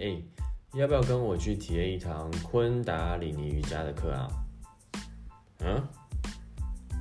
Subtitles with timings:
[0.00, 0.16] 哎，
[0.72, 4.28] 要不要跟我去体验一堂昆达里尼瑜伽的课啊？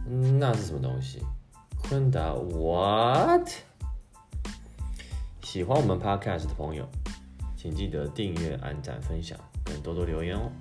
[0.05, 1.21] 嗯，那是什么东西？
[1.81, 3.49] 昆达 what？
[5.41, 6.85] 喜欢我们 podcast 的朋友，
[7.55, 10.51] 请记得订阅、按赞、分享，跟多多留言哦。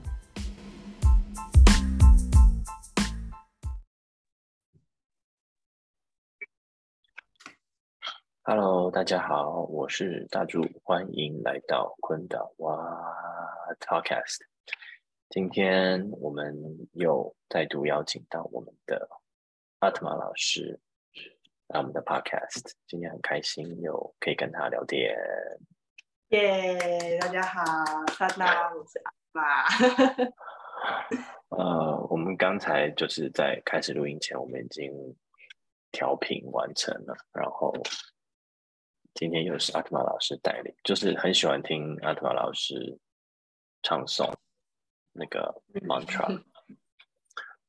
[9.08, 12.76] 家好，我是大柱，欢迎来到昆岛哇
[13.80, 14.36] Podcast。
[15.30, 16.54] 今天我们
[16.92, 19.08] 又再度邀请到我们的
[19.78, 20.78] 阿特玛老师
[21.68, 22.72] 来我们的 Podcast。
[22.86, 25.16] 今天很开心又可以跟他聊天。
[26.28, 27.64] 耶，大家好，
[28.18, 29.64] 大家我是阿玛。
[31.56, 34.92] 呃，我们刚才就是在开始录音前，我们已经
[35.92, 37.72] 调频完成了，然后。
[39.18, 42.96] 今天又是阿特玛老师带领，就是很喜欢听阿特玛老师
[43.82, 44.32] 唱诵
[45.10, 46.40] 那个 mantra。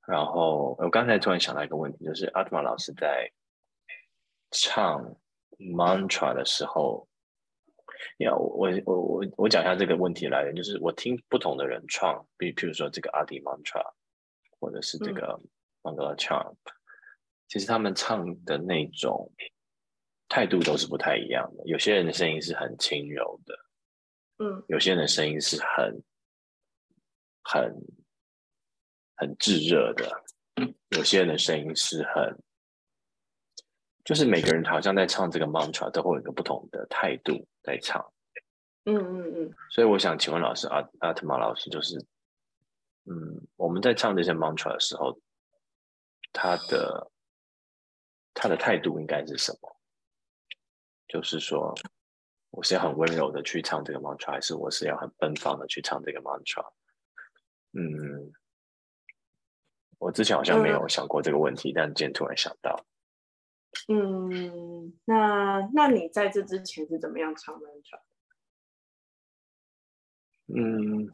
[0.05, 3.31] 然后我刚才突然想到一个问题，就是阿特玛老师在
[4.51, 5.03] 唱
[5.57, 7.07] mantra 的时候，
[8.19, 13.83] 要我我我我讲一下这个问题来源，就是我听不同的人唱，比譬如说这个阿迪 mantra，
[14.59, 15.41] 或者是这个
[15.81, 16.53] mangala charm，
[17.47, 19.33] 其实他们唱的那种。
[20.29, 21.65] 态度都是不太一样的。
[21.65, 23.55] 有些人的声音是很轻柔的，
[24.37, 26.01] 嗯，有些人的声音是很、
[27.43, 27.75] 很、
[29.15, 30.23] 很炙热的，
[30.89, 32.37] 有些人的声音是很，
[34.05, 38.13] 就是每个人好像在唱这个 mantra 都会有一个不同的态度在唱，
[38.85, 39.53] 嗯嗯嗯。
[39.71, 41.97] 所以我想请问老师阿阿特玛老师，就是，
[43.05, 45.19] 嗯，我们在唱这些 mantra 的时候，
[46.31, 47.11] 他的
[48.35, 49.75] 他的态度应该是什么？
[51.09, 51.73] 就是说，
[52.51, 56.63] 我是要很温柔的去唱这个 mantra，还是我是要很奔放的去唱这个 mantra？
[57.73, 58.31] 嗯，
[59.97, 62.85] 我之前好像没有想过这个问题，但今天突然想到。
[63.87, 67.99] 嗯，那那你在这之前是怎么样唱 mantra？
[70.55, 71.11] 嗯，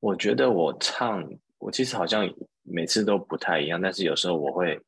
[0.00, 4.78] 我觉得我唱，我其实好像每次都不太一样，但是有时候我会，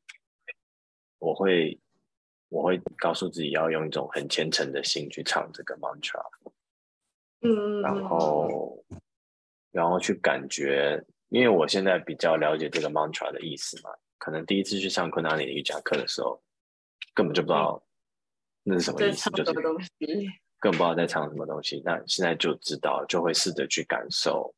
[1.17, 1.79] 我会。
[2.49, 6.21] 我会告诉自己要用一种很虔诚的心去唱这个 mantra，
[7.41, 8.83] 嗯，然后，
[9.71, 16.41] 然后去感觉，因为我现在比较了解这个 mantra 的意思嘛，可能第一次去上昆达里的瑜伽课的时候，
[17.13, 17.83] 根本就不知道
[18.63, 19.53] 那是什么意思，就是
[20.59, 21.81] 更不知道在唱什么东西。
[21.83, 24.55] 那现在就知道，就会试着去感受，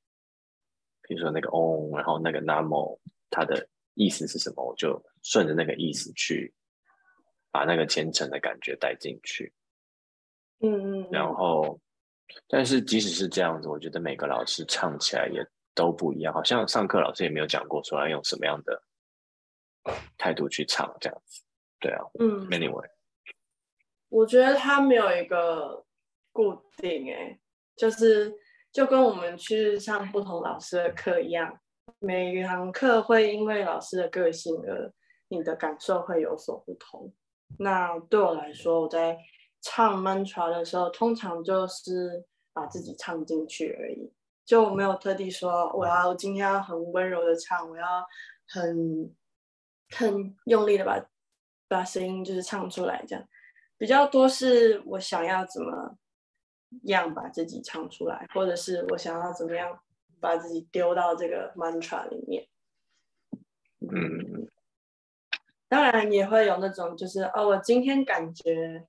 [1.02, 3.00] 比如说那个 Om，然后那个 Namo，
[3.32, 6.54] 它的意思是什么，我就顺着那个意思去。
[7.52, 9.52] 把那个虔诚的感觉带进去，
[10.60, 11.80] 嗯嗯，然后，
[12.48, 16.34] 但是即使是这样子，我觉得每个老师唱起来也都不一样。
[16.34, 18.84] 好像上课老师也没有讲过说要用什么样的
[20.18, 21.44] 态度去唱这样子，
[21.80, 22.88] 对啊，嗯，anyway，
[24.10, 25.86] 我觉得他没有一个
[26.32, 27.40] 固定，哎，
[27.76, 28.34] 就是
[28.72, 31.60] 就跟我们去上不同老师的课一样，
[31.98, 34.94] 每一堂课会因为老师的个性而
[35.30, 37.12] 你的感受会有所不同。
[37.58, 39.18] 那对我来说，我在
[39.62, 44.14] 唱 mantra 的时候，通常就是把自己唱进去而已，
[44.46, 48.06] 就没有特地说我要今天要很温柔的唱，我要
[48.48, 49.14] 很
[49.90, 51.04] 很用力的把
[51.68, 53.28] 把声音就是唱出来，这样。
[53.78, 55.98] 比较多是我想要怎么
[56.84, 59.80] 样把自己唱出来，或者是我想要怎么样
[60.20, 62.48] 把自己丢到这个 mantra 里面，
[63.82, 64.50] 嗯。
[65.70, 68.86] 当然也会有那种，就是哦，我今天感觉，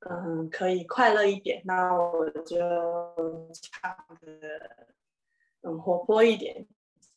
[0.00, 2.58] 嗯，可以快乐一点，那我就
[3.54, 4.86] 唱的，
[5.62, 6.66] 嗯，活泼一点，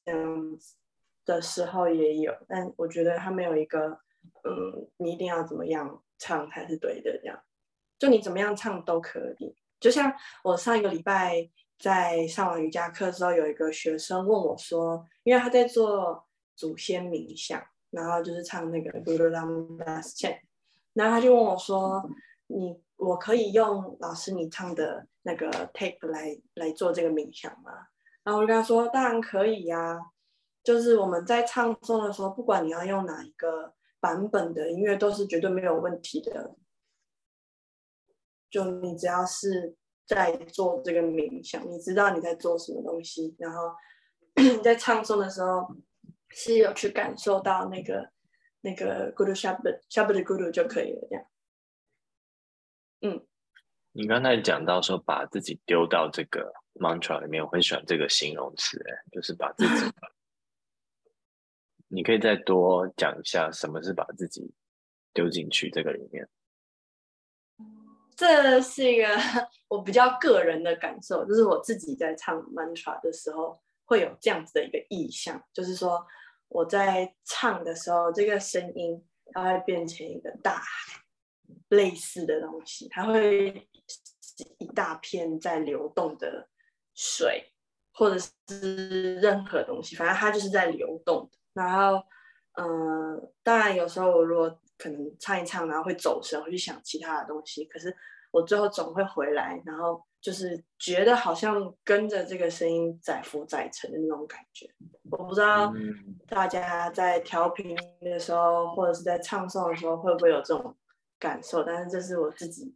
[0.06, 0.76] 这样子
[1.26, 2.32] 的时候也有。
[2.48, 4.00] 但我觉得他没有一个，
[4.44, 7.44] 嗯，你一定要怎么样唱才是对的，这样，
[7.98, 9.56] 就你怎么样唱都可以。
[9.80, 10.14] 就像
[10.44, 11.50] 我上一个礼拜
[11.80, 17.60] 在上完瑜伽课的时候，有一个学生问我说，因为他在做祖先冥想。
[17.92, 20.38] 然后就是唱那个 Guru Ram Das Chan，
[20.94, 22.08] 然后他就问我说
[22.46, 27.72] ：“你我可以用老师你唱的那个 tape 来来做这个冥想吗？”
[28.24, 30.00] 然后我就跟他说：“当然可以呀，
[30.64, 36.56] 就是我们在唱诵的时候，不管你要用哪一个版本的音乐，都是绝对没有问题的。
[38.52, 39.76] 就你只要是
[40.06, 43.74] 在做这个冥想，你知道你在做什么东西，然后
[44.64, 45.68] 在唱诵的时候。”
[46.30, 48.12] 是有去感受到那个
[48.62, 51.26] 那个 Guru Shabd Shabd Guru 就可以了，这样。
[53.02, 53.28] 嗯，
[53.92, 59.92] 你刚才讲到说把自己丢到这个 mantra 里面，我很喜欢这个形容词，哎，就是把自己。
[61.92, 64.54] 你可以再多讲一下什么是把自己
[65.12, 66.30] 丢进去这个里面。
[68.16, 69.08] 这是一个
[69.70, 76.06] 我比较个人的感受，就是我自己在唱 mantra 的时候会有这样子的一个意象，就是说
[76.50, 79.04] 我在唱的时候，这个声音
[79.34, 81.02] 它会变成一个大海
[81.70, 83.68] 类似的东西，它会
[84.58, 86.48] 一大片在流动的
[86.96, 87.54] 水，
[87.94, 88.18] 或者
[88.48, 91.38] 是任何东西，反正它就是在流动的。
[91.54, 92.04] 然后，
[92.54, 97.66] 嗯，当然有时候我如果可能唱一唱，然后会走神，会去想其他的东西。
[97.66, 97.96] 可是
[98.32, 104.70] 我最后总会回来，然后就是觉得好像跟着这个声音载浮载沉的那种感觉。
[105.12, 105.74] 我不知道
[106.28, 110.76] 大家在调频的时候，或者是在唱诵的时候，会不会有这种
[111.18, 111.64] 感受？
[111.64, 112.76] 但是这是我自己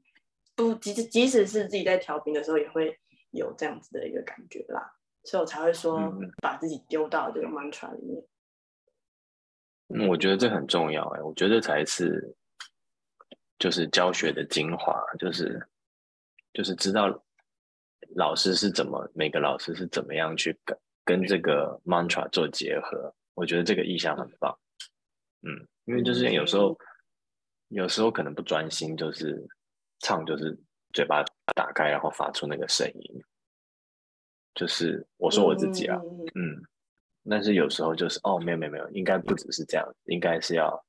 [0.56, 3.00] 不即即使是自己在调频的时候，也会
[3.32, 4.94] 有这样子的一个感觉啦。
[5.24, 6.12] 所以我才会说
[6.42, 8.24] 把自己丢到这个 mantra 里面。
[9.90, 12.36] 嗯，我觉得这很重要哎，我觉得才是，
[13.64, 15.58] 就是教学的精华，就是
[16.52, 17.08] 就是知道
[18.14, 24.54] 老师是怎么，每个老师是怎么样去跟跟这个 mantra 做结合，我觉得这个意向很棒。
[25.44, 26.78] 嗯，因为就是有时候
[27.70, 29.42] 有时候可能不专心，就是
[30.00, 30.60] 唱就是
[30.92, 31.24] 嘴巴
[31.56, 33.24] 打开，然后发出那个声音，
[34.56, 35.98] 就是我说我自己啊，
[36.36, 36.62] 嗯。
[37.30, 40.86] 但是有时候就是哦，没有没有没有，应该不只是这样，应该是要，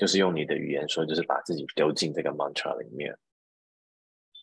[0.00, 3.14] 就是用你的语言说，就是把自己丢进这个 mantra 里面，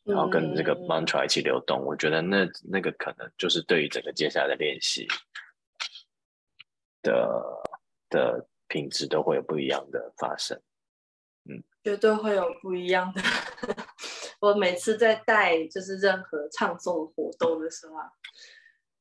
[0.03, 1.83] 然后跟这个 mantra 一起流动。
[1.83, 5.07] 我觉得那那个可能就是对于整个接下来的练习
[7.01, 7.43] 的
[8.07, 10.61] 的品质都会有不一样的发生。
[11.49, 13.21] 嗯，绝对会有不一样的。
[14.39, 18.11] 我每次在带就是任何唱诵活动的时候啊。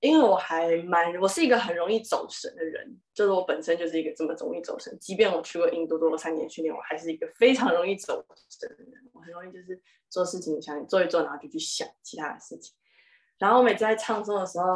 [0.06, 4.96] 因为我还蛮，我是一个很容易走神的人，就是我本身就是一个这么容易走神。
[5.00, 8.92] 即便我去过印度做了三年训练，我还是一个非常容易走神的人。
[9.12, 12.72] 我很容易就是做事情想做一做，然后就去想其他的事情。
[13.36, 14.66] 然后我每次在唱诵的时候，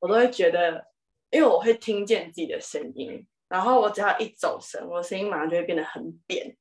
[0.00, 0.84] 我都会觉得，
[1.30, 6.56] 因为我会听见自己的声音，然后我只要一走神，我的声音马上就会变得很扁。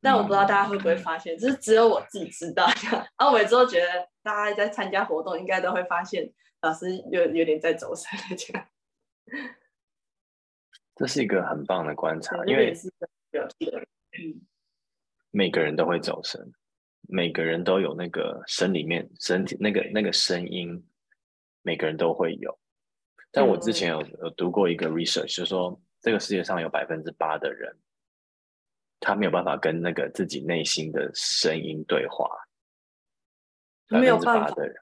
[0.00, 2.64] 但我不知道大家会不会发现，就是只有我自己知道。
[2.92, 6.32] 然 后我每次都觉得，大家在参加活动应该都会发现。
[6.64, 8.66] 老师有有点在走神了这样，
[10.96, 12.74] 这是一个很棒的观察，因为
[15.30, 16.40] 每个人都会走神，
[17.02, 20.82] 每个人都有那个身里面身体那个那个声音，
[21.60, 22.58] 每个人都会有。
[23.30, 27.76] 但我之前有有读过一个 research，就是说这个世界上有百分之八的人，
[29.00, 32.26] 他没有办法跟那个自己内心的声音对话，
[33.90, 34.76] 百分之八的人。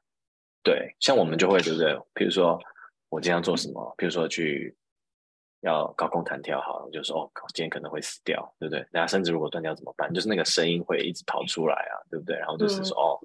[0.62, 1.98] 对，像我们就会对不对？
[2.14, 2.58] 比如说
[3.08, 4.74] 我今天要做什么，比如说去
[5.60, 8.86] 要高空弹跳，好，就说哦，今天可能会死掉，对不对？
[8.90, 10.12] 然后甚至如果断掉怎么办？
[10.14, 12.36] 就是那个声音会一直跑出来啊，对不对？
[12.36, 13.18] 然后就是说哦，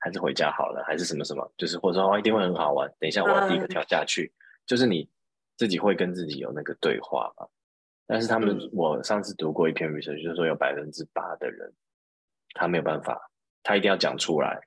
[0.00, 2.86] 还是回家好了，还是什么什么，就是或者说哦，一定会很好玩。
[2.98, 4.30] 等一下我要第一个跳下去，
[4.66, 5.08] 就是你
[5.56, 7.46] 自己会跟自己有那个对话嘛。
[8.06, 11.72] 但是他们，我上次读过一篇 research，就是说有百分之八的人，
[12.54, 13.30] 他没有办法，
[13.62, 14.60] 他一定要讲出来，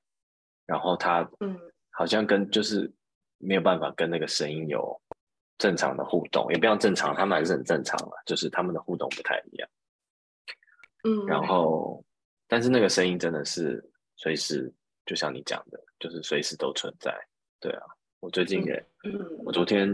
[0.65, 1.59] 然后他嗯。
[1.97, 2.91] 好像跟就是
[3.37, 5.01] 没有办法跟那个声音有
[5.57, 9.69] 正常的互动，也不要正常，他们还是很正常的，就是他们的互动不太一样。
[11.03, 12.03] 嗯，然后
[12.47, 13.83] 但是那个声音真的是
[14.17, 14.73] 随时，
[15.05, 17.15] 就像你讲的，就是随时都存在。
[17.61, 17.83] 对啊，
[18.19, 18.85] 我最近也，
[19.45, 19.89] 我昨天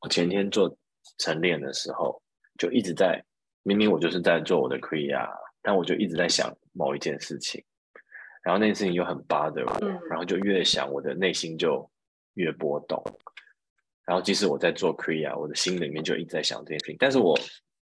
[0.00, 0.76] 我前天做
[1.18, 2.20] 晨练的时候，
[2.58, 3.24] 就一直在，
[3.62, 5.30] 明明我就是在做我的 Kriya，
[5.62, 7.64] 但我就一直在想某一件事情。
[8.46, 11.84] 然后那件事情又很 bother 我，然后就越想我的内心就
[12.34, 13.02] 越波动。
[14.04, 16.96] 然后即使我在做 Kriya，我的心里面就一直在想这件事情。
[16.96, 17.36] 但是我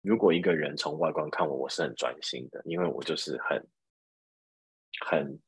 [0.00, 3.66] 如果一个人从外观看我，我是很专心的，因为我就是很
[5.04, 5.40] 很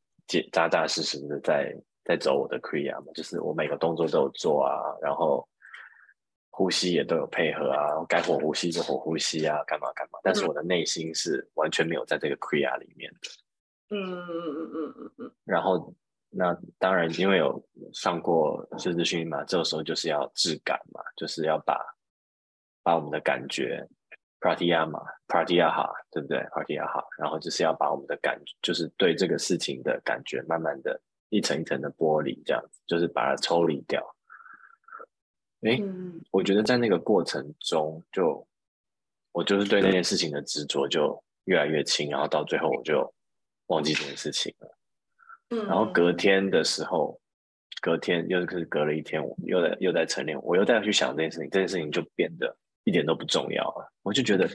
[0.51, 1.73] 扎扎实实的在
[2.05, 5.49] 在走我的 Kriya 嘛，就是我每个动作都有做啊，然后
[6.51, 10.19] 呼吸也都有配合啊，该火呼吸就火呼吸啊，干嘛干嘛。
[10.25, 13.31] 但是我的内心是完全没有在这个 Kriya 里面的。
[13.91, 15.95] 嗯嗯嗯嗯嗯嗯然后
[16.31, 21.79] 那当然，因为有上过师资训练嘛，这个时候就是要质感嘛，就是要把
[22.83, 23.89] 把我们的感觉
[24.41, 25.71] p r a t i y a 嘛 p r a t i y a
[25.71, 31.01] 哈，对不对 p r a t i y a 哈，然后就是要把我们的感，就是对这个事情的感觉，慢慢的
[31.31, 34.05] 一层一层的剥离，这样子，就是把它抽离掉。
[35.63, 35.81] 哎，
[36.33, 38.47] 我觉得在那个过程中，就
[39.33, 43.11] 我就是对那件事情的执着就越来越轻，然后到最后我就。
[43.67, 44.79] 忘记这件事情了，
[45.51, 47.21] 嗯，然后隔天的时候，
[47.81, 53.93] 隔天又是隔了一天，我又在又在晨练，我又再去想这件事情，这件事情就变得一点都不重要了。
[54.03, 54.49] 我就觉得，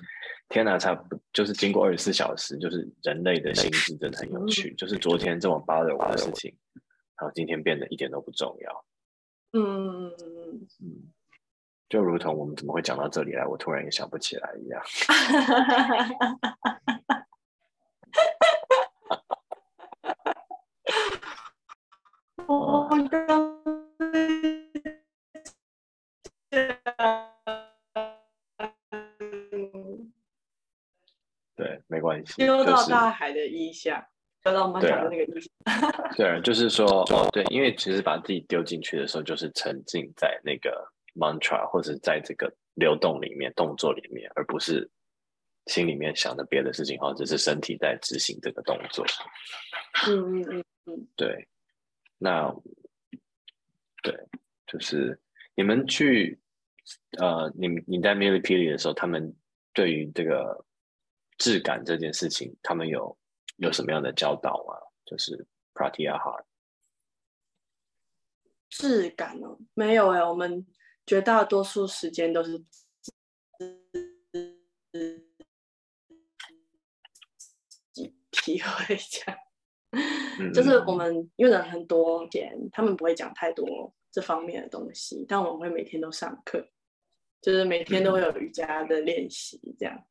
[0.50, 6.56] 天哪，差不就是经过二十四小时，就是人类的心智真的很有趣，就是昨天这么巴着我的事情，
[7.20, 8.86] 然后今天变得一点都不重要。
[9.54, 10.14] 嗯嗯，
[11.90, 14.82] 就如同我们怎么会讲到这里来，我突然也想不起来一样。
[31.56, 34.04] 对，没关系，丢到大海的意象，
[34.44, 35.52] 丢到我们对啊讲的那个意象。
[36.18, 44.90] 对，就是说，哦，对，因为其实把自己丢进去的时候，就是沉浸在那个 mantra 或者在这个流动里面、动作里面，而不是
[45.68, 49.06] 心里面想着别的事情，或者是身体在执行这个动作。
[50.08, 51.48] 嗯嗯嗯嗯对，
[52.24, 52.56] 那
[54.04, 54.16] 对，
[54.68, 55.20] 就是
[55.56, 56.40] 你们去
[57.18, 59.36] 呃，你你在 m i l i p i l i 的时候，他们
[59.74, 60.64] 对于这个
[61.40, 63.18] 质感这件事情，他们有
[63.58, 64.76] 有什么样的教导吗？
[65.04, 66.46] 就是 Pratyahara。
[68.70, 70.68] 质感哦，没有哎、我们
[71.08, 73.12] 绝大多数时间都是自
[77.92, 79.40] 己体会这样。
[80.40, 82.28] 嗯就是我们因为人很多，
[82.72, 86.66] 他们不会讲太多这方面的东西，但我们会每天都上课，
[87.42, 90.04] 就是每天都会有瑜伽的练习这样。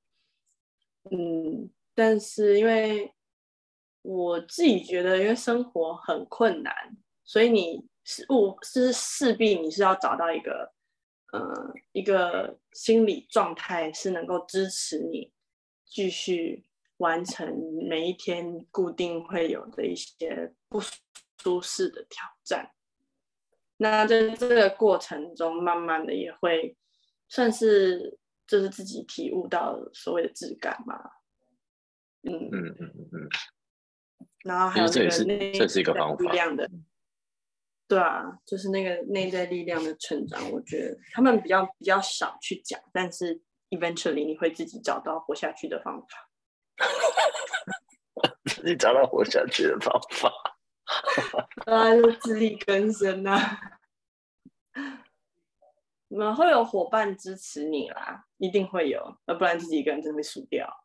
[1.11, 3.13] 嗯，但是因为
[4.03, 6.75] 我自己觉得，因为生活很困难，
[7.25, 10.73] 所以你是务是势必你是要找到一个
[11.33, 15.33] 呃一个心理状态，是能够支持你
[15.87, 16.65] 继续
[17.01, 17.47] 完成
[17.89, 20.81] 每一天固定会有的一些不
[21.39, 22.71] 舒适的挑战。
[23.79, 26.77] 那在这个过程中，慢慢的也会
[27.29, 30.97] 算是就是自己体悟到所谓的质感嘛。
[32.23, 33.29] 嗯，嗯嗯嗯嗯，
[34.45, 36.71] 然后还有这个内这是一个在方法力量的，
[37.89, 43.41] 对啊，就是那个内在力量的成长，我觉得他们比较比较少去讲，但是
[43.71, 46.30] eventually 你会自己找到活下去的方法。
[48.47, 50.33] 自己找到活下去的方法。
[51.67, 53.39] 啊，就自力更生呐、
[56.09, 60.85] 你们会有伙伴支持你啦，一定会有，要不然自己一个人真的会输掉。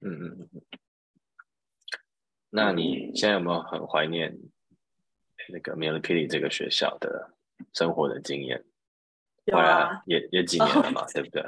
[0.00, 0.62] 嗯嗯嗯嗯。
[2.48, 4.36] 那你现在有没有很怀念
[5.50, 7.34] 那个 m i l i p i l i 这个学校的
[7.74, 8.64] 生活的经验？
[9.44, 11.44] 有啊，也也几年了嘛，对不对？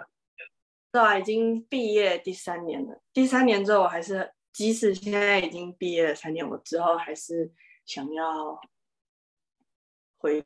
[0.92, 3.00] 对啊，已经毕业第三年了。
[3.14, 7.50] 第三年之后，我还是即使现在已经毕业了三年，我之后还是
[7.87, 8.61] 想要
[10.18, 10.44] 回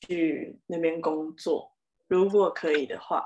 [0.00, 1.76] 去那边工作，
[2.08, 3.22] 如果可以的话。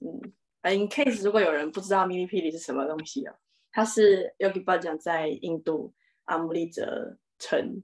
[0.00, 0.32] 嗯
[0.62, 3.34] ，in case 如果有人不知道 mini p 里是什么东西啊，
[3.70, 5.94] 它是 Yogi b a j a n 在印度
[6.24, 7.82] 阿姆利则城，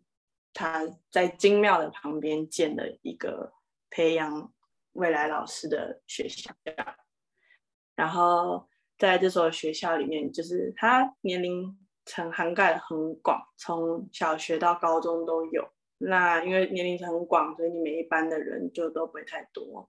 [0.54, 3.52] 他在精庙的旁边建了一个
[3.90, 4.52] 培养
[4.92, 6.50] 未来老师的学校。
[8.00, 8.66] 然后
[8.96, 11.76] 在这所学校里面，就是它年龄
[12.06, 15.68] 层涵盖很广，从小学到高中都有。
[15.98, 19.86] 那因为年龄层很广，所以你每一班的人就都不会太多。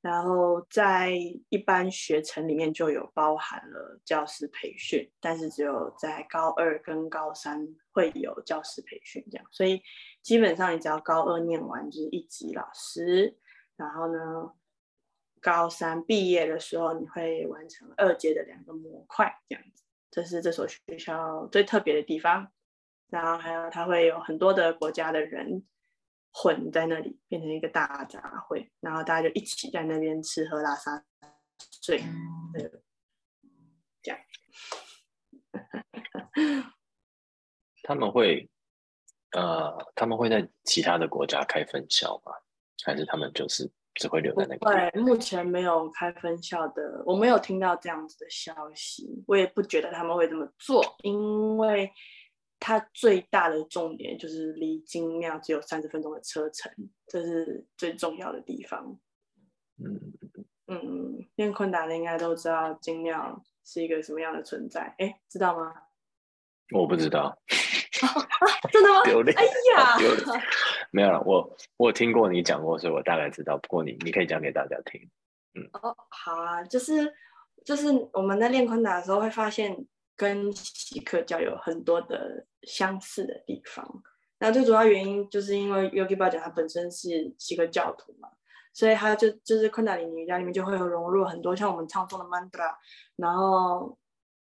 [0.00, 1.10] 然后在
[1.50, 9.46] 一般学程里面就有包含了教师培训，但是只有在高二跟高三会有教师培训这样。
[9.50, 9.82] 所以
[10.22, 13.36] 基本上你只要高二念完就是一级老师，
[13.76, 14.52] 然后呢，
[15.40, 19.84] 高三毕业的时候，你会完成二阶的两个模块，这样子。
[20.10, 22.50] 这是这所学校最特别的地方。
[23.08, 25.64] 然后还有它会有很多的国家的人
[26.32, 31.04] 混在那里，变成一个大杂烩，然后大家就一起在那边吃喝拉撒
[31.82, 32.02] 睡，
[34.02, 34.20] 这样。
[37.84, 38.50] 他们会
[39.30, 42.32] 呃，他们会在其他的国家开分校吗？
[42.84, 44.70] 还是他们就是只会留在那个？
[44.70, 51.90] 对，目前没有开分校的，我没有听到这样子的消息，我也不觉得他们会这么做，因为
[52.60, 56.70] 它最大的重点就是离金庙只有三十分钟的车程，
[57.06, 58.98] 这是最重要的地方。
[59.78, 60.00] 嗯，
[60.68, 65.74] 嗯，练昆达的应该都知道金庙是一个什么样的存在，哎，知道吗？
[66.74, 67.38] 我不知道，
[68.72, 69.02] 真的吗？
[69.04, 70.42] 丢脸哎呀，丢脸
[70.90, 71.20] 没有了。
[71.22, 73.56] 我我有听过你讲过，所以我大概知道。
[73.58, 75.00] 不过你你可以讲给大家听。
[75.72, 77.12] 哦，好啊，就是
[77.64, 79.86] 就是我们在练昆达的时候会发现，
[80.16, 84.02] 跟喜克教有很多的相似的地方。
[84.38, 88.28] 那最主要原因就是因为 Yogi b a 他本身是喜克教徒嘛，
[88.74, 92.74] 所以他就就是昆达里尼瑜伽里面就会有融入很多像我们唱诵的 mantra，
[93.16, 93.96] 然后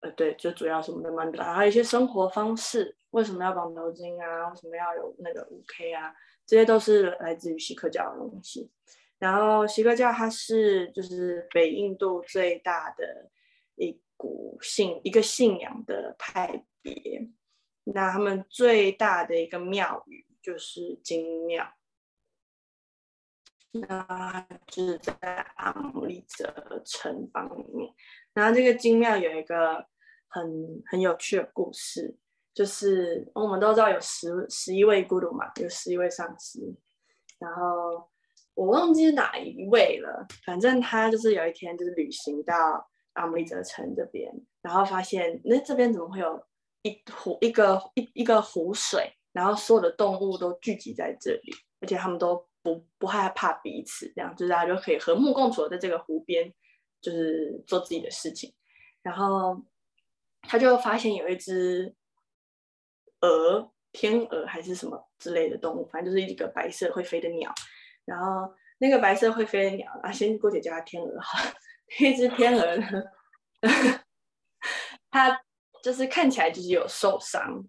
[0.01, 4.49] 呃对，就主要是我们的 mantra，还有一些生活方式，为什么要绑头巾啊？
[4.49, 6.13] 为什么要有那个五 K 啊？
[6.45, 8.71] 这些都是来自于锡克教的东西。
[9.17, 13.29] 然后锡克教它是就是北印度最大的
[13.75, 17.29] 一股信一个信仰的派别。
[17.83, 21.73] 那他们最大的一个庙宇就是金庙，
[23.71, 25.13] 那就是在
[25.55, 27.93] 阿姆利则城邦里面。
[28.39, 29.85] 然后这个金庙有一个
[30.29, 32.15] 很很有趣的故事，
[32.53, 36.59] 就是我们都知道有十十一位孤独嘛，有十一位上师。
[37.37, 38.07] 然后
[38.53, 46.41] 我忘记是哪一位了，反正他就是有一天就是旅行到阿姆利则城这边，然后发现那这边怎么会有？
[46.81, 56.53] 一湖一个一一个湖水，然后所有的动物都聚集在这里，而且他们都不不害怕彼此，这样就大家就可以和睦共处在这个湖边，
[57.01, 58.53] 就是做自己的事情。
[59.01, 59.63] 然后
[60.41, 61.95] 他就发现有一只
[63.21, 67.53] 鹅，天鹅还是什么之类的动物，反正就是一个白色会飞的鸟。
[68.05, 71.39] 然后那个白色会飞的鸟，啊，先姑且叫它天鹅哈。
[71.99, 72.85] 那只天鹅呢，
[75.11, 75.41] 它。
[75.81, 77.65] 就是看起来就是有受伤，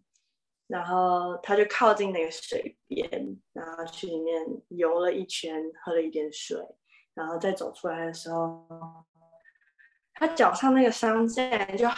[0.66, 3.08] 然后他就靠近那个水边，
[3.52, 6.58] 然后去里面游了一圈，喝了一点水，
[7.14, 8.66] 然后再走出来的时候，
[10.20, 11.88] 他脚上那个伤竟然就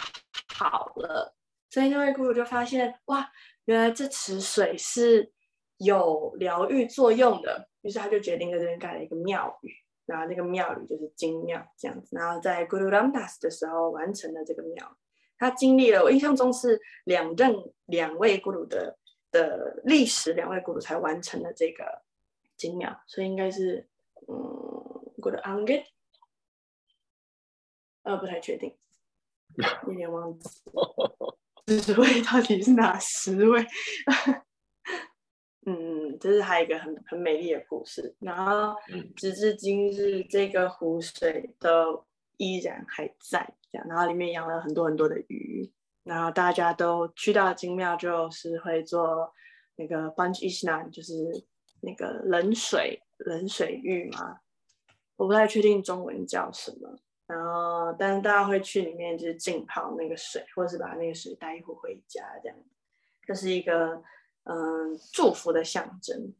[0.55, 1.35] 好了。
[1.69, 3.29] 所以那位姑姑就发现，哇，
[3.65, 5.29] 原来这池水是
[5.77, 7.67] 有疗愈作用的。
[7.81, 9.73] 于是他就决定在这边盖了一个庙宇，
[10.05, 12.15] 然后那个庙宇就是金庙这样子。
[12.15, 14.97] 然后在 Guru Ramdas 的时候完成了这个庙。
[15.37, 17.53] 他经历了，我印象中是两任
[17.87, 18.97] 两位咕噜的
[19.31, 21.83] 的历史，两位咕噜才完成了这个
[22.55, 23.85] 精庙，所以应该是
[24.29, 24.35] 嗯
[25.19, 25.83] ，Guru Angad，
[28.03, 28.73] 呃，不太确定，
[29.87, 30.49] 有点忘记，
[31.81, 33.65] 十位到底是哪十位？
[35.65, 38.75] 嗯，这是还有一个很很美丽的故事，然后
[39.15, 42.05] 直至今日，这个湖水都
[42.37, 43.53] 依然还在。
[43.71, 45.71] 这样然后里面养了很多很多的鱼，
[46.03, 49.33] 然后大家都去到金庙，就是会做
[49.77, 51.45] 那个 bunch isnan，就是
[51.79, 54.41] 那个冷水冷水浴嘛，
[55.15, 56.99] 我不太确定中文叫什么。
[57.33, 62.57] 然后，但是大家会去里面就是浸泡那个水，或者是把那个水带一壶回家，这样，
[63.25, 64.03] 这是一个
[64.43, 66.33] 嗯祝福的象征。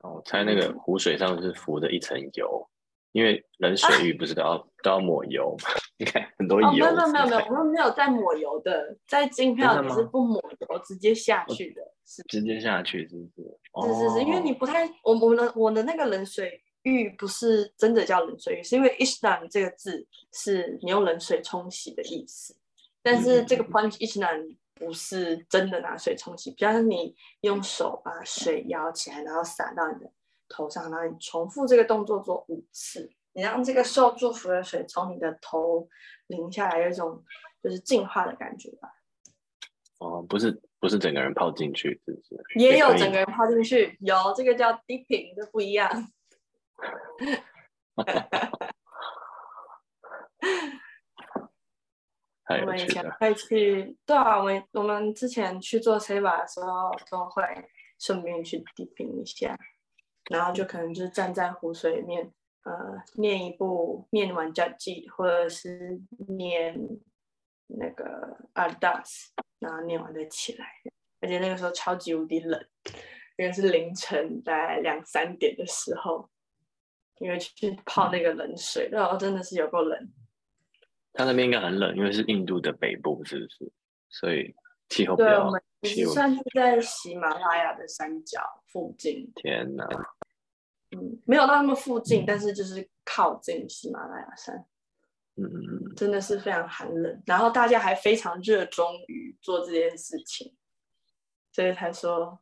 [0.00, 2.68] 我猜那个湖水上是浮着一层油。
[3.12, 5.68] 因为冷水浴不是都要都要抹油吗？
[5.98, 6.70] 你看很多油。
[6.70, 13.92] 没有没有没有没有，我们没有在抹油的，在金票你是不抹油直接下去的，是直接下去是不是？
[13.94, 22.56] 是是是，因为你不太，我我的我的那个冷水浴不是真的叫冷水浴，是因为 Ishnan 这个字是你用冷水冲洗的意思，
[23.02, 30.10] 但是这个 Punch Ishnan 不是真的拿水冲洗，比方说你用手把水舀起来，然后洒到你的。
[30.54, 35.88] 头上，然后你重复这个动作做五次，你让这个受祝福的水从你的头
[36.26, 37.24] 淋下来，有一种
[37.62, 38.92] 就是净化的感觉吧。
[39.98, 42.58] 哦，不是，不是整个人泡进去，是不是？
[42.58, 45.88] 也有整个人泡进去，有这个叫 dipping，这不一样。
[52.60, 57.42] 我们以前会去，对啊，我们我们之前去做 b a 的时候，都会
[57.98, 59.58] 顺便去 dipping 一下。
[60.30, 62.32] 然后就可能就是站在湖水里面，
[62.64, 66.78] 呃，念一部念完教记，或者是念
[67.66, 70.66] 那个阿达斯，然后念完再起来。
[71.20, 72.68] 而且那个时候超级无敌冷，
[73.36, 76.28] 因为是凌晨大概两三点的时候，
[77.22, 80.12] 因为去泡那个冷水，然后真的是有够冷。
[81.12, 83.72] 他那边应该很冷，因为是印度的北部，是不是？
[84.08, 84.54] 所以
[84.88, 85.50] 气候比较。
[85.84, 89.32] 你算是在喜马拉雅的山脚附近。
[89.34, 89.84] 天哪！
[90.92, 94.64] 嗯，没有到那么附近，但是就是靠近喜马拉雅山。
[95.36, 100.54] 嗯嗯嗯，真的是非常寒冷，然后大家还非常热衷于做这件事情，
[101.50, 102.38] 所以才说，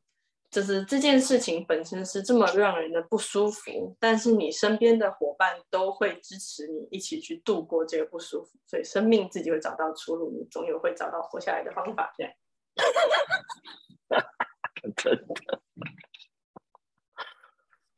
[0.50, 12.12] 就是这件事情本身是这么让人的不舒服，但是你身边的伙伴都会支持你一起去度过这个不舒服，所以生命自己会找到出路，你总有会找到活下来的方法。
[12.16, 12.32] 这样。
[14.96, 15.60] 真的，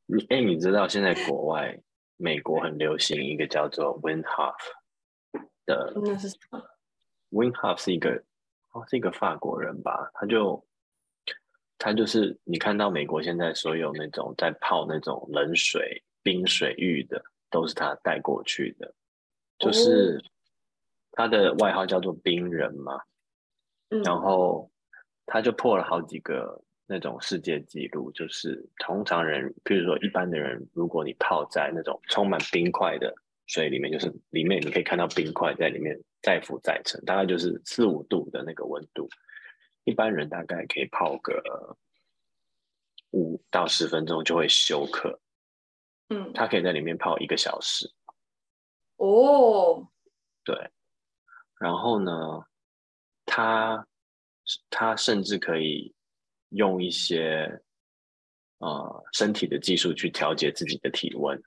[0.07, 1.81] 你哎，你知道现在国外
[2.17, 4.57] 美国很流行一个叫做 Wind Half
[5.65, 6.61] 的，那是什么
[7.31, 8.25] ？Win Hub 是一个，
[8.73, 10.11] 哦，是一个法国人吧？
[10.15, 10.67] 他就
[11.85, 18.95] 他就是你看到美国现在所有那种在泡那种冷水、冰水浴的，都是他带过去的，
[19.59, 20.23] 就是
[21.11, 23.01] 他的外号叫做冰人嘛。
[23.91, 24.71] 嗯然后
[25.27, 33.13] 他就破了好几个那种世界纪录，就是通常人，譬如说一般的人，如果你泡在那种充满冰块的
[33.49, 39.09] 水里面，就是里面你可以看到冰块在里面再浮再沉，大概就是四五度的那个温度，
[39.85, 41.77] 一般人大概可以泡个
[43.11, 45.21] 五到十分钟就会休克，
[46.09, 47.93] 嗯，他可以在里面泡一个小时，
[48.97, 49.89] 哦，
[50.45, 50.71] 对，
[51.59, 52.11] 然后呢，
[53.27, 53.87] 他
[54.71, 55.95] 他甚至可以
[56.51, 57.61] 用一些
[58.59, 61.43] 呃身体的技术去调节自己的体温，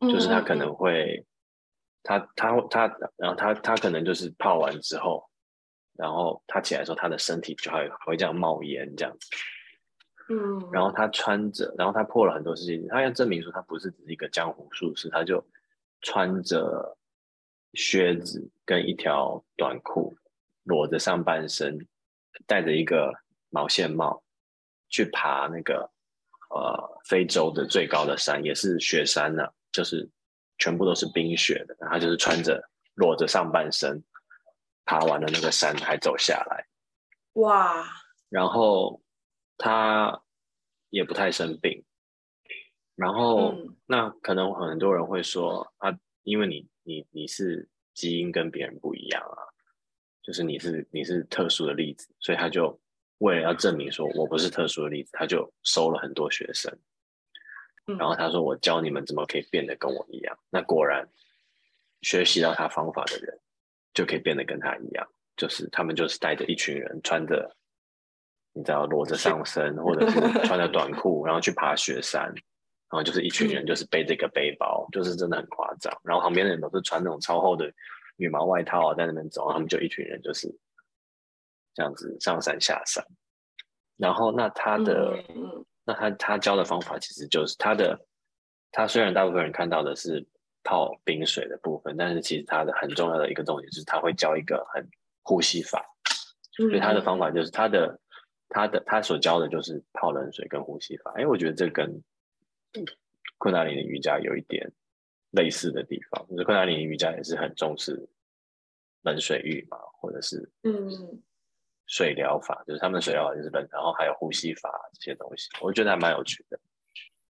[0.00, 1.24] 就是他可嗯能会，
[2.02, 5.28] 他他他，然后他他可能就是泡完之后，
[5.96, 9.28] 然后他起来的时候，他的身体就还会这样冒烟这样子，
[10.28, 15.44] 嗯，嗯然后他穿着，然后他破了很多事情，他要证明说他不是只是一个江湖术士，他就
[16.02, 16.96] 穿着
[17.74, 20.16] 靴子跟一条短裤，
[20.64, 21.78] 裸着上半身，
[22.46, 23.12] 戴着一个
[23.50, 24.22] 毛线帽，
[24.88, 25.88] 去爬那个
[26.50, 30.08] 呃非洲的最高的山，也是雪山呢、就是
[30.58, 32.62] 全部都是冰雪的，然后就是穿着
[32.94, 34.02] 裸着上半身，
[34.84, 36.66] 爬完了那个山还走下来。
[37.34, 37.84] 哇，
[38.28, 39.02] 然后
[39.58, 40.22] 他
[40.90, 41.84] 也不太生病，
[42.94, 43.76] 然后、嗯。
[43.86, 45.90] 那可能很多人会说啊，
[46.22, 49.36] 因为你你你是基因跟别人不一样啊，
[50.22, 52.80] 就是你是你是特殊的例子，所以他就
[53.18, 56.72] 为了要证明说我不是特殊的例子，他就收了很多学生，
[57.86, 57.98] 嗯。
[57.98, 61.06] 然后他说我教你们怎么可以变得跟我一样，那果然
[62.00, 63.38] 学习到他方法的人
[63.94, 67.56] 就可以变得跟他一样，就是他们就是带着一群人穿着。
[68.56, 75.92] 你知道裸着上身，或者是 穿着短裤，然后去爬雪山，然后就是一群人就是背着一个背包，就是真的很夸张。
[76.04, 77.68] 然后旁边的人都是穿那种超厚的
[78.14, 80.46] 羽毛外套啊，在那边走，然后他们就一群人就是
[81.74, 83.04] 这样子上山下山。
[83.96, 85.18] 然后那他的，
[85.84, 88.06] 那他他教的方法其实就是他的，
[88.70, 90.24] 他虽然大部分人看到的是
[90.64, 94.84] 泡冰水的部分，但是其实它的很重要的一个重点就是他会教一个很
[95.22, 95.84] 呼吸法，
[96.58, 98.00] 嗯，所以他的方法就是他的
[98.48, 101.12] 他的他所教的就是泡冷水跟呼吸法。
[101.14, 102.02] 哎，我觉得这跟
[103.38, 104.68] 昆达里尼瑜伽有一点
[105.30, 108.08] 类似的地方，就是昆达里尼瑜伽也是很重视
[109.02, 111.22] 冷水浴嘛，或者是嗯嗯
[111.86, 116.58] 水疗法，就是他们的水疗法就是冷，然后还有呼吸法这些东西，我觉得还蛮有趣的。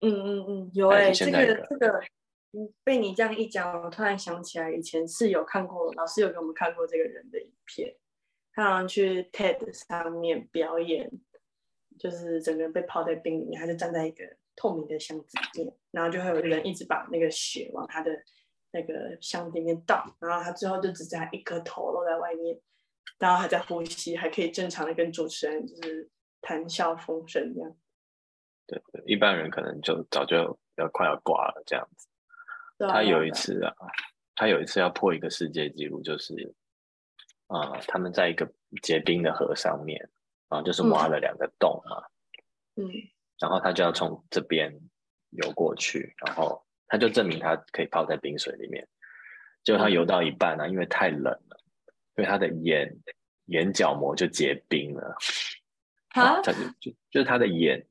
[0.02, 2.02] 嗯嗯嗯，有哎、这现在的个这个，嗯，
[2.82, 7.94] 被你这样一讲，我突然想起来，以前是有看过，老师有给我们看过这个人的影片，
[8.52, 11.10] 他好像去 TED 上面表演，
[11.98, 14.24] 就是整个人被泡在冰里面，他就站在一个
[14.56, 18.10] 透明的箱子里面，然后就会有人一直把那个血往他的
[18.72, 22.60] 那个箱子里面倒，然后他最后就只剩下一颗头露在外面，
[23.18, 26.08] 然后还在呼吸，还可以正常的跟主持人就是
[26.40, 27.76] 谈笑风生这样。
[28.66, 30.36] 对，对一般人可能就早就
[30.76, 32.08] 要快要挂了这样子。
[32.78, 33.74] 对啊他有一次啊，
[34.34, 36.54] 他有一次要破一个世界纪录，就是
[37.46, 38.50] 啊、呃他们在一个
[38.82, 40.10] 结冰的河上面
[40.48, 42.02] 啊、就是挖了两个洞嘛，
[42.76, 42.88] 嗯
[43.40, 44.72] 然后他就要从这边
[45.30, 48.86] 游过去，然后他就证明他可以泡在冰水里面。
[49.64, 51.60] 结果他游到一半呢、因为太冷了，
[52.14, 52.96] 所以他的眼
[53.46, 55.16] 眼角膜就结冰了。
[56.10, 57.84] 啊他就就就是他的眼，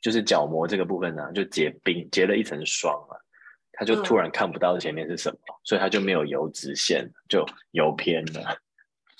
[0.00, 3.17] 就是角膜这个部分呢、就结冰，结了一层霜啊，
[3.78, 8.58] 他就突然看不到前面是什么，所以他就没有游直线，就游偏了，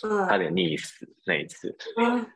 [0.02, 1.76] 嗯， 差点溺死那一次。
[1.96, 2.26] 嗯，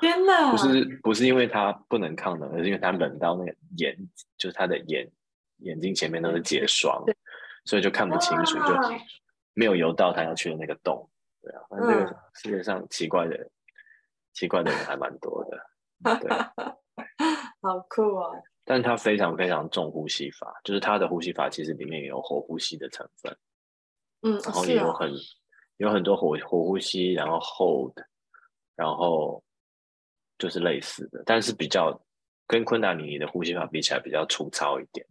[0.00, 0.52] 天哪！
[0.52, 3.96] 不是不是因为他不能抗冷，而是因为他冷到那个眼，
[4.38, 5.10] 就是他的眼
[5.58, 7.04] 眼睛前面都是结霜，
[7.64, 8.90] 所以就看不清楚，就啊
[9.54, 11.10] 没有游到他要去的那个洞。
[11.42, 13.50] 对啊，反正这个嗯世界上奇怪的
[14.32, 15.58] 奇怪的人还蛮多的。
[16.20, 16.30] 对，
[17.60, 18.32] 好酷哦！
[18.64, 23.36] 但是他非常非常重呼吸法，就是他的呼吸法其实里面也有火呼吸的成分，
[24.22, 25.12] 嗯，然后也有很、
[25.78, 27.98] 有很多火火呼吸，然后 hold，
[28.76, 29.42] 然后
[30.38, 32.00] 就是类似的，但是比较
[32.46, 35.06] 跟昆达尼尼的呼吸法比起来比较粗糙一点，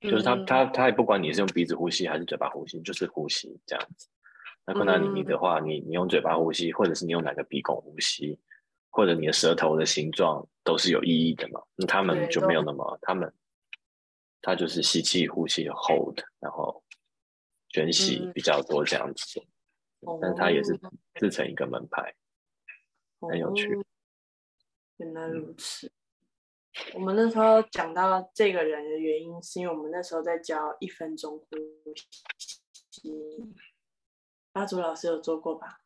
[0.00, 4.08] 就是他嗯他他也不管你是用鼻子呼吸还是嘴巴呼吸，就是呼吸这样子。
[4.66, 8.38] 那昆达尼尼嗯的话，你你用嘴巴呼吸，或者是你用哪个鼻孔呼吸，
[8.90, 11.62] 或者你的舌头的形状都是有意义的嘛。
[11.76, 13.32] 那他们就没有那么，他们
[14.42, 16.82] 他就是吸气、呼气、hold，然后
[17.68, 19.40] 卷息嗯比较多这样子。
[20.20, 20.78] 但是它也是
[21.14, 22.14] 自成一个门派，
[23.20, 23.74] 很有趣。
[23.76, 23.84] 哦
[24.98, 25.90] 原来如此。
[26.92, 31.46] 我们那时候讲到这个人的原因，是因为我们那时候在教一分钟呼
[31.96, 33.12] 吸。
[34.52, 35.80] 阿祖老师有做过吧？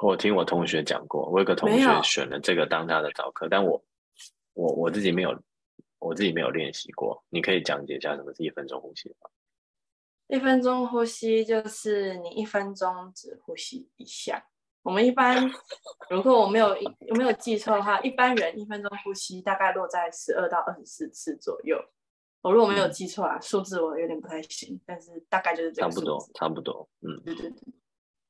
[0.00, 3.82] 我听我同学讲过，我有个同学选了这个当他的早课，但我
[4.54, 5.38] 我我自己没有，
[5.98, 7.24] 我自己没有练习过。
[7.30, 9.30] 你可以讲解一下什么是一分钟呼吸吗？
[10.28, 14.44] 一分钟呼吸就是你一分钟只呼吸一下。
[14.82, 15.50] 我们一般，
[16.10, 21.76] 如果我没有有没有记错的话，一般人一分钟呼吸大概落在十二到二十四次左右。
[22.42, 26.28] 我如果没有记错啊，数字我有点不太行，但是大概就是这差不多。
[26.34, 27.58] 差不多，嗯对对对。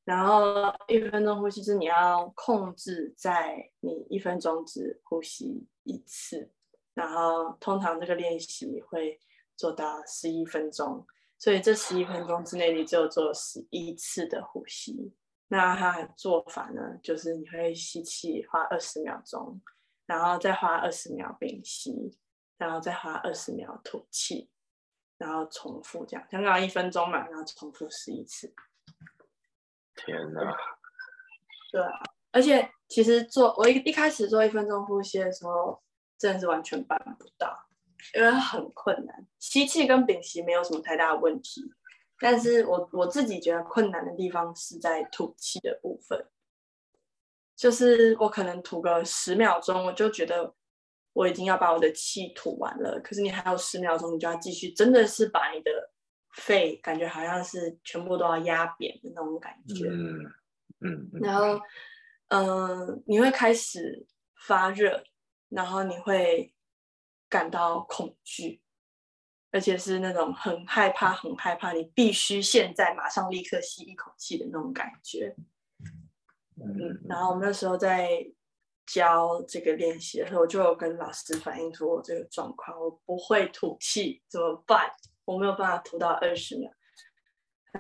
[0.07, 6.49] 然后一分钟呼吸是你要控制在你一分钟只呼吸一次，
[6.95, 9.19] 然后通常这个练习会
[9.57, 11.05] 做到十一分钟，
[11.41, 15.13] 所以这十一分钟之内你只有做十一次的呼吸。
[15.49, 19.61] 那它的做法呢，就是你会吸气花二十秒钟，
[20.07, 22.17] 然后再花二十秒屏息，
[22.57, 24.49] 然后再花二十秒吐气，
[25.19, 28.55] 然后重复这样，刚刚一分钟嘛，然后重复十一次。
[29.97, 30.57] 天哪，
[31.73, 31.91] 对啊，
[32.33, 35.83] 而且其实做我一一开始做一分钟呼吸的时候，
[36.19, 37.59] 真的是完全办不到，
[38.15, 39.27] 因为很困难。
[39.39, 41.63] 吸气跟屏息没有什么太大的问题，
[42.21, 46.27] 但是我我自己觉得困难的地方是在吐气的部分，
[47.57, 50.55] 就是我可能吐个十秒钟，我就觉得
[51.15, 55.91] 我已经要把我的气吐完了，可是你还有十秒钟，你就要继续，真的是把你的
[56.37, 59.89] 肺感觉好像是全部都要压扁的那种感觉。
[60.81, 61.59] 嗯然后，
[62.29, 64.07] 嗯、你会开始
[64.47, 65.03] 发热，
[65.49, 66.55] 然后你会
[67.29, 68.61] 感到恐惧，
[69.51, 75.35] 而且是那种很害怕、很害怕，你必须现在马上立刻吸一口气的那种感觉。
[76.59, 78.11] 嗯嗯，然后我们那时候在
[78.87, 84.91] 教这个练习的时候，我就有跟老师反映出我这个状况，我不会吐气，怎么办？
[85.27, 86.73] 我没有办法涂到二十秒。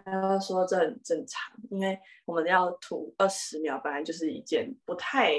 [0.04, 5.32] 他说这很正常，因为我们要涂二十秒，本来就是一件不太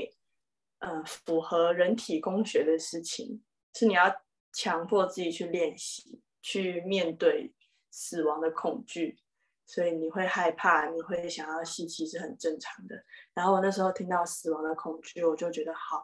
[0.80, 3.44] 呃符合人体工学的事情，
[3.76, 4.12] 是你要
[4.52, 7.54] 强迫自己去练习，去面对
[7.92, 9.20] 死亡的恐惧，
[9.68, 12.96] 所以你会害怕，你会想要吸气是很正常的。
[13.36, 16.04] 然后我那时候听到死亡的恐惧，我就觉得好，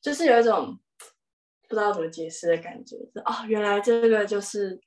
[0.00, 0.78] 就是有一种
[1.68, 2.96] 不知道怎么解释的感觉，
[3.26, 4.80] 哦，原来这个就是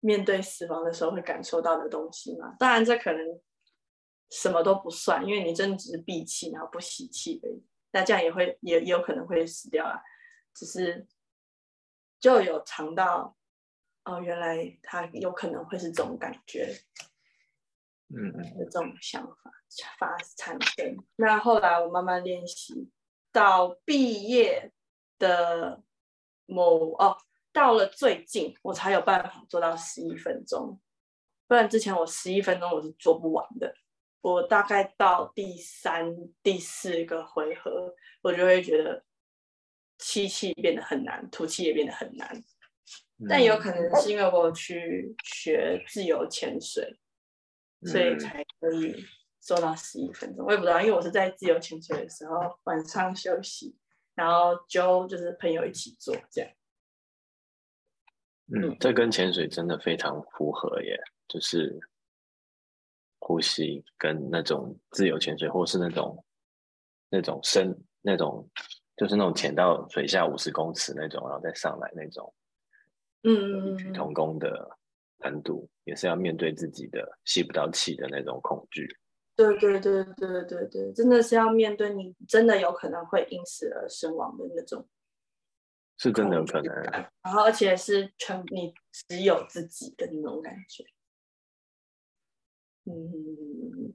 [0.00, 2.54] 面对死亡的时候会感受到的东西嘛。
[2.58, 3.40] 当然，这可能
[4.30, 7.64] 什么都不算，因为你真的只是闭气，然后不吸气而已。
[7.92, 10.00] 那这样也会也也有可能会死掉啊，
[10.54, 11.06] 只是
[12.20, 13.36] 就有尝到
[14.04, 16.74] 哦，原来他有可能会是这种感觉。
[18.10, 19.52] 嗯嗯的这种想法
[19.98, 20.96] 发产生。
[21.16, 22.90] 那后来我慢慢练习，
[23.30, 24.72] 到毕业
[25.18, 25.82] 的
[26.46, 27.18] 某哦，
[27.58, 30.80] 到了最近我才有办法做到十一分钟，
[31.48, 33.74] 不然之前我十一分钟我是做不完的。
[34.20, 37.92] 我大概到第三、第四个回合，
[38.22, 39.04] 我就会觉得
[39.98, 42.44] 吸气变得很难，吐气也变得很难。
[43.28, 46.96] 但有可能是因为我去学自由潜水，
[47.82, 49.04] 所以嗯才可以
[49.40, 50.46] 做到十一分钟。
[50.46, 53.76] 我也不知道，因为我是在自由潜水的时候晚上休息，
[54.14, 56.48] 然后就就是朋友一起做这样。
[58.54, 61.78] 嗯，这跟潜水真的非常符合耶，就是
[63.18, 66.24] 呼吸跟那种自由潜水，或是那种
[67.10, 68.48] 那种深那种，
[68.96, 72.32] 就是那种潜到水下五十公尺那种，然后再上来那种
[73.22, 74.70] 嗯异曲同工的
[75.18, 78.88] 难度，也是要面对自己的吸不到气的那种恐惧。
[79.36, 84.84] 对对对对对对，真的是要面对你真的有可能会因此而身亡的那种
[85.98, 86.74] 是真的有可能，
[87.22, 90.84] 然后而且是全你只有自己的那种感觉。
[92.84, 93.94] 嗯，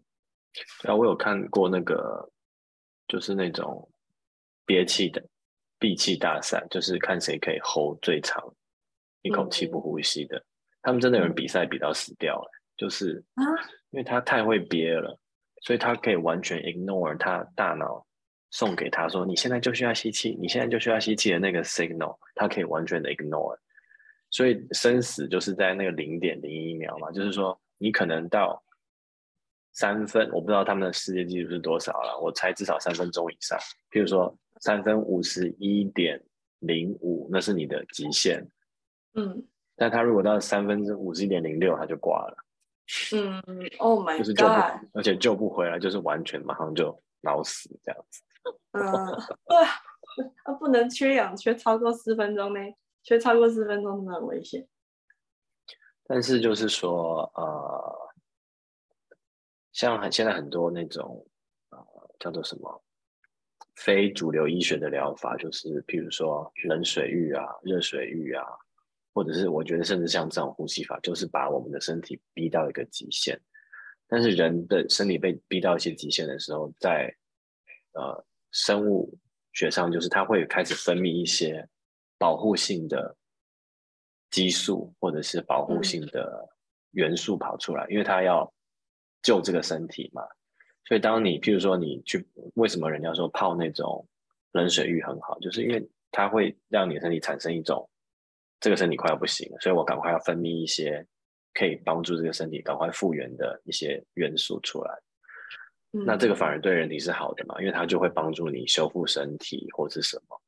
[0.82, 2.30] 对啊，我有看过那个，
[3.08, 3.90] 就是那种
[4.66, 5.24] 憋气的
[5.80, 8.54] 闭气大赛，就是看谁可以 hold 最长
[9.22, 10.46] 一口气不呼吸的。
[10.82, 13.44] 他们真的有人比赛比到死掉、欸，就是啊
[13.92, 15.18] 因为他太会憋了，
[15.62, 18.06] 所以他可以完全 ignore 他大脑
[18.54, 23.58] 送给他说你现在就需要吸气，你现在就需要吸气的那个 signal，他可以完全的 ignore。
[24.30, 28.64] 所以生死就是在那个零点零一秒嘛，就是说你可能到
[29.72, 33.58] 三分，我不知道他们的世界纪录是多少了，我猜至少三分钟以上。
[33.90, 36.22] 譬如说三分五十一点
[36.60, 38.48] 零五，那是你的极限。
[39.16, 39.44] 嗯，
[39.76, 42.38] 但他如果到三分之五十一点零六，他就挂了。
[43.16, 43.42] 嗯
[43.80, 44.54] ，Oh my 就是救不
[44.94, 48.22] 而且救不回来，就是完全马上就脑死这样子。
[48.74, 48.82] 嗯，
[49.50, 49.68] 哇，
[50.44, 52.60] 啊，不能缺氧缺超过四分钟呢，
[53.02, 54.68] 缺超过四分钟真的很危险。
[56.06, 58.14] 但是就是说，呃，
[59.72, 61.26] 像很现在很多那种
[61.70, 61.80] 呃
[62.20, 62.84] 叫做什么
[63.76, 68.44] 非主流医学的疗法，就是譬如说冷水浴啊、热水浴啊，
[69.14, 73.40] 或者是我觉得甚至像这种呼吸法，就是把我们的身体逼到一个极限。
[74.08, 77.16] 但是人的身体被逼到一些极限的时候，在
[77.94, 79.14] 呃生物
[79.52, 81.68] 学上，就是它会开始分泌一些
[82.18, 83.16] 保护性的
[84.32, 86.48] 激素或者是保护性的
[86.92, 88.52] 元素跑出来，因为它要
[89.22, 90.24] 救这个身体嘛。
[90.86, 94.08] 所以当你譬如说你去，为什么人家说泡那种
[94.52, 97.90] 冷水浴很好，就是因为它会让你的身体产生一种
[98.60, 101.06] 这个身体快要不行了，所以我赶快要分泌一些
[101.54, 105.02] 可以帮助这个身体赶快复原的一些元素出来。
[105.94, 110.40] 嗯那这个反而对人体是好的嘛，因为它就会帮助你修复身体或是什么。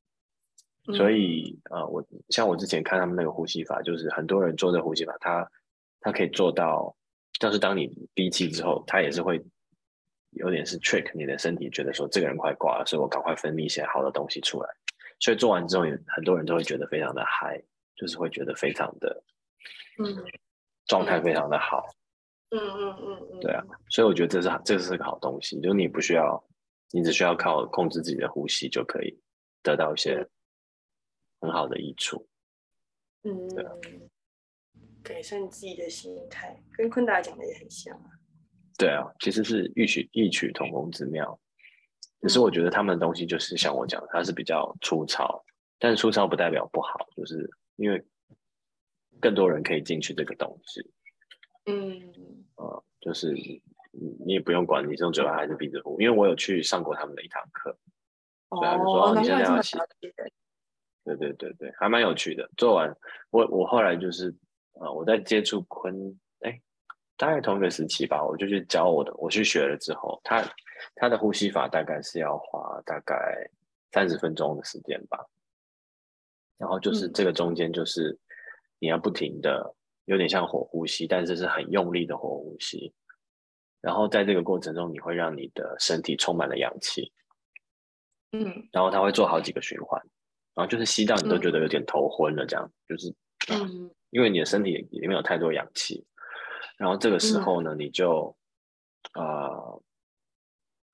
[0.87, 5.49] 嗯所以呃，我像我之前看他们那个呼吸法，就是很多人做这个呼吸法，他
[5.99, 6.95] 他可以做到，
[7.39, 9.43] 但是当你闭气之后，他也是会
[10.29, 14.69] 有点是 trick 你的身体，觉得说这个人快挂了，所以我赶快分泌一些好的东西出来。
[15.19, 17.59] 所以做完之后，也很多人都会觉得非常的嗨，
[17.95, 19.23] 就是会觉得非常的
[19.97, 20.23] 嗯
[20.85, 21.83] 状态非常的好。
[22.55, 26.41] 嗯嗯嗯嗯，对啊，所以我觉得这是这是个好东西，就是你不需要，
[26.91, 29.19] 你只需要靠控制自己的呼吸就可以
[29.61, 30.25] 得到一些
[31.41, 32.27] 很好的益处。
[33.23, 33.71] 嗯对啊，
[35.03, 38.09] 改善自己的心态，跟昆达讲的也很像啊。
[38.77, 41.39] 对啊，其实是异曲异曲同工之妙。
[42.21, 45.43] 只是我觉得他们的东西就是像我讲的，它是比较粗糙，
[45.77, 48.03] 但是粗糙不代表不好，就是因为
[49.21, 50.81] 更多人可以进去这个东西，
[51.67, 52.13] 嗯
[52.55, 53.61] 呃，就是你
[54.25, 57.77] 你也不用管你是用嘴巴还是鼻子呼，因为我有去上过他们的一堂课，
[58.49, 60.31] 哦对他就说哦你难怪这么现在要写。
[61.05, 62.49] 对对对对，还蛮有趣的。
[62.57, 62.91] 做完，
[63.29, 64.33] 我我后来就是，
[64.73, 65.93] 呃，我在接触昆，
[66.39, 66.59] 哎，
[67.15, 70.43] 大概同一个时期吧，我就去教我的，我去学了之后，他
[70.95, 73.47] 他的呼吸法大概是要花大概
[73.91, 75.23] 三十分钟的时间吧。
[76.57, 78.17] 然后就是嗯这个中间就是
[78.79, 82.93] 你要不停的，有点像火呼吸，但是是很用力的火呼吸。
[83.81, 87.11] 然后在这个过程中，你会让你的身体充满了氧气，
[88.31, 88.67] 嗯。
[88.71, 90.01] 然后它会做好几个循环，
[90.55, 93.13] 然后就是吸到你都觉得有点头昏了，这样、就是
[93.51, 96.03] 嗯因为你的身体里面有太多氧气，
[96.77, 98.35] 然后这个时候呢，你就
[99.13, 99.81] 呃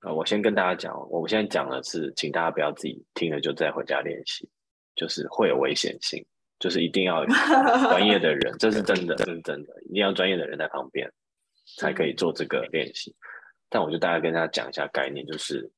[0.02, 4.50] 呃，我先跟大家讲，我现在讲的是，请大家不要自己听了就再回家练习，
[4.96, 6.26] 就是会有危险性，
[6.62, 7.26] 就是一定要
[7.90, 11.12] 专业的人，这是真的，这是真的，一定要专业的人在旁边
[11.78, 13.14] 才可以做这个练习。
[13.68, 15.70] 但我就大概跟大家讲一下概念，就是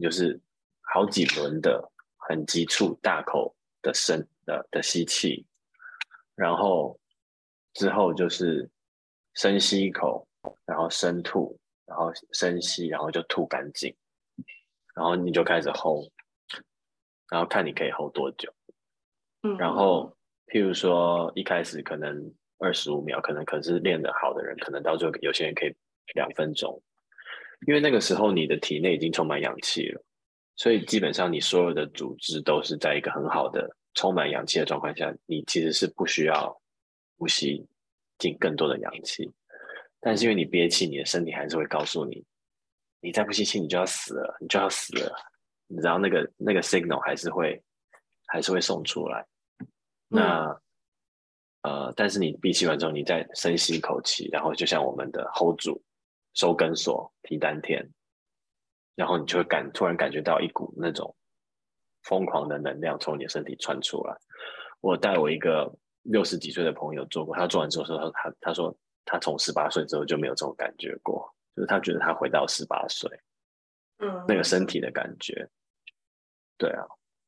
[0.00, 0.40] 就是
[0.80, 5.44] 好几轮的很急促大口的深的的吸气，
[6.34, 6.98] 然后
[7.74, 8.70] 之后就是
[9.34, 10.26] 深吸一口，
[10.64, 13.94] 然后深吐，然后深吸，然后就吐干净，
[14.94, 16.10] 然后你就开始 hold，
[17.28, 18.50] 然后看你可以 hold 多久。
[19.42, 20.16] 嗯，然后
[20.52, 25.74] 譬如说一开始可能二十五秒，可能可是练得好的人，可能到最后有些人可以
[26.14, 26.78] 两分钟，
[27.66, 30.04] 因为那个时候你的体内已经充满氧气了，
[30.56, 36.54] 所以基本上你所有的组织都是在一个很好的充满氧气的状况下，你其实是不需要
[37.16, 37.66] 呼吸
[38.18, 39.32] 进更多的氧气，
[40.00, 42.22] 但是因为你憋气，你的身体还是会告诉你，
[43.00, 45.16] 你再不吸气，你就要死了，你就要死了，
[45.66, 47.58] 你知道那个那个 signal 还是会
[48.26, 49.26] 还是会送出来。
[50.12, 50.60] 那、
[51.62, 55.82] 呃，但是你闭气完之后，你再深吸一口气，然后就像我们的 hold 住、
[56.34, 57.88] 收根锁、提丹田，
[58.94, 61.14] 然后你就会感突然感觉到一股那种
[62.02, 64.16] 疯狂的能量从你的身体窜出来。
[64.80, 73.08] 我带我一个六十几岁的朋友做过，他做完之后说他他他说他从十八岁之后就没有这种感觉过，就是他觉得他回到十八岁
[73.98, 75.48] 嗯那个身体的感觉。
[76.58, 76.84] 对啊，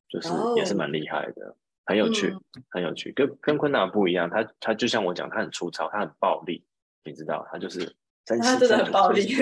[0.08, 1.56] 就是哦也是蛮厉害的。
[1.86, 2.34] 很有趣，
[2.70, 6.64] 很有趣，跟跟昆达不一样，他他就像我讲，他很粗糙，他很暴力，
[7.04, 9.34] 你知道，他就是真他真的很暴力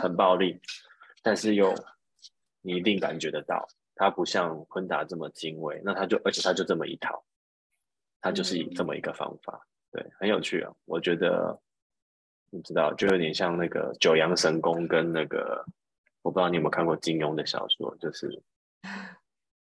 [0.00, 0.60] 很暴力，
[1.22, 1.74] 但是又
[2.60, 7.24] 你一定感觉得到，他不像昆达这么精微，那他就而且他就这么一套，
[8.20, 11.60] 他就是以嗯这么一个方法，对，很有趣啊，我觉得
[12.50, 15.64] 你知道，就有点像那个九阳神功跟那个，
[16.22, 18.40] 我不知道你有没有看过金庸的小说，就是。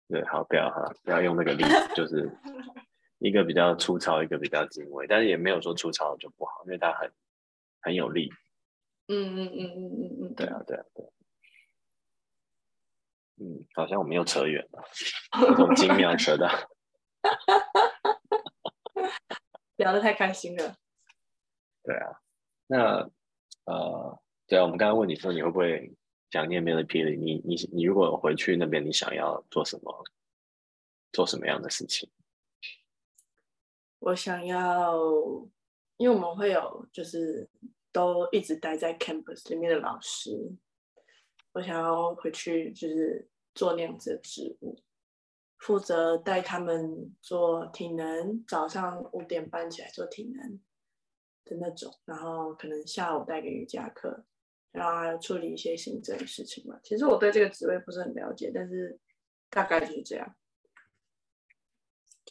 [0.09, 2.31] 对，好，不要哈，不要用那个例子，就是
[3.19, 7.11] 一个比较粗糙，一个比较精微，但是也没有说粗糙就不好，因为它很
[7.81, 8.31] 很有力。
[9.07, 11.05] 嗯嗯嗯嗯嗯嗯，对啊，对啊，对。
[13.41, 14.83] 嗯，好像我们又扯远了，
[15.55, 16.47] 从精妙扯到，
[19.77, 20.75] 聊得太开心了。
[21.83, 22.19] 对啊，
[22.67, 23.09] 那
[23.65, 25.95] 呃，对啊，我们刚刚问你说你会不会
[26.31, 30.03] 想念 m i l i p i l 你你你如果回去那边，你想要做什么？
[31.11, 32.07] 做什么样的事情？
[33.97, 34.95] 我想要，
[35.97, 37.49] 因为我们会有就是
[37.91, 40.55] 都一直待在 campus 里面的老师，
[41.53, 44.79] 我想要回去就是做那样子的职务，
[45.57, 50.59] 负责带他们做体能，早上五点半起来做体能
[51.43, 54.25] 的那种，然后可能下午带个瑜伽课，
[54.71, 56.79] 然后还要处理一些行政事情嘛。
[56.83, 58.99] 其实我对这个职位不是很了解，但是
[59.49, 60.35] 大概就是这样。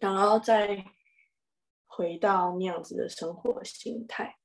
[0.01, 0.85] 然后再
[1.87, 4.39] 回到那样子的生活心态，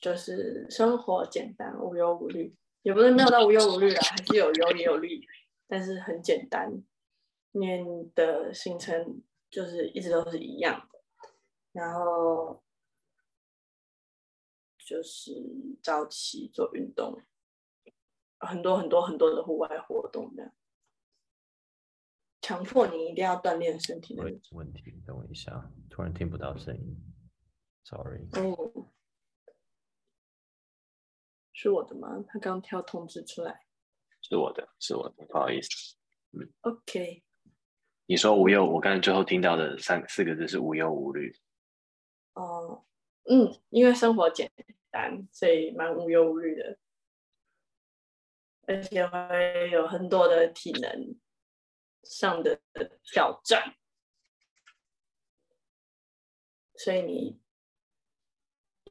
[0.00, 5.20] 就是生活简单无忧无虑，也不是没有到无忧无虑啦，还是有忧也有虑，
[5.66, 6.82] 但是很简单。
[7.52, 7.82] 念
[8.14, 11.00] 的行程就是一直都是一样的，
[11.72, 12.62] 然后
[14.88, 15.30] 就是
[15.82, 17.22] 早起做运动，
[18.38, 20.50] 很多很多很多的户外活动这样。
[22.40, 26.96] 强迫你一定要锻炼身体的问题，等我一下，突然听不到声音
[27.84, 28.26] ，sorry。
[28.32, 28.88] 哦，
[31.52, 32.24] 是我的吗？
[32.26, 33.66] 他刚跳通知出来，
[34.22, 35.68] 是我的，是我的，不好意思。
[36.30, 37.22] 嗯，OK。
[38.06, 41.30] 你说无忧，我刚才最后听到的三四个字是无忧无虑。
[42.32, 42.86] 哦，
[43.24, 44.50] 嗯，因为生活简
[44.90, 46.78] 单，所以蛮无忧无虑的，
[48.66, 51.16] 而且会有很多的体能。
[52.04, 52.60] 上的
[53.02, 53.76] 挑战，
[56.76, 57.38] 所以你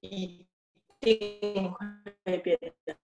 [0.02, 0.46] 一
[1.00, 2.98] 定会变得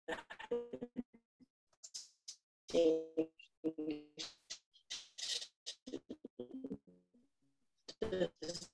[2.67, 2.77] 这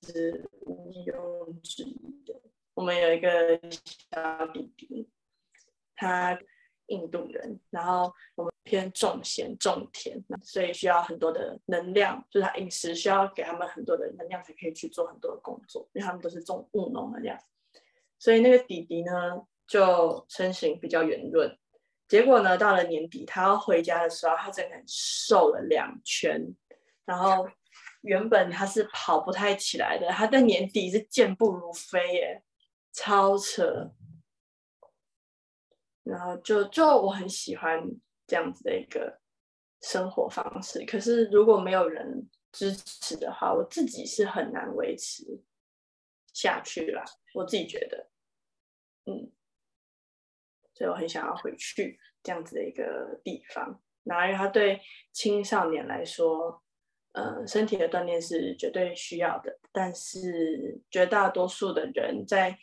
[0.01, 2.48] 是毋庸置疑的。
[2.79, 3.59] 我们有一个
[4.09, 5.09] 小弟弟，
[5.97, 6.39] 他
[6.87, 8.49] 印度人，然后我们。
[8.63, 15.89] 偏重咸重甜，所以需要很多的能量，就是他饮食需要给他们很多的能量，才可以去做很多的工作。
[15.93, 17.39] 因为他们都是种务农的这样，
[18.19, 21.57] 所以那个弟弟呢，就身形比较圆润。
[22.07, 26.39] 结果呢，到了年底，他要回家的时候，他整个人瘦了两圈。
[27.05, 27.49] 然后
[28.01, 32.43] 原本他是跑不太起来的，他在年底是健步如飞耶，
[32.99, 33.91] 超扯。
[36.03, 37.89] 然后就就我很喜欢。
[38.29, 39.19] 这样子的一个
[39.81, 45.41] 生活方式，可是如果没有人支持的话，我自己是很难维持
[46.31, 47.03] 下去啦。
[47.33, 48.07] 我自己觉得，
[49.05, 49.31] 嗯，
[50.75, 53.81] 所以我很想要回去这样子的一个地方。
[54.03, 54.79] 然后，因为它对
[55.11, 56.63] 青少年来说，
[57.13, 62.55] 呃，身体的锻炼是绝对需要的，但是绝大多数的人在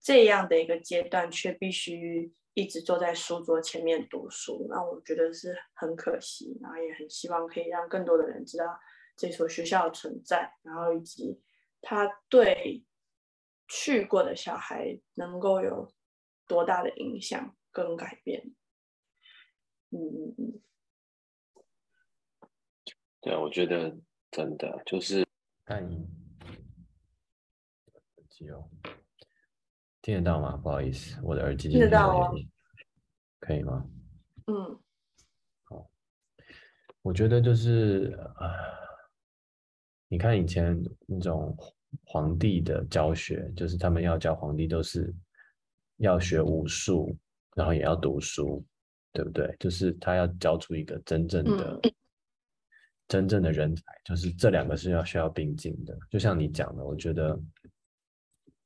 [0.00, 2.32] 这样的一个阶段却必须。
[2.54, 8.64] 一直坐在书桌前面读书，那我觉得是很可惜，然后也很希望可以让更多的人知道
[9.16, 11.40] 这所学校的存在，然后以及
[11.80, 12.84] 他对
[13.68, 15.92] 去过的小孩能够有
[16.48, 18.52] 多大的影响跟改变。
[19.90, 20.60] 嗯嗯嗯，
[23.20, 23.96] 对，我觉得
[24.32, 25.24] 真的就是
[25.64, 26.04] 看你
[28.50, 28.68] 哦。
[30.10, 30.56] 听得到吗？
[30.56, 32.34] 不好意思，我的耳机听得到哦，
[33.38, 33.86] 可以吗？
[34.48, 34.76] 嗯，
[35.62, 35.88] 好，
[37.02, 38.50] 我觉得就是啊，
[40.08, 41.56] 你看以前那种
[42.02, 45.14] 皇帝的教学，就是他们要教皇帝都是
[45.98, 47.16] 要学武术，
[47.54, 48.64] 然后也要读书，
[49.12, 49.54] 对不对？
[49.60, 51.80] 就是他要教出一个真正的、
[53.06, 55.96] 真正的人才，就是这两个是要需要并进的。
[56.10, 57.40] 就像你讲的，我觉得。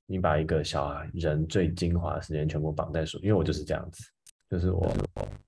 [0.07, 4.05] 你把一个小孩人最精华的时间全部绑在书，因为我就是这样子，
[4.51, 4.87] 就是我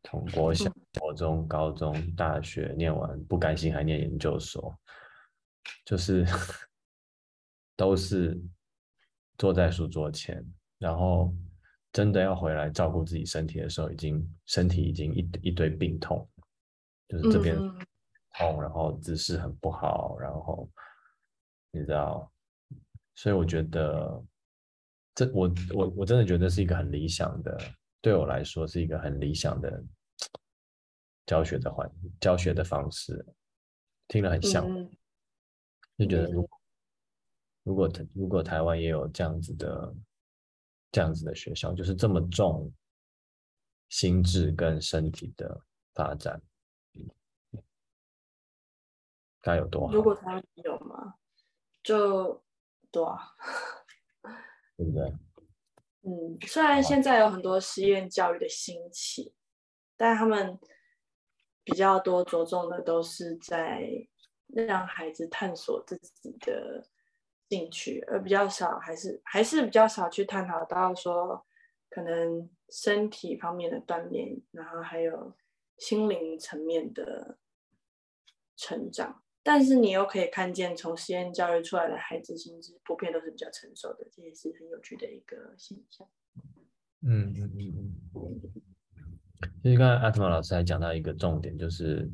[0.04, 4.74] 从国小、国中、高中、大学念完，不甘心还念研究所，
[5.84, 6.24] 就是
[7.76, 8.40] 都是
[9.36, 10.42] 坐在书桌前，
[10.78, 11.34] 然后
[11.92, 16.26] 真的要回来照顾自己身体的时候，已经身体已经一一堆病痛，
[17.08, 17.56] 就是这边
[18.38, 20.66] 痛，然后姿势很不好，然后
[21.70, 22.32] 你知道，
[23.14, 24.24] 所以我觉得。
[25.16, 27.58] 这我我我真的觉得是一个很理想的，
[28.02, 29.82] 对我来说是一个很理想的
[31.24, 31.90] 教学的环
[32.20, 33.26] 教学的方式，
[34.08, 34.66] 听了很像，
[35.96, 36.60] 就觉得如果
[37.62, 39.94] 如果如果台湾也有这样子的
[40.92, 42.70] 这样子的学校，就是这么重
[43.88, 45.58] 心智跟身体的
[45.94, 46.38] 发展，
[49.40, 49.94] 该有多好？
[49.94, 51.14] 如果他有吗？
[51.82, 52.44] 就
[52.90, 53.22] 多啊，
[54.76, 55.12] 对不对？
[56.02, 59.34] 嗯，虽然现在有很多实验教育的兴起，
[59.96, 60.58] 但他们
[61.64, 63.88] 比较多着重的都是在
[64.46, 66.86] 让孩子探索自己的
[67.48, 71.44] 兴趣，而比较少还是还是比较少去探讨到说
[71.90, 75.34] 可能身体方面的锻炼，然后还有
[75.78, 77.36] 心灵层面的
[78.56, 79.24] 成长。
[79.46, 86.04] 但是你又可以看见，从实验教育出来的孩子心智普遍都是比较成熟的，这也是很有趣的一个现象。
[87.02, 88.40] 嗯嗯嗯嗯。
[89.62, 92.10] 其实刚才阿特玛老师还讲到一个重点，就是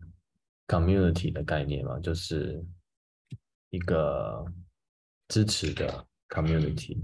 [0.66, 2.62] community 的概念嘛，就是
[3.70, 4.44] 一个
[5.28, 6.98] 支持的 community。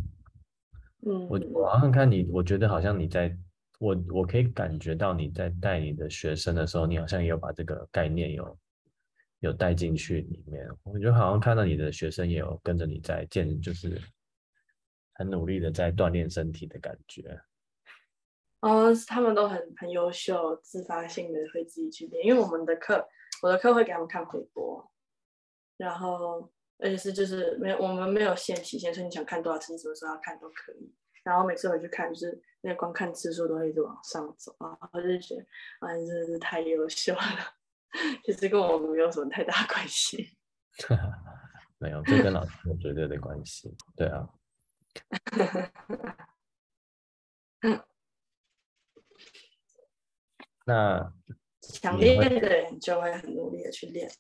[1.07, 3.35] 嗯，我我好像看你，我觉得好像你在，
[3.79, 8.59] 我我可以感觉到你在带你的学生的时候，你好像也有把这个概念有。
[9.41, 14.01] 有带进去里面，我觉得好像看到你的学生也有跟着你在健，就是
[15.14, 17.41] 很努力的在锻炼身体的感觉。
[18.61, 22.26] 哦，他们都很很优秀，自发性的会自己去练。
[22.26, 23.09] 因为我们的课，
[23.41, 24.91] 我的课会给他们看回播，
[25.76, 30.93] 然后而且是就是没有我们没有限期限，所以你想看多少次，你什么时候要看都可以。
[31.22, 35.43] 然后每次回去看，就是那个观看次数都会一直往上走啊，我就觉得
[35.78, 37.20] 啊，真的是太优秀了。
[38.24, 40.36] 其实跟我们没有什么太大关系，
[41.78, 43.74] 没有，这跟老师有绝对的关系。
[43.97, 44.28] 对啊，
[50.66, 51.12] 那
[51.61, 54.11] 想练的人就会很努力的去练。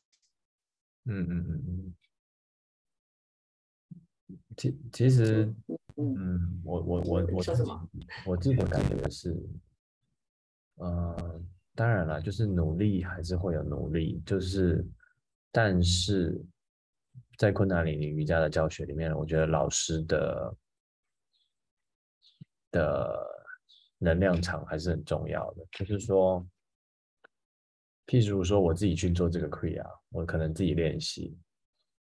[1.04, 1.94] 嗯嗯嗯嗯。
[4.56, 5.54] 其其实，
[5.96, 7.70] 嗯，我我我我自己
[8.26, 9.36] 我自己感觉是，
[10.76, 11.48] 嗯。
[11.78, 14.84] 当然了，就是努力还是会有努力，就是，
[15.52, 16.36] 但是
[17.38, 20.56] 在困难里瑜伽的教学里面，我觉得老师的
[22.72, 23.16] 的
[23.96, 25.64] 能量场还是很重要的。
[25.70, 26.44] 就是说，
[28.08, 31.38] 譬如说我自己去做这个 Kriya，我可能自己练习，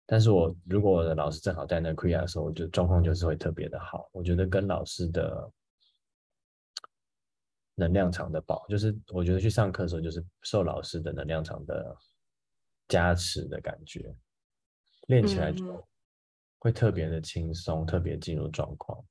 [0.05, 4.09] 但是我如果我的老师正好在那 Kriya 的时候，我就状况就是会特别的好。
[4.11, 5.49] 我觉得跟老师的。
[7.81, 11.97] 能量场的宝，就是我觉得去上课的时候，就是受老师的能量场的
[12.87, 14.15] 加持的感觉，
[15.07, 15.83] 练起来就
[16.59, 19.03] 会特别的轻松，特别进入状况。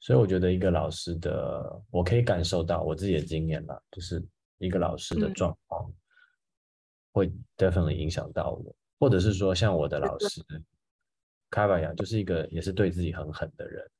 [0.00, 5.92] 所以我觉得一个老师的，我可以感受到我自己的经验啦，就是一个老师的状况
[7.12, 10.42] 会 definitely 影响到我，或者是说像我的老师
[11.50, 13.90] 卡巴亚，就是一个也是对自己很狠的人，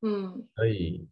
[0.00, 1.06] 嗯，所以。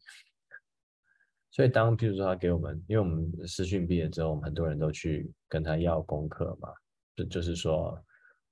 [1.55, 6.69] 所以当譬如说他给我们，因为我们师训毕业之后，我们很多人都去跟他要功课嘛，
[7.15, 7.97] 就就是说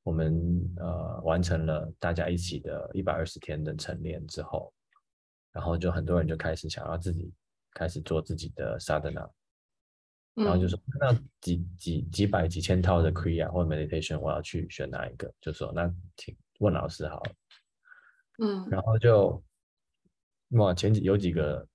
[0.05, 0.33] 我们
[0.77, 4.73] 呃完成了大家一起的一百二十天的晨练之后，
[5.51, 7.29] 然后就很多人就开始想要自己
[7.73, 9.29] 开始做自己的 sadhana，
[10.35, 15.29] 然后就说那几几几百几千套的 kriya 或 meditation，我要去选哪一个？
[15.41, 17.21] 就说那请问老师好，
[18.39, 19.43] 嗯，然后就
[20.51, 21.67] 哇前几有几个。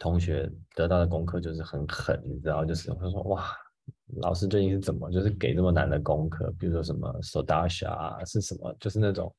[0.00, 3.54] 同学得到的功课就是很狠，你知道，就是他说哇，
[4.22, 6.50] 老师最近是怎么就是给这么难的功课？
[6.58, 8.74] 比如说什么 Sodasha 啊，是什么？
[8.80, 9.32] 就是那种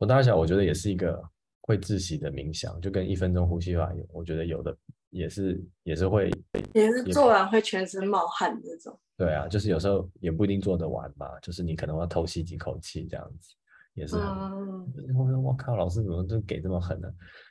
[0.00, 1.22] Sodasha，我觉得也是一个
[1.60, 4.76] 会窒息的冥想，就跟一分钟呼吸法有，我觉得有的
[5.10, 6.28] 也是也是会，
[6.74, 8.98] 也是做完会全身冒汗那种。
[9.16, 13.54] 对啊，就是有时候也不一定做得完嘛，就是你可能要偷吸几口气这样子，
[13.94, 14.16] 也是。
[14.16, 14.92] 嗯。
[15.16, 17.08] 我说我靠，老师怎么就给这么狠呢？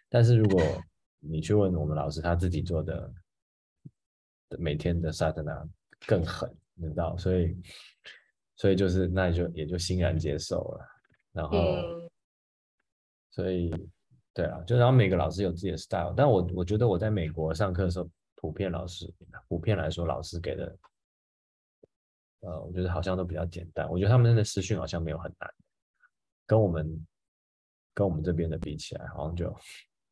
[0.09, 0.61] 但是如果
[1.29, 3.13] 你去问我们老师，他自己做的
[4.57, 5.67] 每天的萨特纳
[6.07, 7.57] 更狠，你知道，所以
[8.55, 10.85] 所以就是那就也就欣然接受了。
[11.31, 11.57] 然后，
[13.31, 13.73] 所以
[14.33, 19.13] 对啊，就然后每个老师有自己的 style，但我我觉得我在美国上课的时候，普遍老师
[19.47, 20.77] 普遍来说，老师给的
[22.41, 23.89] 呃，我觉得好像都比较简单。
[23.89, 25.53] 我觉得他们的私训好像没有很难，
[26.45, 27.07] 跟我们
[27.93, 29.53] 跟我们这边的比起来，好像就。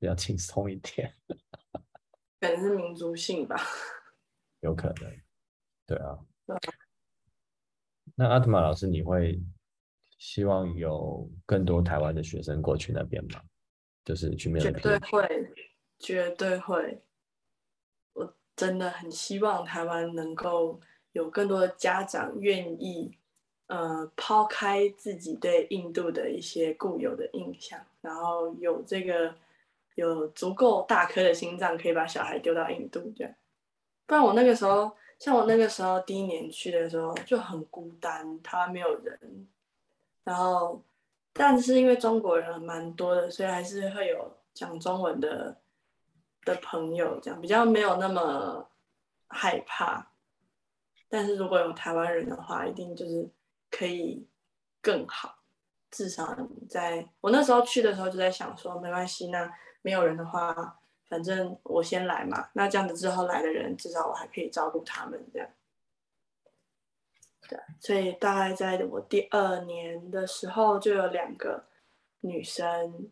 [0.04, 1.10] 比较轻松一点，
[2.42, 3.56] 可能是民族性吧，
[4.60, 5.22] 有可能，
[5.88, 6.20] 对啊。
[8.14, 9.42] 那阿特玛老师，你会
[10.18, 13.42] 希望有更多台湾的学生过去那边吗？
[14.04, 14.74] 就是去面对？
[14.74, 15.54] 绝对会，
[16.00, 17.02] 绝对会。
[18.12, 20.82] 我真的很希望台湾能够
[21.14, 23.18] 有更多的家长愿意，
[23.68, 29.34] 呃，抛开自己对印度的一些固有的印象，然后有这个。
[29.96, 33.34] 有足够大颗的心脏可以把小孩丢到印度这样。
[34.06, 39.48] 不然我那个时候，像我那个时候第一年去的时候就很孤单，台湾没有人，
[40.24, 40.84] 然后
[41.32, 45.58] 但是因为中国人蛮多的，所以还是会有讲中文的
[46.44, 48.70] 的朋友，这样比较没有那么
[49.28, 50.12] 害怕。
[51.08, 53.30] 但是如果有台湾人的话，一定就是
[53.70, 54.28] 可以
[54.82, 55.36] 更好。
[55.92, 56.36] 至少
[56.68, 59.48] 在我那时候去的时候就在想说，没关系，那
[59.84, 60.80] 没有人的话。
[61.06, 65.48] 反正我先来嘛，那这样子之后来的人，至少我还可以照顾他们这样。
[67.48, 71.66] 对，所以大概在我第二年的时候，就有两个
[72.22, 73.12] 女生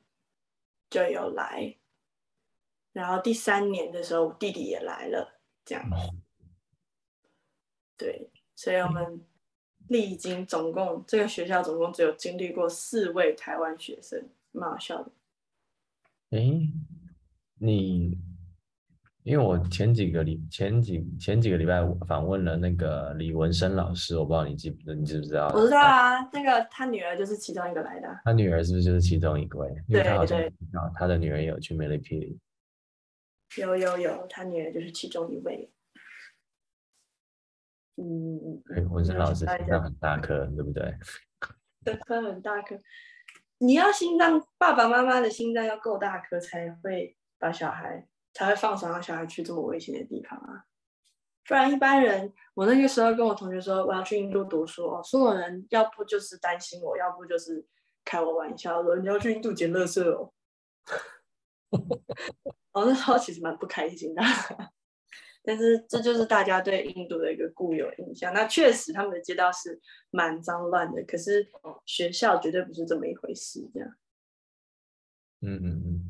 [0.90, 1.76] 就有来，
[2.92, 5.88] 然后第三年的时候，我弟弟也来了，这样。
[7.96, 9.24] 对，所以我们
[9.90, 15.12] 历经总共这个学校总共只有经历过四位台湾学生，蛮好笑的。
[16.32, 16.70] 诶。
[17.64, 18.18] 你，
[19.22, 25.48] 因为我前几个礼前几前几个礼拜访问了那个李文生老师，我不知道你记不你知不知道？
[25.54, 28.08] 我知道啊，那个他女儿就是其中一个来的。
[28.24, 29.70] 他女儿是不是就是其中一位？
[29.88, 30.52] 因为他好像对
[30.96, 32.40] 他的女儿有去美丽霹雳。
[33.58, 35.72] 有有有，他女儿就是其中一位。
[37.98, 40.96] 嗯，对，文生老师心脏很大颗，对不对？
[41.84, 42.76] 对，他很大颗，
[43.62, 47.16] 你要心脏，爸爸妈妈的心脏要够大颗才会。
[47.42, 50.64] 把小孩才会放手让小孩去这么危险的地方啊！
[51.44, 57.66] 不然一般人，我那个时候跟我同学说我要去印度读书哦，所有人要不就是担心我，要不就是
[58.06, 60.32] 开我玩笑说你要去印度捡垃圾哦。
[62.74, 64.22] 我那时候其实蛮不开心的，
[65.44, 68.34] 但是这就是大家对印度的一个固有印象。
[68.34, 69.80] 那确实他们的街道是
[70.12, 71.48] 蛮脏乱的，可是
[71.86, 73.90] 学校绝对不是这么一回事，这样。
[75.42, 76.08] 嗯嗯嗯。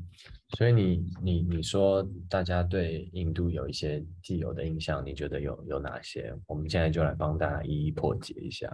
[0.57, 6.35] 所以你你你说大家对印度有一些既有的印象，你觉得有有哪些？
[6.45, 8.69] 我们现在就来帮大家一一破解一下。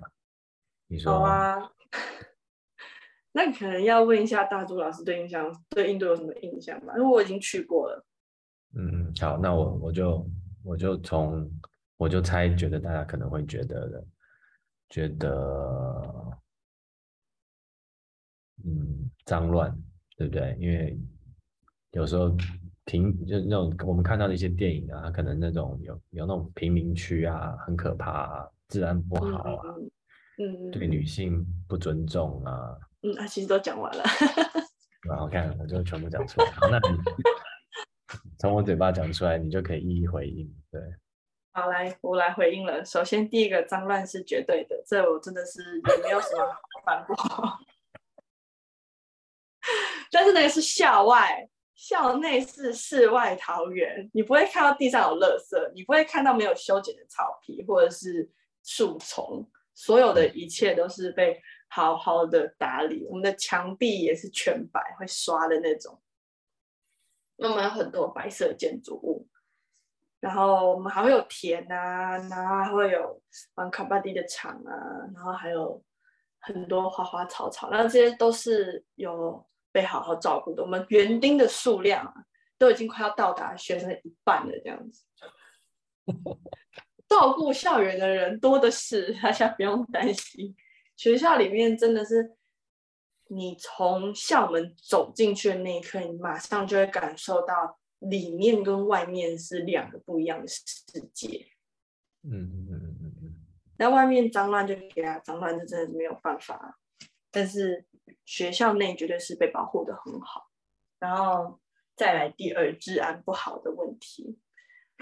[0.88, 1.72] 你说好啊，
[3.32, 6.93] 那可能要问一下大朱老师对印象对印度有什么印象吧？
[6.97, 8.03] 因为我已经去过了。
[8.76, 10.28] 嗯，好，那我我就
[10.68, 11.49] 我就从
[11.95, 14.05] 我就猜，觉得大家可能会觉得的，
[14.89, 16.38] 觉得
[18.65, 19.74] 嗯脏乱，
[20.18, 20.55] 对不对？
[20.59, 20.99] 因为
[21.91, 22.36] 有时候
[22.86, 29.74] 平就那种我们看到的一些电影啊，可能那种有有那种贫民区啊，很可怕，啊，治安不好啊，
[30.39, 31.05] 嗯，对女。
[31.05, 34.03] 性不尊重啊，嗯，啊，其实都讲完了，
[35.07, 36.97] 然后看我就全部讲出来，那你
[38.40, 40.82] 从我嘴巴讲出来，你就可以一一回应，对，
[41.54, 42.84] 好，来我来回应了。
[42.86, 46.46] 首先第一个脏乱是绝对的，这我真的是也没有什么
[46.86, 47.16] 反驳，
[50.12, 51.50] 但是那个是校外。
[51.80, 58.28] 校内是世外桃源，你不会看到地上有垃圾，你不会看到没有修剪的草皮或者是
[58.64, 63.06] 树丛，所有的一切都是被好好的打理。
[63.08, 66.02] 我们的墙壁也是全白，会刷的那种。
[67.38, 69.28] 那么有很多白色建筑物，
[70.20, 73.22] 然后我们还会有田啊，然后还会有
[73.56, 74.74] 玩卡巴迪的场啊，
[75.16, 75.82] 然后还有
[76.40, 79.46] 很多花花草草，那这些都是有。
[79.70, 82.14] 被好好照顾的，我们园丁的数量啊，
[82.58, 85.04] 都已经快要到达学生一半了，这样子。
[87.08, 90.56] 照顾校园的人多的是，大家不用担心。
[90.96, 92.37] 学校里面真的是，
[93.30, 100.63] 你从校门走进去的那一刻，你马上就会感受到里面跟外面是两个不一样的世
[101.13, 101.47] 界。
[102.23, 103.36] 嗯嗯嗯嗯嗯。
[103.78, 106.80] 那外面脏乱就给他脏乱，这真的是没有办法。
[107.32, 107.86] 但是。
[108.23, 110.49] 学校内绝对是被保护的很好，
[110.97, 111.59] 然后
[111.95, 114.38] 再来第二治安不好的问题，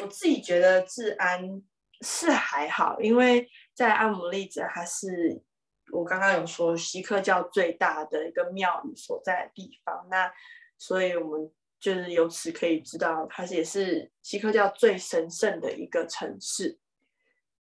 [0.01, 1.61] 我自己觉得治安
[2.01, 5.43] 是还好，因为在阿姆利则它是
[5.95, 10.31] 我刚刚有说锡克教最大的一个庙宇所在的地方，那
[10.77, 16.77] 所以我们就是由此可以知道，它也是锡克教最神圣的一个城市。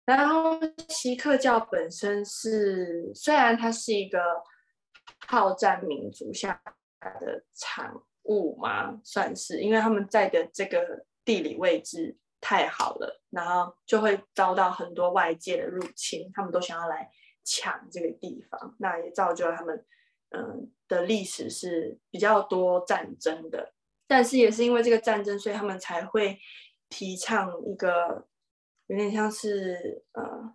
[0.04, 0.58] 然后
[0.88, 4.20] 锡克教本身是虽然它是一个。
[5.26, 6.60] 好战民族下
[7.00, 9.00] 的产物嘛？
[9.02, 17.10] 算是，因为他们在的这个地理位置太好了，然后就会遭到很多外界的入侵，他们都想要来
[17.48, 19.84] 抢这个地方，那也造就了他们
[20.30, 23.72] 嗯的历史是比较多战争的。
[24.06, 26.38] 但是也是因为这个战争，所以他们才会
[26.88, 28.26] 提倡一个
[28.86, 30.54] 有点像是呃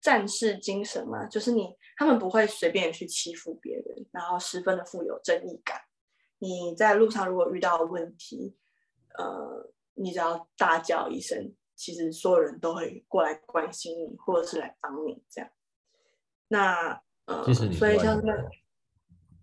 [0.00, 1.74] 战士精神嘛，就是你。
[1.96, 5.80] 他们不会随便去欺负别人，然后十分的富有正义感。
[6.40, 8.58] 你在路上如果遇到问题，
[9.16, 15.48] 呃，你只要大叫一声，其实所有人都会过来关心你，或者是来帮你这样。
[16.48, 18.50] 那呃，所以像是外国人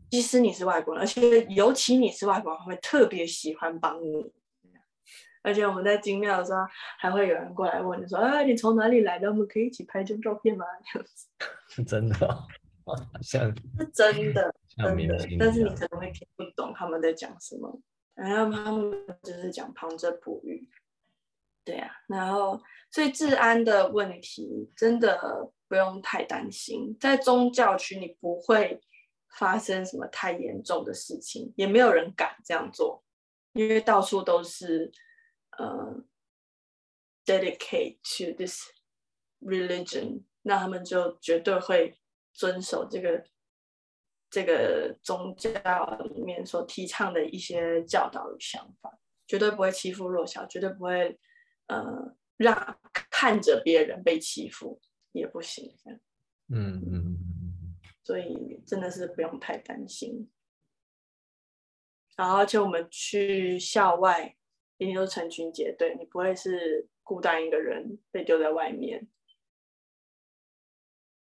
[0.10, 4.32] 即使你是外国人，而且尤其你是外国人，会特别喜欢帮你。
[5.44, 6.60] 而且我们在精庙的时候，
[7.00, 9.28] 还会有人过来问你说：“哎，你从哪里来的？
[9.28, 11.28] 我们可以一起拍张照片吗？”这样子
[11.68, 12.28] 是真的
[12.84, 17.82] 哦， 像是真的，真的星，但是你可能会听不懂他们在讲什么，
[18.14, 18.92] 然后他们
[19.24, 20.70] 就是讲旁遮普语，
[21.66, 28.78] 对啊，然后所以治安的问题真的不用太担心，在宗教区你不会
[29.40, 33.02] 发生什么太严重的事情，也没有人敢这样做，
[33.54, 34.92] 因为到处都是
[35.58, 36.04] 呃
[37.26, 38.62] dedicate to this
[39.40, 41.98] religion，那他们就绝对会
[42.34, 43.24] 遵守这个
[44.30, 45.52] 这个宗教
[46.14, 51.18] 里面所提倡的一些教导与想法，绝对不会欺负弱小，绝对不会
[51.68, 52.78] 呃让
[53.10, 54.82] 看着别人被欺负
[55.12, 56.00] 也不行，这样，
[56.50, 60.30] 嗯嗯嗯嗯所以真的是不用太担心。
[62.18, 64.36] 然后，而且我们去校外
[64.78, 69.08] 一定都是成群结队，你不会是孤单一个人被丢在外面。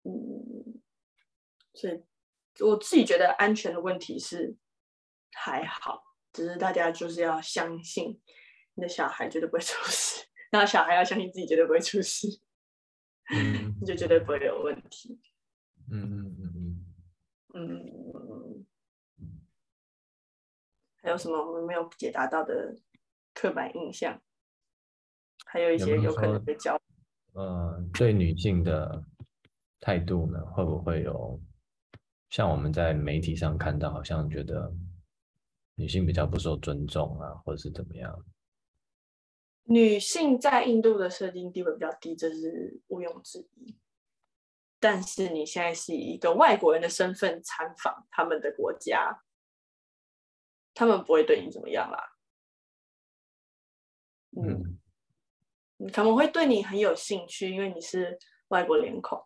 [0.03, 0.81] 嗯，
[1.73, 2.03] 所以
[2.59, 4.55] 我自己觉得安全的问题是
[5.31, 6.03] 还好，
[6.33, 8.19] 只是大家就是要相信
[8.73, 12.27] 你的小孩绝对不会出事， 然后小孩要相信自己绝对不会出事，
[13.31, 15.19] 嗯你 就绝对不会有问题。
[15.91, 16.85] 嗯嗯嗯
[17.53, 18.65] 嗯，
[19.19, 19.41] 嗯，
[21.01, 22.75] 还有什么我们没有解答到的
[23.33, 24.19] 刻板印象？
[25.45, 26.79] 还有一些有可能说被教
[27.33, 29.03] 呃，对女性的
[29.79, 31.39] 态度呢，会不会有
[32.29, 34.73] 像我们在媒体上看到，好像觉得
[35.75, 38.25] 女性比较不受尊重啊，或者是怎么样？
[39.65, 43.75] 女性在印度的社经地位比较低，这是毋庸置疑。
[44.79, 49.23] 但是你现在是以一个外国人的身份参访他们的国家，
[50.73, 52.17] 他们不会对你怎么样啦。
[54.35, 54.77] 嗯，
[55.77, 59.23] 嗯他们会对你很有兴趣，因为你是外国脸孔。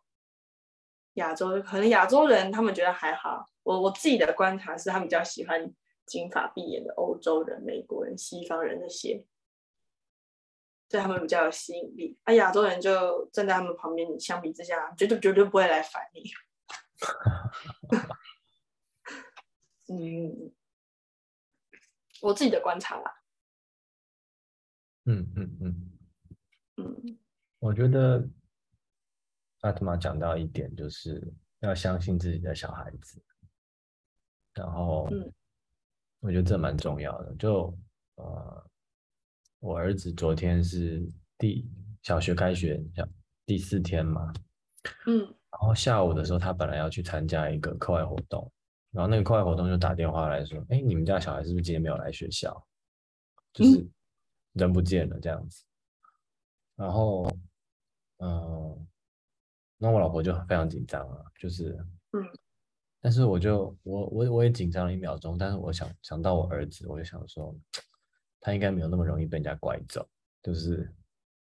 [1.14, 5.74] 亚洲可能亚洲人他们觉得还好，我我自己的观察是，他们比较喜欢
[6.06, 9.26] 金发碧眼的欧洲人、美国人、西方人那些，
[10.90, 12.18] 对他们比较有吸引力。
[12.24, 16.32] 啊，亚洲人就站在他们旁边，你相比之下，绝对绝对不会来烦你。
[19.94, 20.52] 嗯，
[22.22, 23.14] 我自己的观察啦。
[25.06, 25.98] 嗯嗯嗯，
[26.78, 27.20] 嗯
[27.60, 28.28] 我觉得
[29.62, 33.24] 阿特玛讲到一点，就是要相信自己的小孩子，
[34.54, 35.34] 然后嗯
[36.20, 37.34] 我觉得这蛮重要的。
[37.36, 37.74] 就
[38.16, 38.70] 呃，
[39.60, 41.68] 我儿子昨天是第
[42.04, 43.08] 小学开学小
[43.46, 44.32] 第四天嘛，
[45.08, 48.52] 嗯然后下午的时候，他本来要去参加一个课外活动，
[48.92, 52.66] 然后那个课外活动就打电话来说：“哎，你们家小孩是不是今天没有来学校？
[53.54, 53.88] 就是
[54.54, 55.64] 人不见了这样子。”
[56.76, 57.28] 然后，
[58.20, 58.88] 嗯、
[59.78, 61.76] 那我老婆就非常紧张啊，就是，
[62.12, 62.22] 嗯，
[63.02, 67.56] 但是我就我我我也紧张了一秒钟，但是我想想到我儿子，我就想说，
[68.48, 70.08] 他应该没有那么容易被人家拐走，
[70.42, 70.90] 就是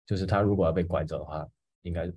[0.06, 1.46] 就是他如果要被拐走的话，
[1.82, 2.10] 应该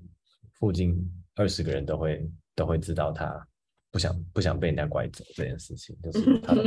[0.54, 0.98] 附近
[1.36, 3.46] 二十个人都会都会知道他
[3.92, 6.64] 不想不想被人家拐走这件事情，就是他的。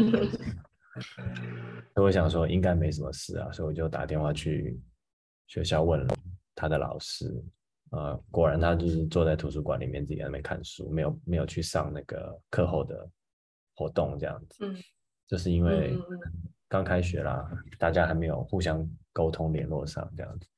[1.94, 4.78] 所以我想说应该没什么事啊，所以我就打电话去
[5.46, 6.14] 学校问了
[6.54, 7.34] 他的老师，
[7.92, 13.08] 呃，果然他就是坐在图书馆里面自己在那边看书，没有没有去上那个课后的
[13.74, 14.66] 活动这样子。
[14.66, 14.76] 嗯，
[15.26, 15.96] 就是因为
[16.72, 17.46] 刚开学啦，
[17.78, 20.48] 大家还没有互相沟通联络上这样子。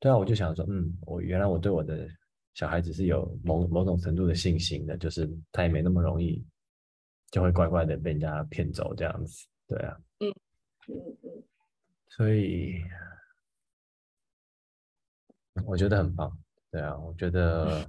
[0.00, 2.08] 对啊，我就想说，嗯，我原来我对我的
[2.54, 6.44] 小孩子是有某某种程度的信心的，就是他也没那么容易
[7.30, 9.46] 就会乖乖的被人家骗走这样子。
[9.68, 10.28] 对啊，嗯
[10.88, 11.44] 嗯
[12.08, 12.82] 所以
[15.64, 16.36] 我觉得很棒。
[16.72, 17.88] 对啊，我觉得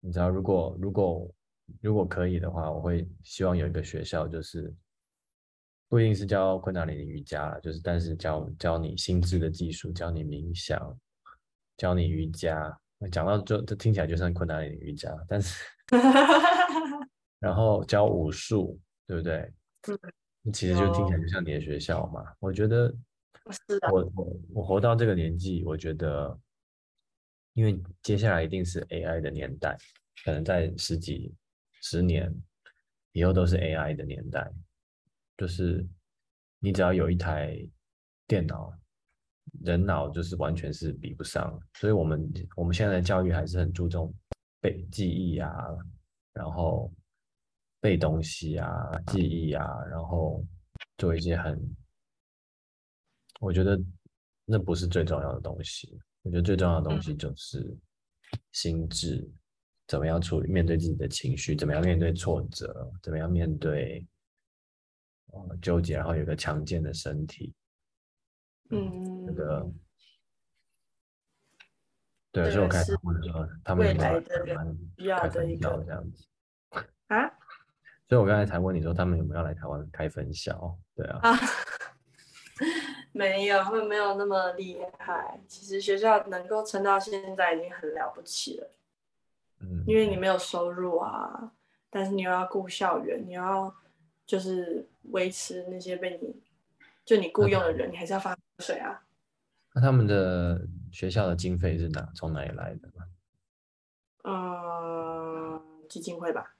[0.00, 1.30] 你知道，如果如果
[1.82, 4.74] 如果可以的话，我会希望有一个学校，就是
[5.88, 10.98] 不一定是教昆达里的瑜伽啦，就是但是教教你心智的技术，教你冥想，
[11.76, 12.76] 教你瑜伽。
[13.12, 15.62] 讲到就，这听起来就像昆达里的瑜伽，但是
[15.92, 16.00] 嗯，
[17.38, 19.52] 然后教武术，对不对？
[20.52, 22.24] 其实就听起来就像你的学校嘛。
[22.38, 22.94] 我觉得
[23.92, 26.38] 我我我活到这个年纪，我觉得，
[27.52, 29.76] 因为接下来一定是 AI 的年代，
[30.24, 31.34] 可能在十几
[31.82, 32.34] 十年
[33.12, 34.50] 以后都是 AI 的年代。
[35.36, 35.86] 就是
[36.58, 37.58] 你只要有一台
[38.26, 38.72] 电脑，
[39.62, 41.60] 人脑就是完全是比不上。
[41.74, 44.12] 所以我们我们现在的教育还是很注重
[44.60, 45.50] 背记忆啊，
[46.32, 46.92] 然后
[47.80, 48.68] 背东西啊，
[49.08, 50.44] 记忆啊，然后
[50.98, 51.60] 做一些很，
[53.40, 53.78] 我觉得
[54.44, 55.98] 那不是最重要的东西。
[56.22, 57.76] 我觉得最重要的东西就是
[58.52, 59.30] 心智，
[59.86, 64.02] 怎么样处理面对自己的情绪，怎么样面对挫折，怎么样面对
[65.48, 67.54] 呃纠结，然后有一个强健的身体。
[68.70, 69.70] 嗯，那个
[72.32, 76.26] 对，所以我开始问说他们未有没有来台湾需要开的一个分校这样子。
[77.08, 77.30] 啊
[78.06, 80.78] 所以我刚才才问你说他们有没有要来台湾开分校？
[80.94, 81.38] 对啊，啊，
[83.12, 85.40] 没有，他们没有那么厉害。
[85.48, 88.70] 其实学校能够撑到现在已经很了不起了，
[89.60, 91.52] 嗯，因为你没有收入啊，
[91.88, 93.74] 但是你又要顾校园，你要
[94.26, 96.42] 就是维持那些被你
[97.04, 99.04] 就你雇佣的人，你还是要发水啊。
[99.74, 102.88] 那他们的学校的经费是哪从哪里来的？
[104.22, 106.56] 嗯，基金会吧。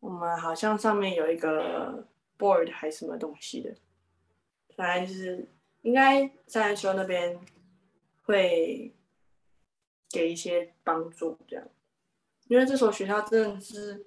[0.00, 2.06] 我们好像上面有一个
[2.38, 3.74] board 还是什么东西的，
[4.76, 5.48] 反正就是
[5.82, 7.38] 应该在说那边
[8.22, 8.94] 会
[10.08, 11.68] 给一些帮助，这样。
[12.46, 14.06] 因为这所学校真的是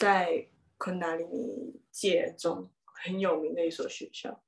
[0.00, 0.48] 在
[0.78, 4.42] 昆达里尼界中很有名的一所学校，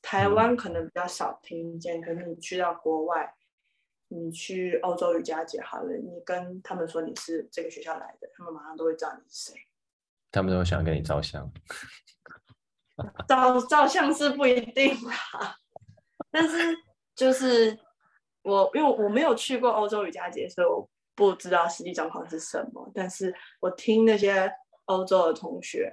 [0.00, 3.34] 台湾可能比较少听见，可是你去到国外。
[4.14, 9.58] 你去欧洲瑜伽节好了，你跟他们说你是这个学校来的，他们马上都会知道你是谁。
[10.30, 11.50] 他们都想跟你照相。
[13.26, 15.56] 照照相是不一定啦，
[16.30, 16.76] 但是
[17.14, 17.78] 就是
[18.42, 22.92] 我因为我没有去过欧洲瑜伽节，所以我不知道实际状况是什么。
[22.94, 24.52] 但是我听那些
[24.86, 25.92] 欧洲的同学，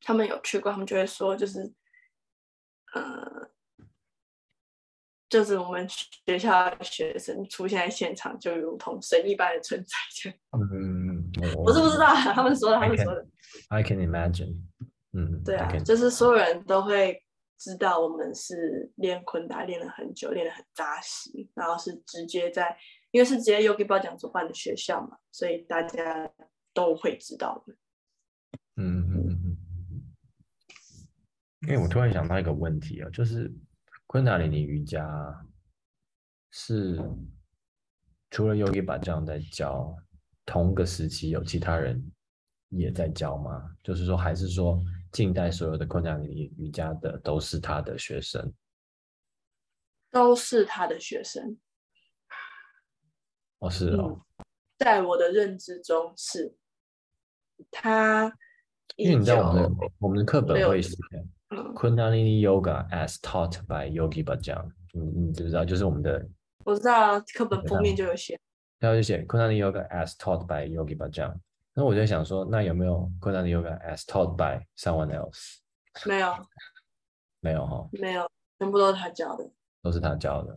[0.00, 1.72] 他们有去过，他们就会说，就是
[2.94, 3.50] 呃，
[5.28, 9.96] 就是我们学校的学生出现在现场，就如同神一般的存在。
[10.12, 13.26] 这样，嗯，我是不知道，他们说的，他们说的。
[13.68, 14.62] I can imagine。
[15.12, 17.22] 嗯，对啊就是所有人都会
[17.58, 22.76] 知道我们是练昆达练了很久，练得很扎实，然后是直接在，
[23.12, 26.30] 因为是直接 Yogi 包讲所办的学校嘛，所以大家
[26.74, 27.74] 都会知道的。
[28.76, 29.56] 嗯嗯嗯
[29.90, 30.02] 嗯。
[31.62, 33.52] 因为我突然想到一个问题啊，就是
[34.06, 35.46] 昆达里尼瑜伽
[36.50, 36.96] 是
[38.30, 39.96] 除了 Yogi 把这样在教，
[40.44, 42.12] 同个时期有其他人
[42.68, 43.76] 也在教吗？
[43.82, 48.52] 就是说，还是说近代所有的昆达里尼瑜伽的都是他的学生？
[50.10, 51.58] 都是他的学生，
[53.58, 54.24] 哦，是哦，
[54.78, 56.56] 在我的认知中是
[57.70, 58.32] 他
[58.94, 60.96] 因为你知道我们的我们的课本会写
[61.50, 65.64] 嗯 Kundalini Yoga as taught by Yogi Bhajan，你你知不知道？
[65.64, 66.26] 就是我们的
[66.64, 68.38] 我知道课本封面就有写，
[68.78, 71.34] 然后就写 Kundalini Yoga as taught by Yogi Bhajan。
[71.74, 75.58] 那我就想说，那有没有 Kundalini Yoga as taught by someone else？
[76.06, 76.34] 没有
[77.40, 79.50] 没有哈，没有，全部都是他教的。
[79.82, 80.56] 都是他教的。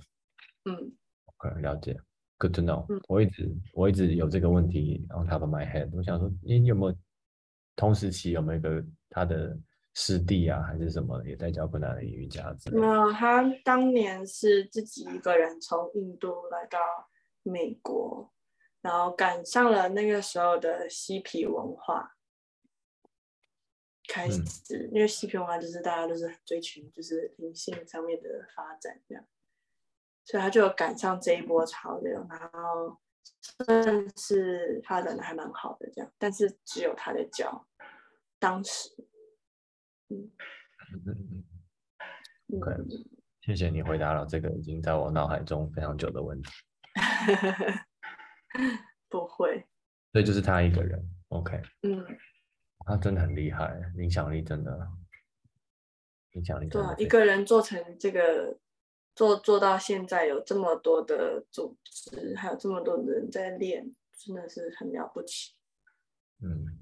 [0.66, 0.92] 嗯
[1.26, 1.96] ，OK，了解
[2.38, 3.00] ，Good to know 嗯。
[3.08, 5.90] 我一直我一直有这个问题 on top of my head。
[5.94, 6.98] 我想说，你有没有
[7.80, 9.58] 同时期有没有一个他的
[9.94, 12.54] 师弟啊，还是什么也在教 Kundalini 瑜伽？
[12.74, 16.78] 没有，他当年是自己一个人从印度来到
[17.42, 18.34] 美国，
[18.82, 22.18] 然后赶上了那个时候的嬉皮文化，
[24.10, 29.26] 开始，因为嬉皮文化就是大家都是追求就是灵性上面的发展这样，
[30.26, 32.98] 所以他就有赶上这一波潮流，然后
[33.64, 37.66] 算是发展的还蛮好的这样，但是只有他在教，
[38.40, 38.90] 当时，
[40.10, 40.32] 嗯
[42.48, 42.60] 嗯。
[42.62, 42.88] 嗯
[43.42, 46.52] 谢谢你回答了这个已经在我脑海中非常久的问题。
[49.10, 49.66] 不会，
[50.12, 52.06] 所以就是他一个人，OK，嗯，
[52.86, 54.88] 他真的很厉害，影响力真的，
[56.34, 58.60] 影响力对啊，真的非一个人做成这个，
[59.16, 65.54] 做做到现在有这么多的组织，还有这么多的人在练，真的是很了不起。
[66.44, 66.78] 嗯，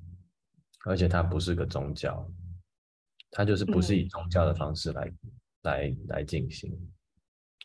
[0.88, 2.26] 而且它不是个宗教，
[3.30, 5.14] 它就是不是以嗯宗教的方式来、
[5.64, 6.72] 来来进行，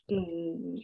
[0.09, 0.77] 嗯嗯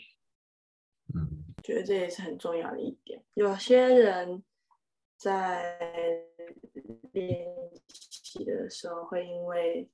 [1.14, 3.22] 嗯，嗯觉得这也是很重要的一点。
[3.34, 4.42] 有些人
[5.16, 5.78] 在
[7.12, 7.46] 练
[7.88, 9.90] 习的时候会因为，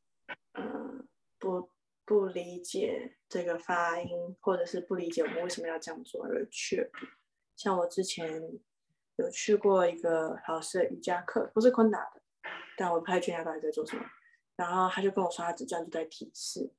[0.52, 1.70] 嗯、不
[2.04, 7.06] 不理解这个发音，或者是不理解我们为什么要这样做而却步。
[7.56, 8.42] 像我之前
[9.16, 12.20] 有去过一个老师的瑜伽课，不是昆达的，
[12.76, 14.02] 但我不太确定他到底在做什么。
[14.56, 16.70] 然后他就跟我说，他只专注在体式，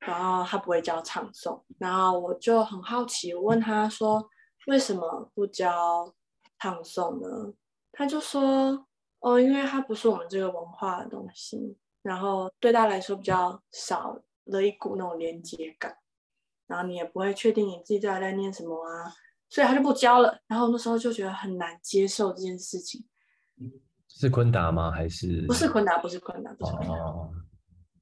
[0.00, 1.62] 然后他不会教唱诵。
[1.78, 4.28] 然后我就很好奇，我问他说，
[4.66, 6.14] 为什么不教
[6.58, 7.54] 唱诵呢？
[7.92, 8.86] 他就说，
[9.20, 15.96] 哦，因为它不是我们这个文化的东西，然后对他来说比较少了一股那种连接感，
[16.66, 19.10] 然后你也不会确定你自己到底在念什么啊，
[19.48, 20.42] 所以他就不教了。
[20.46, 23.06] 然后那时候就觉得很难接受这件事情。
[24.18, 24.90] 是昆达吗？
[24.90, 25.98] 还是不是昆达？
[25.98, 27.30] 不是昆达，不是昆达，哦，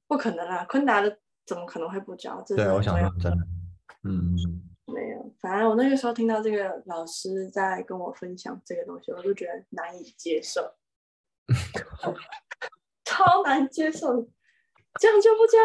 [0.07, 0.65] 不可能啦！
[0.69, 2.41] 昆达的怎么可能会不教？
[2.47, 3.45] 这对，我想真的，
[4.03, 5.35] 嗯嗯没有。
[5.41, 10.61] 反正我那个时候听到这个老师在跟我分享这个东西，我就觉得难以接受，
[13.03, 14.25] 超难接受，
[14.99, 15.59] 这样就不教？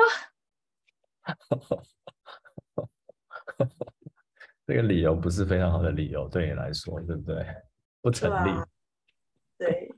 [4.66, 7.46] 这个理由不是非常好的理由，对你来说，对不对？
[8.02, 8.50] 不成立。
[9.58, 9.94] 对，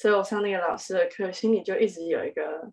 [0.00, 2.72] 所以我上那个老师的课，心里就一直有一个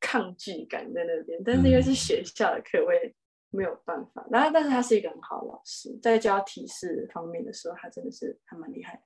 [0.00, 1.38] 抗拒感在那边。
[1.44, 3.14] 但是因为是学校的课，我也
[3.50, 4.26] 没有办法。
[4.30, 9.02] 然后，但是他是一个很好的老师，在教体式方面的时候，他真的是还蛮厉害的。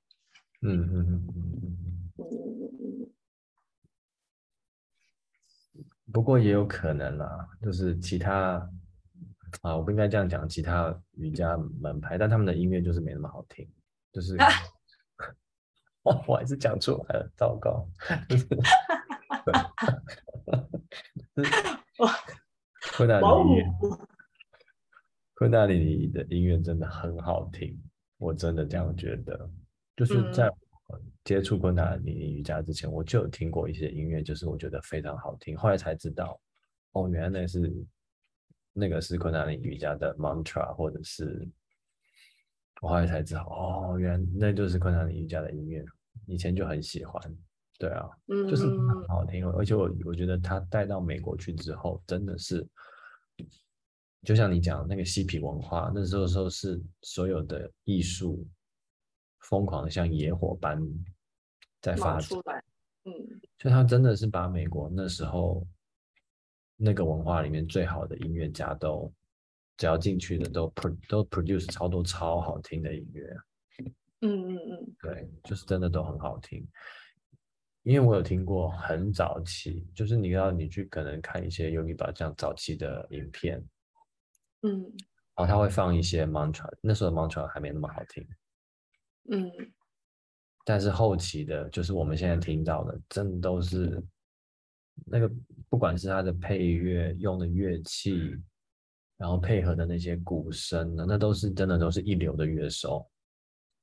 [0.61, 2.23] 嗯嗯嗯嗯嗯。
[2.23, 3.11] 嗯
[6.13, 8.65] 不过也有可能啦，就是其他
[9.63, 13.69] 啊，我不应该这样讲，其他瑜伽门派，但他们的音乐就是没那么好听，
[14.13, 14.37] 就是，
[16.27, 17.87] 我还是讲出来了，糟糕，
[22.97, 23.63] 昆达哇里
[25.35, 27.77] 昆达里尼的音乐真的很好听，
[28.17, 29.49] 我真的这样觉得。
[29.95, 30.49] 就是在
[31.23, 36.39] 接触昆达里尼瑜伽之前，我就有听过一些音乐，就是我觉得非常好听，后来才知道，
[36.93, 37.71] 哦，原来那是
[38.73, 41.47] 那个是昆达里尼瑜伽的 mantra，或者是
[42.81, 45.85] 我后来才知道，哦，原来那就是昆达里尼瑜伽的音乐，
[46.25, 47.21] 以前就很喜欢，
[47.79, 52.67] 对啊，嗯，就是很好听，而且我我觉得他带到美国去之后，真的是，
[54.23, 58.45] 就像你讲那个嬉皮文化，那时候时候是所有的艺术
[59.39, 60.81] 疯狂的像野火般
[61.81, 62.63] 在发出，来，
[63.05, 63.13] 嗯。
[63.59, 65.63] 就他真的是把美国那时候
[66.77, 69.13] 那个文化里面最好的音乐家都
[69.81, 73.35] 只要进去的都 pro 都 produce 超多超好听的音乐，
[74.19, 74.95] 嗯嗯嗯。
[75.01, 76.63] 对，就是真的都很好听。
[77.81, 83.57] 因为我有听过很早期，就是你要你去可能看一些 Yogi 吧这样早期的影片，
[84.61, 84.83] 嗯。
[85.35, 88.23] 然后他会放一些 mantra，那时候的 mantra 还没那么好听，
[89.31, 89.51] 嗯。
[90.63, 93.99] 但是后期的，就是我们现在听到的，真的都是
[95.07, 95.27] 那个，
[95.69, 98.37] 不管是他的配乐用的乐器，
[99.21, 103.07] 然后配合的那些鼓声呢，那都是真的都是一流的乐手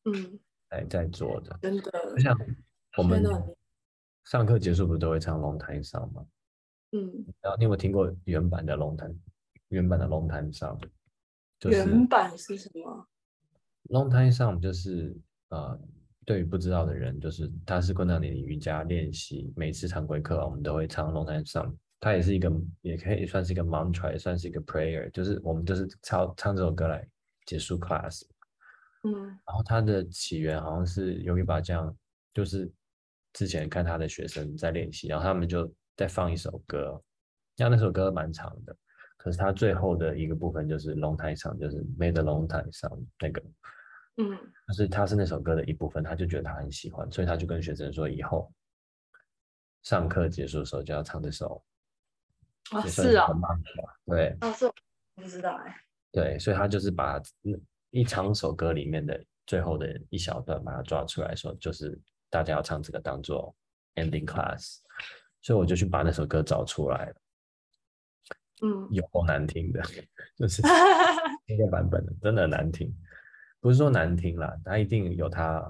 [0.05, 0.37] 嗯，
[0.71, 1.57] 来在做的。
[1.63, 2.37] 真的就，像
[2.97, 3.23] 我们
[4.25, 6.27] 上课结束不是都会唱龙潭上吗？
[6.91, 9.17] 嗯，然后你有没有听过原版的龙潭？
[9.69, 10.77] 原版的龙潭上，
[11.61, 13.07] 就是原版是什么
[13.91, 15.17] ？Long time 上就是
[15.51, 15.79] 呃，
[16.27, 27.07] 对于不知道的人，就是它是昆达里尼瑜伽练习，每次常规课我们都会唱 Long time 上，它也是一个，也可以算是一个 mantra，也算是一个 prayer，就是我们就是唱唱这首歌来
[27.45, 28.23] 结束 class。
[29.05, 31.97] 嗯然后它的起源好像是 Yogi 巴这样，
[32.35, 32.71] 就是
[33.33, 37.03] 之前看他的学生在练习，然后他们就在放一首歌，
[37.57, 38.77] 那那首歌蛮长的，
[39.17, 42.91] 可是他最后的一个部分就是龙台上，就是 Made the 龙台上
[43.21, 43.43] 那个。
[44.21, 44.37] 嗯
[44.67, 48.53] 就是他是那首歌的一部分，他就觉得他很喜欢，所以他就跟学生说，以后
[49.83, 51.65] 上课结束的时候就要唱这首。
[52.73, 52.87] 哦。
[52.87, 53.29] 是啊
[54.07, 54.37] 对。
[54.41, 54.73] 哦是我
[55.17, 55.77] 不知道哎，
[56.13, 57.59] 对，所以他就是把那
[57.91, 61.99] 一长首歌里面的最后的一小段把它抓出来说，就是
[62.31, 63.55] 大家要唱这个当做
[63.97, 64.79] ending class，
[65.43, 67.15] 所以我就去把那首歌找出来了，
[68.63, 68.89] 嗯。
[68.93, 69.83] 有够难听的，
[70.39, 70.63] 就是
[71.49, 72.95] 那个版本的真的难听，
[73.59, 75.65] 不是说难听啦，它一定有它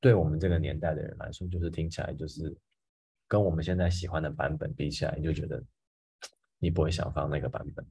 [0.00, 2.56] 对我们这个年代的人来说，就是听起来就是
[3.28, 5.62] 跟我们现在喜欢的版本比起来，你就觉得
[6.58, 7.84] 你不会想放那个版本。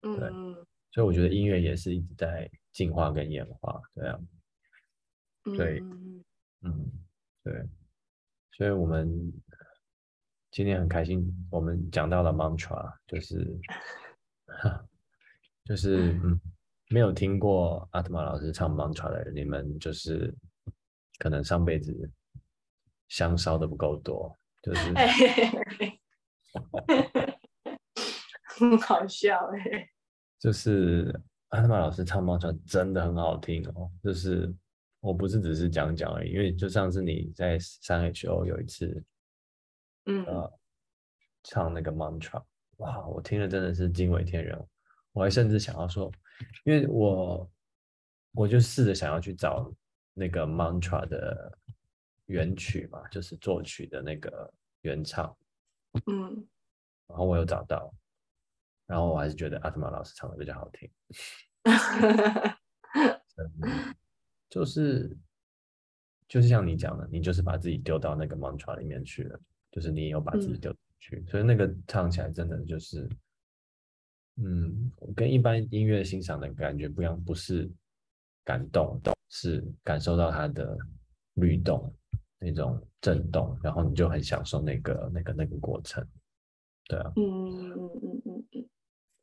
[0.00, 0.54] 对嗯。
[0.92, 4.18] 所以我觉得音乐也是一直在进化跟演化，对啊，
[5.44, 5.56] 嗯。
[5.56, 6.24] 对嗯。
[6.62, 6.92] 嗯，
[7.42, 7.66] 对，
[8.52, 9.32] 所以我们
[10.50, 13.58] 今天很开心，我们讲到了 mantra，就是
[15.64, 16.38] 就是嗯，
[16.90, 20.34] 没有听过阿特玛老师唱 mantra 的人，你们就是
[21.18, 22.10] 可能上辈子
[23.08, 24.92] 香烧的不够多，就是
[28.60, 29.88] 很好笑哎，
[30.38, 34.54] 就是阿特玛老师唱 mantra 真的很好听哦，就是
[35.00, 39.02] 我不是只是讲讲而已，因为就上次你在三 H O 有一次
[40.06, 40.58] 嗯，呃
[41.42, 42.42] 唱那个 mantra，
[42.76, 44.58] 哇，我听了真的是惊为天人，
[45.12, 46.12] 我还甚至想要说，
[46.64, 47.50] 因为我
[48.32, 49.72] 我就试着想要去找
[50.14, 51.58] 那个 mantra 的
[52.26, 54.52] 原曲嘛，就是作曲的那个
[54.82, 55.36] 原唱，
[56.06, 56.46] 嗯，
[57.08, 57.92] 然后我有找到，
[58.90, 60.90] 然后我还是觉得阿特玛老师唱的比较好听。
[63.38, 63.94] 嗯
[64.48, 65.16] 就是
[66.26, 70.60] 就是像你讲的，你就是把自己丢到那个 mantra 里面去了，就是你有把自己嗯。
[70.60, 73.08] 丢进去，所以那个唱起来真的就是，
[74.38, 77.70] 嗯，跟一般音乐欣赏的感觉不一样，不是
[78.44, 80.76] 感动，是感受到它的
[81.34, 81.94] 律动
[82.40, 86.04] 那种震动，然后你就很享受那个那个那个过程，
[86.88, 88.29] 对啊，嗯嗯嗯嗯，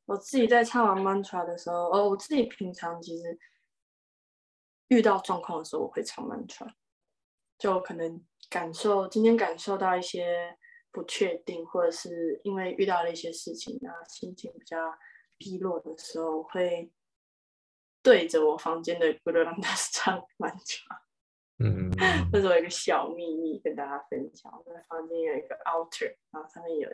[0.07, 3.37] 我自己在唱完 mantra 的时候，哦，我自己平常其实
[4.87, 6.67] 遇到状况的时候，我会唱 mantra，
[7.57, 10.57] 就可能感受今天感受到一些
[10.91, 14.77] 不确定，或者是因为遇到了一些事情啊，心情比较
[15.37, 16.91] 低落的时候，我会
[18.01, 21.01] 对着我房间的 Guru Ramdas 唱 mantra。
[21.59, 21.91] 嗯
[22.31, 24.49] 这是我有一个小秘密跟大家分享。
[24.65, 26.89] 我在房间有一个 altar，然后上面有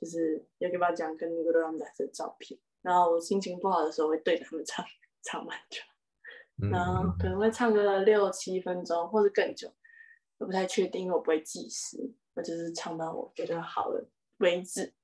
[0.00, 2.58] 就是有给把讲跟 Guru Ramdas 的照片。
[2.80, 4.84] 然后我心情不好的时候会对着他们唱
[5.22, 5.82] 唱 mantra，
[6.62, 9.70] 嗯然后可嗯能会唱个六七分钟或者更久，
[10.38, 11.98] 我不太确定，因为我不会计时，
[12.34, 14.94] 我就是唱到我觉得好了为止。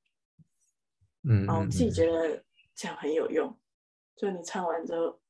[1.25, 3.59] 嗯，然后我自己嗯觉得这样很有用，
[4.15, 5.21] 就你唱完之后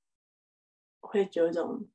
[1.00, 1.88] 会有一种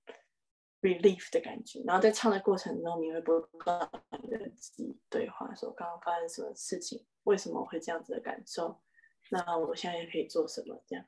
[0.81, 8.81] relief 的感觉，然后在唱的过程中，你会不断地跟自己对话，说刚刚发生什么事情，为什么我会这样子的感受，
[9.29, 10.81] 那我现在可以做什么？
[10.87, 11.05] 这样，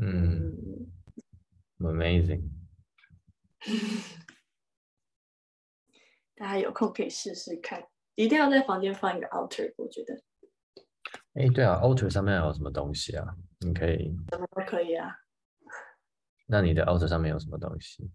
[0.00, 0.92] 嗯嗯
[1.80, 2.42] ，，amazing。
[6.36, 10.22] 大家有空可以试试看，一定要在房间放一个 altar，我觉得
[11.34, 13.36] 哎，对啊，altar 上面有什么东西啊？
[13.58, 15.18] 你可以，什么都可以啊。
[16.46, 18.08] 那你的 altar 上面有什么东西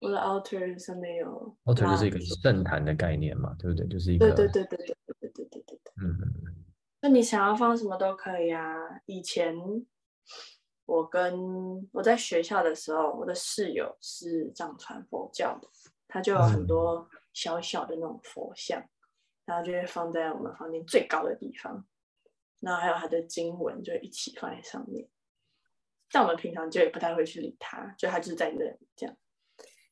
[0.00, 3.86] 我的 altar 上面有？altar 就是一个圣坛的概念嘛，对不对？
[3.88, 5.92] 就是一个，对对对对对对对对对对。
[6.00, 6.64] 嗯嗯嗯
[7.00, 8.76] 那你想要放什么都可以啊。
[9.06, 9.54] 以前
[10.84, 15.68] 我跟我在学校的时候，我的室友是藏传佛教的，
[16.06, 18.82] 他就有很嗯多小小的那种佛像，
[19.44, 21.84] 然后就会放在我们房间最高的地方，
[22.60, 25.08] 然后还有他的经文就一起放在上面。
[26.10, 29.16] 但我们平常就也不太会去理他，就他就是在那里这样。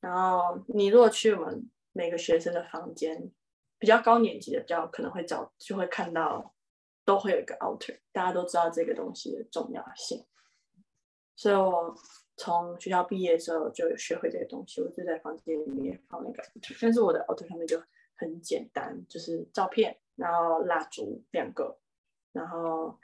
[0.06, 3.28] 然后你如果去我们每个学生的房间，
[3.76, 6.54] 比较高年级的，比较可能会找就会看到，
[7.04, 10.24] 都会有一个 altar，大家都知道这个东西的重要性。
[11.34, 11.92] 所以我
[12.36, 16.40] 从学校毕业的时候就学会这个东西，我就在房间里面放那个
[16.80, 17.82] 但是我的 altar 上面就
[18.14, 21.76] 很简单，就是照片，然后蜡烛两个，
[22.30, 22.96] 然后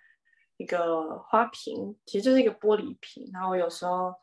[0.57, 4.14] 一个花瓶，其实就是一个玻璃瓶，然后我有时候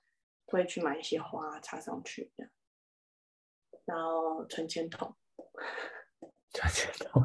[0.45, 2.51] 会去买一些花插上去，这样，
[3.89, 5.15] 然后存钱筒。
[6.51, 7.23] 赚钱筒，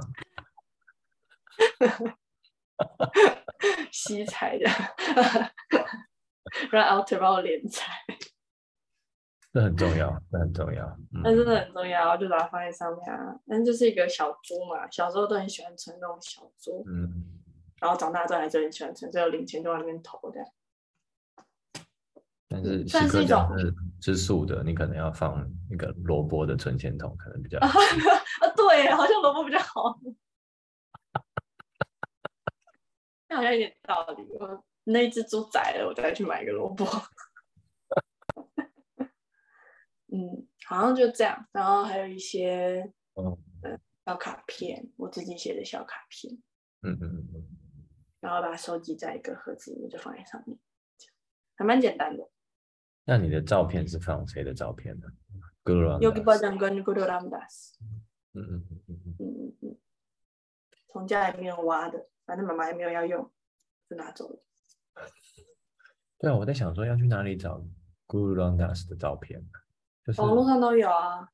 [3.90, 4.68] 吸财的，
[6.70, 7.90] 让 alter 帮我敛财，
[9.50, 10.84] 这很重要，这很重要。
[11.14, 13.34] 嗯，那真的很重要，就把它放在上面啊。
[13.46, 17.40] 但就是一个小猪嘛，小时候都很喜欢存那种小猪，嗯，
[17.80, 20.38] 然后长大之后还是很喜欢存，所以有零钱就往里面投的。
[22.46, 23.74] 但是算是一种是
[24.04, 27.70] 吃素的，你可能要放那个萝卜的存钱筒，可能比较啊，
[28.54, 29.98] 对，好像萝卜比较好，
[33.30, 34.22] 那好像有点道理。
[34.38, 36.84] 我那一只猪宰了，我再去买一个萝卜。
[40.12, 41.48] 嗯，好像就这样。
[41.50, 43.38] 然后还有一些哦，
[44.04, 46.30] 小卡片，我自己写的小卡片，
[46.82, 47.42] 嗯嗯嗯嗯，
[48.20, 50.58] 然后把它收集在一个盒子里面，就放在上面，
[51.56, 52.28] 还蛮简单的。
[53.04, 55.06] 那你的照片是放谁的照片呢
[55.64, 57.74] ？Guru Yogi Bhajan 跟 Guru Ramdas，
[58.32, 58.66] 嗯嗯
[59.18, 59.78] 嗯嗯
[60.88, 63.30] 从家里面挖的，反正妈妈也没有要用，
[63.88, 64.42] 就拿走了。
[66.18, 67.62] 对啊，我在想说要去哪里找
[68.06, 69.44] Guru Ramdas 的照片，
[70.06, 71.28] 就是网络上都有啊。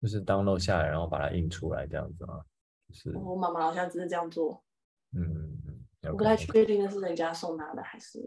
[0.00, 2.42] 就是 download 下来，然后把它印出来这样子啊，
[2.88, 4.64] 就是我妈妈好像只是这样做，
[5.12, 8.18] 嗯我不太确定那是人家送她的还是，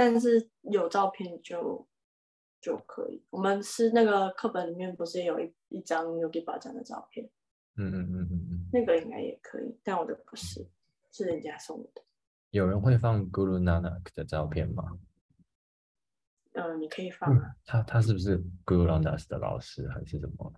[0.00, 1.86] 但是有照片就
[2.58, 3.22] 就可以。
[3.28, 7.28] 我们是那个课本里面不是有一一张 Yogi 巴掌的照片，
[7.76, 10.66] 嗯嗯嗯嗯嗯，那个应该也可以，但我的不是，
[11.12, 12.02] 是人家送我的。
[12.48, 14.98] 有人会放 Guru Nanak 的照片吗？
[16.54, 17.54] 嗯，你可以放啊。
[17.66, 20.50] 他他是不是 Guru Ramdas 的老师还是什么？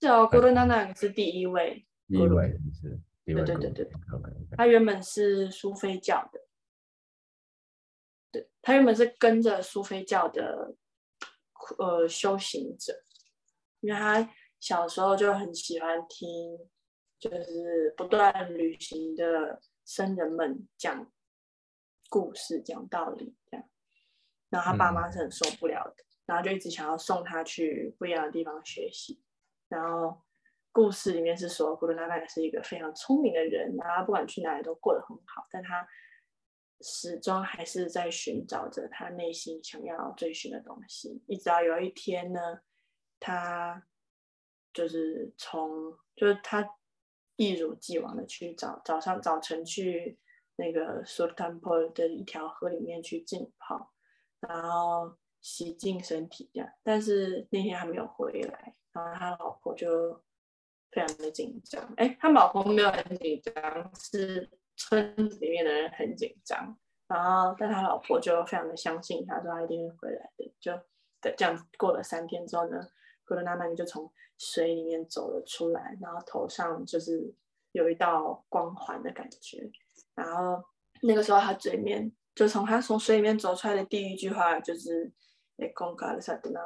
[0.00, 6.40] 是哦，Guru Nanak 是第一位，第一位是第一位对对对 Guru OK，OK 他原本是苏菲教的，
[8.32, 10.74] 对他原本是跟着苏菲教的
[11.78, 12.92] 呃修行者，
[13.80, 14.28] 因为他
[14.58, 16.58] 小时候就很喜欢听，
[17.20, 21.12] 就是不断旅行的僧人们讲
[22.08, 23.68] 故事、讲道理这样，
[24.48, 29.22] 然后他爸妈是很受不了的，然后就一直想要送他去不一样的地方学习，
[29.68, 30.22] 然后。
[30.74, 35.86] 故事里面是说，古鲁纳奈是一个非常聪明的人，然后不管去哪里都过得很好，但他
[36.82, 41.22] 始终还是在寻找着他内心想要追寻的东西。
[41.26, 42.60] 一直到有一天呢，
[43.20, 43.86] 他
[44.72, 46.68] 就是从就是他
[47.36, 50.18] 一如既往的去找早上早晨去
[50.56, 53.92] 那个 Sultan p o 的一条河里面去浸泡，
[54.40, 56.68] 然后洗净身体这样。
[56.82, 60.22] 但是那天还没有回来，然后他老婆就。
[60.94, 64.46] 非常的紧张，哎，他老婆没有很紧张，是
[64.76, 66.76] 村子里面的人很紧张。
[67.06, 70.54] 然后，但他老婆就非常的相信他，说他一定会回来的。
[70.60, 70.72] 就
[71.20, 72.78] 的这样过了三天之后呢，
[73.24, 77.34] 格伦纳曼就从水里面走了出来，然后头上就是
[77.72, 79.70] 有一道光环的感觉。
[80.14, 80.62] 然后
[81.02, 85.12] 那个时候他嘴面就从他从水里面走出来的第一句话就是
[85.58, 86.60] “哎，公卡的萨德纳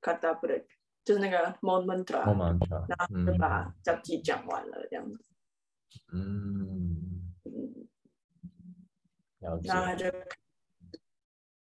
[0.00, 0.54] 卡达布勒”。
[1.02, 5.18] 就是那个 moment，然后就把讲记讲完了这样子。
[6.12, 6.89] 嗯嗯，
[9.40, 10.04] 然后他就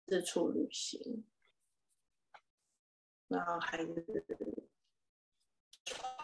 [0.07, 1.23] 四处旅行，
[3.27, 4.25] 然后还是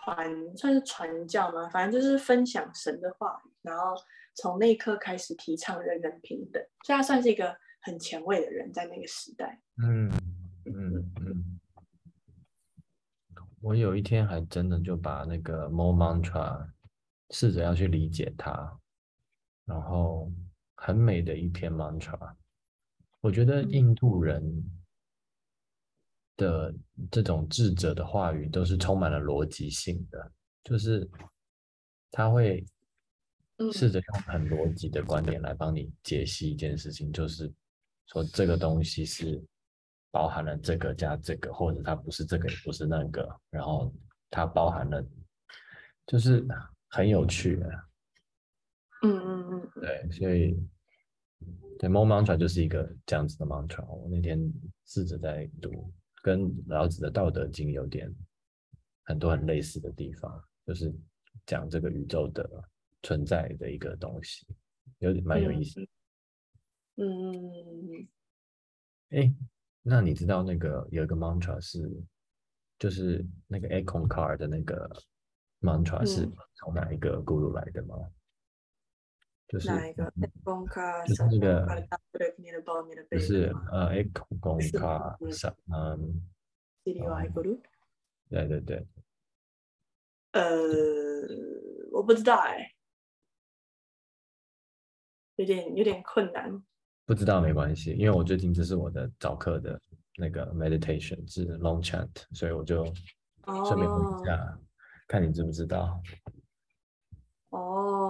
[0.03, 3.95] 传算是传教嘛，反正就是分享神的话语，然后
[4.35, 9.61] 从那一刻开始提倡人人平等，所以他算是一个很前卫的人，在那个时代。
[9.77, 10.11] 嗯
[10.65, 11.59] 嗯嗯。
[13.61, 16.69] 我有一天还真的就把那个 Mo Mantra
[17.29, 18.77] 试着要去理解它，
[19.63, 20.29] 然后
[20.85, 22.35] 很美的一篇 Mantra。
[23.21, 24.43] 我觉得印度人
[26.35, 26.75] 的
[27.09, 30.31] 这种智者的话语都是充满了逻辑性的，
[30.63, 31.09] 就是
[32.11, 32.65] 他会
[33.71, 37.51] 试着用很逻辑的观点来帮你解析一件事情，就是
[38.07, 39.43] 说这个东西是。
[40.11, 43.91] 包含了这个加这个，或者它不是这个也不是那个，然后
[44.29, 45.03] 它包含了，
[46.05, 46.45] 就是
[46.87, 47.59] 很有趣。
[49.01, 50.55] 嗯嗯嗯，对，所以
[51.83, 53.85] 对 Mo Mantra 就是一个这样子的 Mantra。
[53.85, 54.39] 我那天
[54.85, 55.91] 试着在读，
[56.21, 58.09] 跟老子的《道德经》有点
[59.03, 60.95] 很多很类似的地方，就是
[61.45, 62.49] 讲这个宇宙的
[63.01, 64.47] 存在的一个东西，
[64.99, 65.85] 有点蛮有意思。
[66.95, 68.07] 嗯
[69.09, 69.35] 哎。
[69.81, 71.85] 那你知道那个有一个 mantra 是，
[72.79, 74.89] 就是那个 a c o n card 的那个
[75.59, 77.97] mantra 是从哪一个 guru 来的吗？
[79.53, 80.11] 就是哪一个？
[81.05, 81.87] 就是那个，
[83.11, 84.09] 就是呃 a c
[84.41, 86.21] o n card 上嗯。
[88.29, 88.87] 对对对。
[90.31, 90.41] 呃，
[91.91, 92.73] 我不知道哎，
[95.35, 96.63] 有点有点困难。
[97.05, 99.79] 不知道没关系，因为我最近这是我的早课的
[100.17, 102.83] 那个 meditation 是 long chant，所以我就
[103.67, 104.59] 顺便问一下，
[105.07, 106.01] 看你知不知道。
[107.49, 108.02] 哦，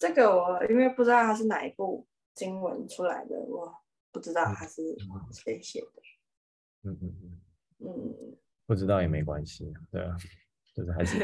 [0.00, 3.70] 这个我因为不知道它是哪一部经文出来的，我
[4.10, 4.96] 不知道它是
[5.30, 6.02] 谁写的。
[6.84, 7.40] 嗯嗯嗯
[7.80, 10.16] 嗯，不知道也没关系，对啊，
[10.74, 11.18] 就是还是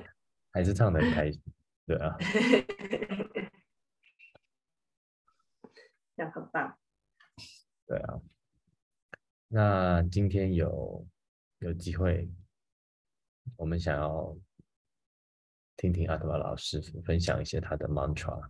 [0.50, 1.42] 还是唱的很开心，
[1.86, 2.16] 对啊。
[6.16, 6.78] 这样很棒。
[7.86, 8.22] 对啊，
[9.48, 11.06] 那今天有
[11.58, 12.30] 有机会，
[13.56, 14.34] 我们想要
[15.82, 18.40] 听听阿德玛老师分享一些他的 mantra。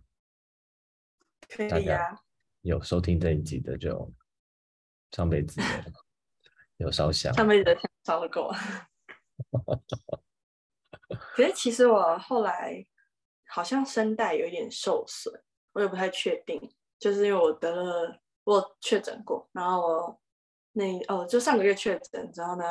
[1.49, 2.15] 可以呀。
[2.61, 4.13] 有收听这一集的就
[5.09, 5.65] 上辈子的
[6.77, 8.51] 有烧香，上辈子的香烧的够。
[11.35, 12.85] 可是其实我后来
[13.47, 15.33] 好像声带有点受损，
[15.71, 16.61] 我也不太确定。
[16.99, 20.21] 就是因为我得了，我确诊过，然后我
[20.73, 22.63] 那哦，就上个月确诊之后呢，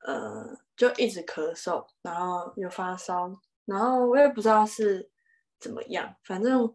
[0.00, 0.44] 呃，
[0.76, 3.34] 就一直咳嗽，然后又发烧，
[3.68, 5.10] 然后我也不知道是
[5.60, 6.74] 怎么样，反正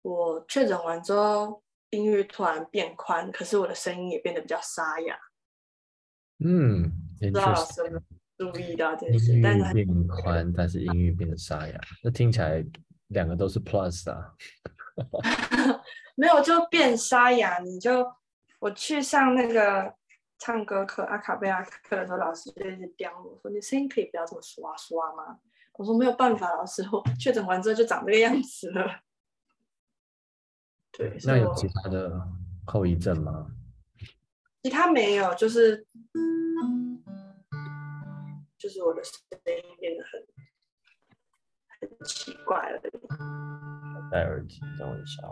[0.00, 5.18] 我确诊完之后，音域突然变宽，可是我的声音也变得比较沙哑。
[6.42, 6.90] 嗯，
[7.20, 8.00] 不知道是没
[8.38, 12.64] 注意到这件事，但是变宽，但是音域变得沙哑，那听起来
[13.08, 14.34] 两个都是 plus 啊。
[16.16, 18.10] 没有，就变沙哑，你就
[18.60, 19.94] 我去上那个
[20.38, 25.38] 唱歌课阿卡贝拉课的时候，老师就一直刁我说：“你声音可以不要这么刷刷吗？”
[25.80, 28.84] 我说：“没有办法，老师，我确诊完之后就长这个样子了。
[30.92, 32.20] ”对，那有其他的
[32.66, 33.46] 后遗症吗？
[34.62, 35.86] 其他没有，就是
[38.58, 42.82] 就是我的声音变得很很奇怪了。
[44.12, 45.22] 戴耳机，等我一下。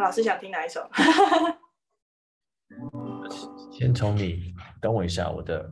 [0.00, 0.88] 老师想听哪一首？
[3.72, 5.70] 先从你，等我一下，我的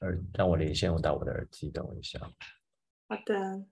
[0.00, 2.18] 耳让我连线我到我的耳机，等我一下。
[3.08, 3.64] 好的。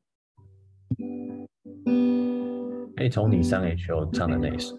[2.97, 4.76] 可以从你三 H O 唱的那一首。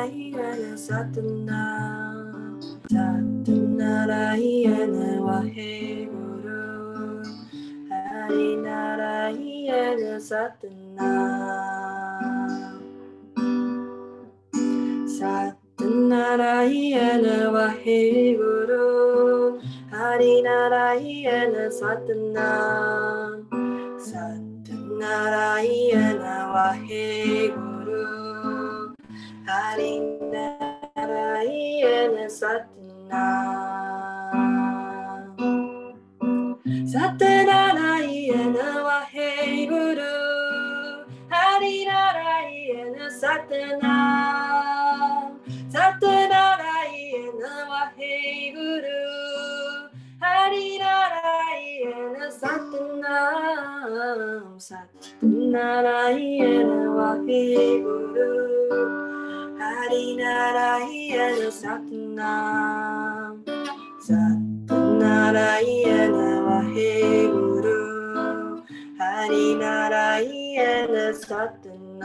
[0.00, 1.60] Narayana Satana
[2.88, 7.20] Satanarayana Wahe Guru
[7.92, 11.12] Hari Narayana Satana
[15.04, 19.60] Satanarayana Wahe Guru
[19.92, 22.48] Hari Narayana Satana
[24.00, 28.29] Satanarayana Wahe Guru
[29.50, 30.46] علينا
[30.98, 33.26] رعينا ساتنا
[36.92, 40.18] ساتنا رعينا وهي برو
[41.32, 43.96] علينا رعينا ساتنا
[45.74, 49.04] ساتنا رعينا وهي برو
[50.22, 53.18] علينا رعينا ساتنا
[54.58, 59.19] ساتنا رعينا وهي برو
[59.60, 63.44] Harinarayana Satnam
[64.06, 67.84] Satnarayana Vaheguru
[68.96, 72.00] Harinarayana Satnam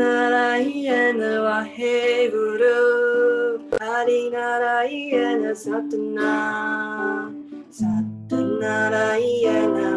[0.00, 2.80] Satnarayana Vaheguru
[3.76, 7.36] Harinarayana Satnam
[7.68, 9.88] Satnarayana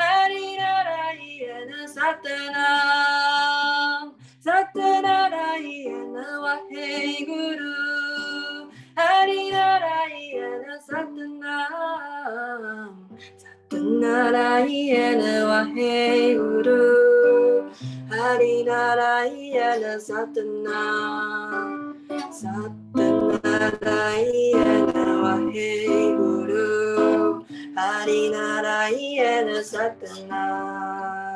[0.00, 3.24] hari narayana satnam
[4.46, 6.90] satnarayana wahe
[7.30, 7.74] guru
[9.00, 11.34] hari narayana satnam
[13.78, 17.70] ならいえぬはへいうる
[18.10, 21.94] ありならいえぬさてな。
[22.32, 22.48] さ
[22.96, 27.44] てならいえぬはへいうる
[27.76, 31.30] ありならいえぬさてな。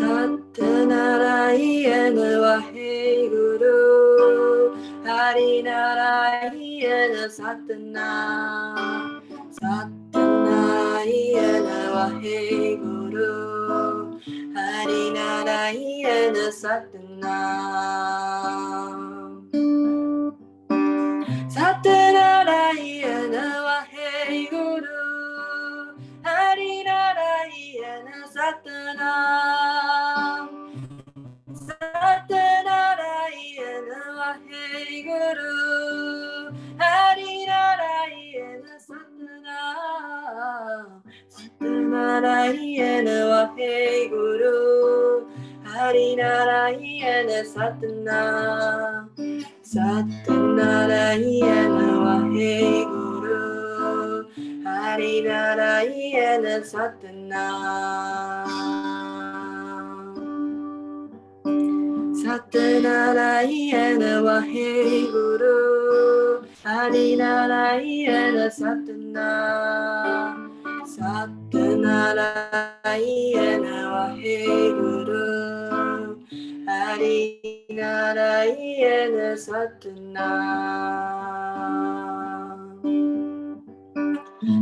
[0.00, 4.72] さてならいえぬわへいうる
[5.06, 9.17] ありならいえぬさてな。
[9.60, 14.20] さってないやなはへいごろ。
[14.54, 17.26] ありがないやなさってな。
[21.48, 23.84] さてなら嫌なは
[24.28, 24.86] へいごろ。
[26.22, 30.48] ありなら嫌なさてな。
[31.98, 35.54] Satnarayana Vaheguru
[36.78, 40.86] Hari Narayana Satnam
[41.34, 44.58] Satnarayana Vaheguru
[45.66, 49.10] Hari Narayana Satnam
[49.66, 53.42] Satnarayana Vaheguru
[54.62, 58.46] Hari Narayana Satnam
[62.28, 70.36] さてなら家ではヘイブルありなら家でさてな。
[70.84, 76.18] さてなら家ではヘイブル
[76.70, 80.20] ありなら家でさてな。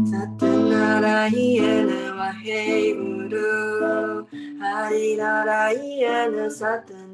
[0.08, 4.24] さてなら家ではヘイブル
[4.62, 7.05] ありなら家でさてな。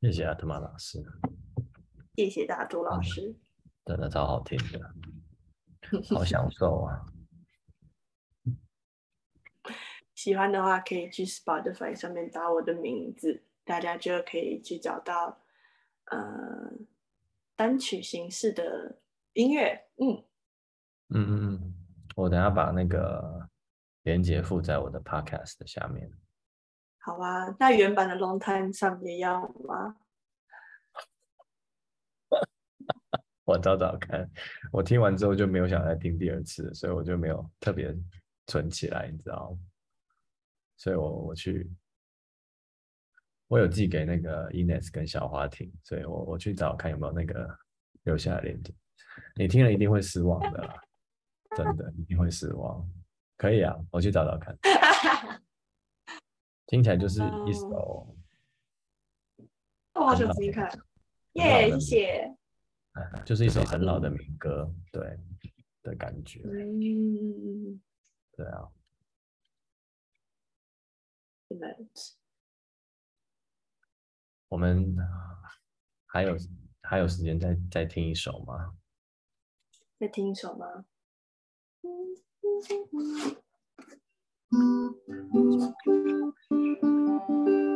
[0.00, 1.04] 谢谢阿特玛老师，
[2.14, 3.34] 谢谢大朱老师。
[3.84, 4.94] 真的超好听的，
[6.14, 7.04] 好 享受啊！
[10.14, 15.40] 喜欢的话可以去 Spotify 上面打我的名字，大家就可以去找到
[16.06, 16.70] 呃
[17.56, 19.00] 单曲形式的
[19.32, 19.88] 音乐。
[19.96, 20.24] 嗯
[21.08, 21.74] 嗯嗯嗯，
[22.14, 23.48] 我等下把那个
[24.02, 26.12] 链接附在我的 Podcast 下面。
[27.08, 29.96] 好啊，那原版的 Long Time 上也要吗？
[33.46, 34.30] 我找找看，
[34.70, 37.96] 我听完之后就没有想再听第二次，所以我就没有特别
[38.46, 39.58] 存起来，你知道吗？
[40.76, 41.66] 所以我我去，
[43.46, 47.48] 我有寄给那个 Ines 跟小花听，所以我我去找看有没有那个
[48.02, 48.74] 留下的链接。
[49.34, 50.74] 你听了一定会失望的，
[51.56, 52.86] 真的一定会失望。
[53.38, 54.54] 可以啊，我去找找看。
[56.68, 58.14] 听起来就是一首，
[59.94, 60.70] 我好想听看。
[61.32, 62.36] 耶，谢谢。
[63.24, 65.18] 就是一首很老的民歌，对
[65.82, 66.42] 的感觉。
[66.44, 67.80] 嗯，
[68.32, 68.70] 对啊。
[74.48, 74.94] 我们
[76.04, 76.36] 还有
[76.82, 78.76] 还有时间再再听一首吗？
[79.98, 80.84] 再听一首吗？
[84.52, 84.96] Thank
[85.86, 87.67] you.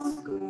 [0.00, 0.49] Sounds good.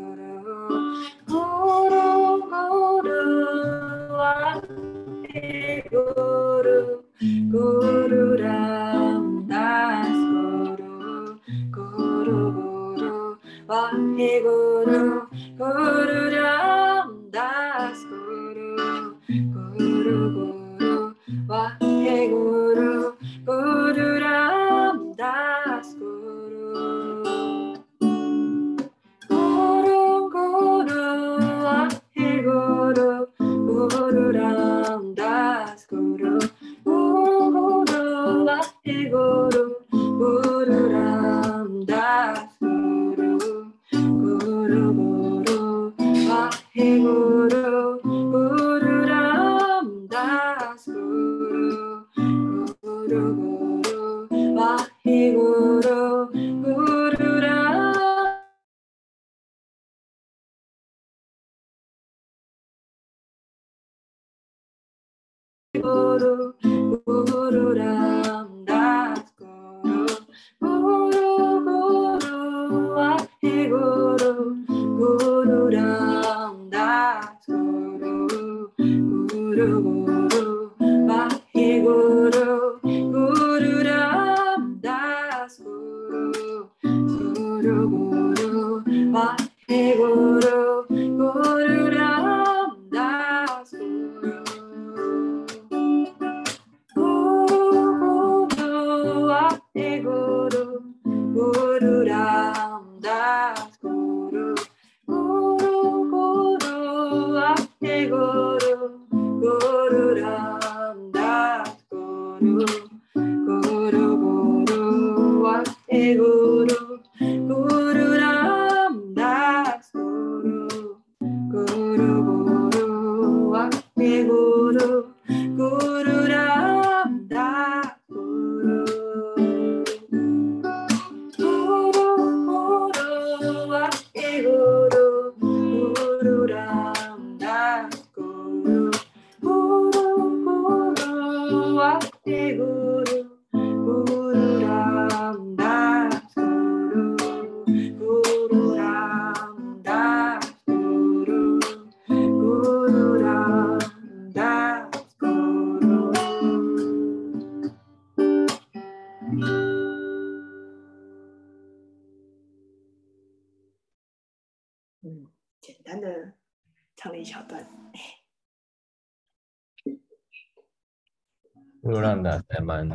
[171.91, 172.89] 如果让大家蛮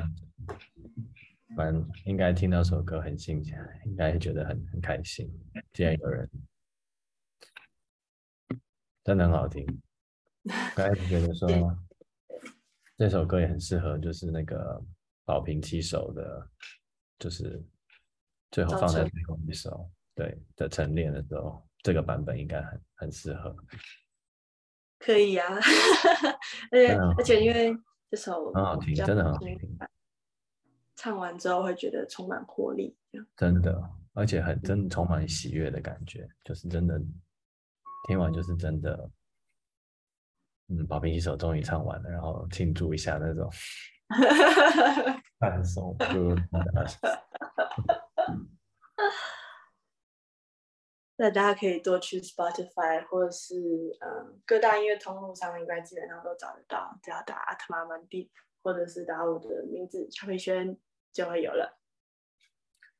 [1.47, 5.29] 蛮应该听到这首歌很新鲜，应该觉得很很开心。
[5.73, 6.29] 既然有人
[9.03, 9.65] 真的很好听，
[10.73, 11.49] 刚才觉得说
[12.97, 14.81] 这首歌也很适合，就是那个
[15.25, 16.49] 宝瓶七首的，
[17.19, 17.61] 就是
[18.49, 23.53] 最后放在最后一首，对的晨练的时候，这个版本应该很很适合。
[24.99, 25.45] 可以啊，
[26.71, 27.77] 而且而且因为。
[28.15, 29.59] 这首很好听，真的很好听。
[30.95, 32.95] 唱完之后会觉得充满活力，
[33.35, 33.77] 真的，
[34.13, 36.97] 而且很真的充满喜悦的感觉，就是真的
[38.07, 39.11] 听完就是真的，
[40.69, 43.51] 嗯，宝瓶一首终于唱完了，然后庆祝一下那种
[45.37, 45.93] 放松。
[51.17, 53.55] 那大家可以多去 Spotify 或者是
[54.01, 56.99] 嗯各大音乐通路上面，应该基本上都找得到。
[57.01, 58.29] 只要打阿特玛曼蒂，
[58.61, 60.77] 或者是打我的名字乔佩轩，
[61.13, 61.79] 就会有了。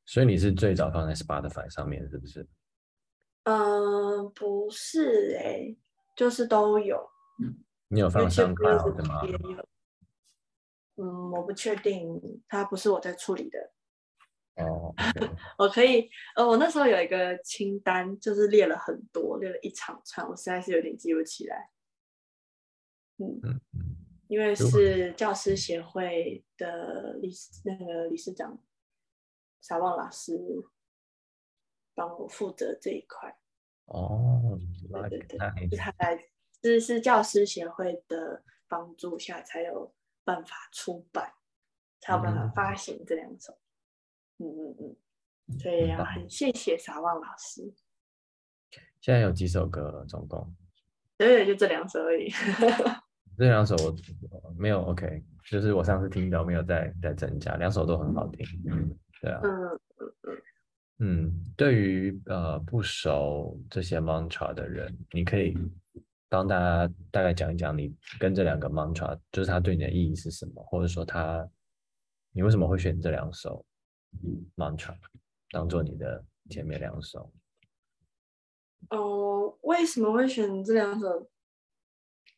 [0.05, 2.47] 所以你是最早放在 Spotify 上面，是不是？
[3.43, 5.75] 嗯，不是哎，
[6.15, 7.09] 就是都有。
[7.89, 9.21] 你有放上卡的吗？
[10.95, 13.73] 嗯，我不确定，它不是我在处理的。
[14.57, 14.93] 哦，
[15.57, 21.69] 我可以，呃，我那时候有一个清单，就是列了很多，列了一长串，我实在是有点记不起来。
[23.17, 23.61] 嗯嗯
[24.27, 28.57] 因为是教师协会的理事，那个理事长
[29.61, 30.33] 小旺老师
[31.93, 33.37] 帮我负责这一块。
[33.85, 34.57] 哦，
[34.91, 36.27] 对对对，是他在，
[36.63, 41.31] 是是教师协会的帮助下才有办法出版，
[42.01, 43.55] 才有办法发行这两首。
[44.37, 47.73] 嗯嗯嗯，所以要很谢谢傻旺老师。
[49.01, 50.53] 现在有几首歌总共？
[51.17, 52.29] 对，就这两首而已。
[53.37, 53.75] 这两首
[54.29, 58.45] 我没有 OK，就是我上次听到没有再再增加，两首都很好听。
[58.69, 59.41] 嗯，对啊。
[59.43, 59.51] 嗯
[59.97, 60.41] 嗯嗯。
[60.97, 65.53] 嗯，对于呃不熟这些 mantra 的人，你可以
[66.29, 71.45] 帮大家大概讲一讲，你跟这两个 mantra，就是它对你的意义是什么，或者说它
[72.31, 73.65] 你为什么会选这两首
[74.55, 74.97] ？mantra
[75.51, 77.31] 当做你的前面两首。
[78.89, 81.29] 哦，为什么会选这两首？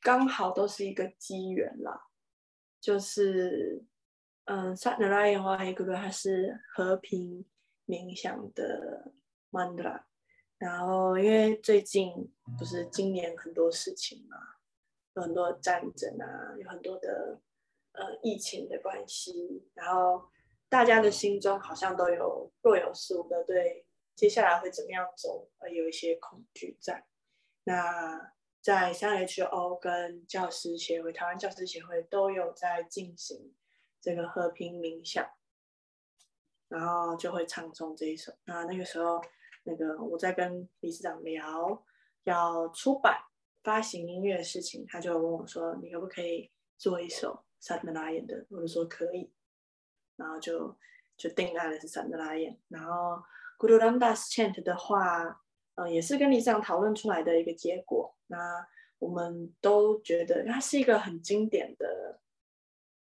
[0.02, 2.08] 刚好都是一个机缘啦。
[2.80, 3.84] 就是，
[4.45, 7.45] 嗯，Satnarayan 话一个个它是和平
[7.86, 9.12] 冥想的
[9.52, 10.04] mantra。
[10.58, 14.38] 然后，因为最近不是今年很多事情嘛，
[15.16, 17.41] 有很多战争啊，有很多的
[17.94, 20.30] 呃疫情的关系，然后。
[20.69, 23.85] 大家的心中好像都有若有似无的对
[24.15, 27.06] 接下来会怎么样走，而有一些恐惧在。
[27.64, 33.53] 那在三 HO 跟教师协会、台湾教师协会都有在进行
[34.02, 35.26] 这个和平冥想，
[36.68, 38.34] 然后就会唱诵这一首。
[38.45, 39.22] 那那个时候，
[39.64, 41.85] 那个我在跟理事长聊
[42.23, 43.18] 要出版
[43.64, 49.31] 发行音乐的事情，他就问我说：“你可不可以做一首萨德拉演的？”我就说可以。
[50.18, 50.77] 然后就
[51.15, 53.23] 就定案了是三德拉演，然后
[53.57, 55.41] Guru Ramdas Chant 的话，
[55.76, 58.15] 呃，也是跟理事长讨论出来的一个结果。
[58.27, 58.68] 那
[58.99, 62.19] 我们都觉得它是一个很经典的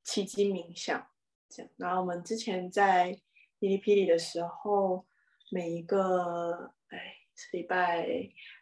[0.05, 1.11] 奇迹冥想，
[1.49, 1.73] 这样。
[1.77, 3.13] 然后我们之前在
[3.59, 5.07] 哔哩哔哩的时候，
[5.51, 7.17] 每一个哎
[7.53, 8.07] 礼拜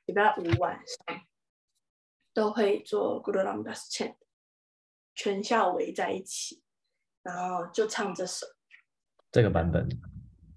[0.06, 1.26] 礼拜五晚上
[2.32, 4.14] 都会做 Guru Ramdas Chant，
[5.14, 6.62] 全校围在一起。
[7.26, 8.46] 然后就唱这首，
[9.32, 9.88] 这个版本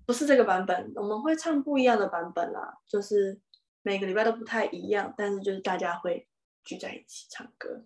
[0.06, 3.42] 不是这个版本，我们会唱不一样的版本啦，就是
[3.82, 6.28] 每个礼拜都不太一样，但是就是大家会
[6.64, 7.84] 聚在一起唱歌，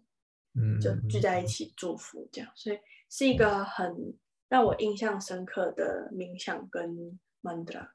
[0.55, 2.79] 嗯，就聚在一起祝福这样，所以
[3.09, 4.13] 是一个很
[4.49, 7.87] 让我印象深刻的冥想跟 mantra，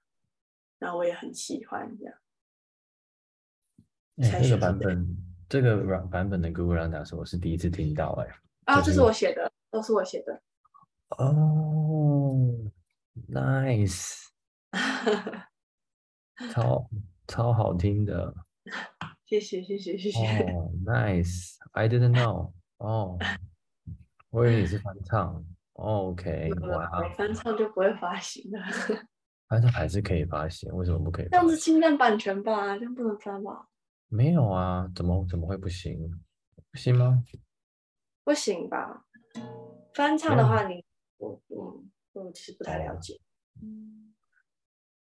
[0.79, 2.15] 然后我也很喜欢这样。
[4.23, 5.07] 哎，这个版本，
[5.51, 8.27] 这个版版本的 Google Randa 是我是第一次听到，哎，
[8.65, 10.43] 啊，这是我写的，都是我写的。
[11.17, 12.37] 哦
[13.31, 14.27] ，nice，
[16.53, 16.89] 超
[17.27, 18.35] 超好听的，
[19.25, 20.19] 谢谢谢谢谢谢。
[20.53, 22.53] 哦，nice，I didn't know。
[22.77, 23.19] 哦，
[24.31, 25.45] 我以为你是翻唱。
[25.73, 28.61] OK，哇，翻唱就不会发行了。
[29.49, 31.29] 翻唱还是可以发行，为什么不可以？
[31.31, 32.77] 这样子侵占版权吧？
[32.77, 33.67] 这样不能翻吧？
[34.09, 35.99] 没有啊，怎么怎么会不行？
[36.71, 37.25] 不行吗？
[38.25, 39.05] 不行吧？
[39.95, 40.85] 翻唱的话，你。
[41.19, 43.21] 我我，我其实不太了解。
[43.63, 44.15] 嗯。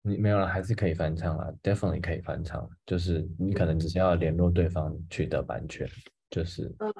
[0.06, 5.88] 你没有了，还是可以翻唱啊，definitely 可以翻唱，就是你可能只是要联络对方取得版权，
[6.30, 6.92] 就是嗯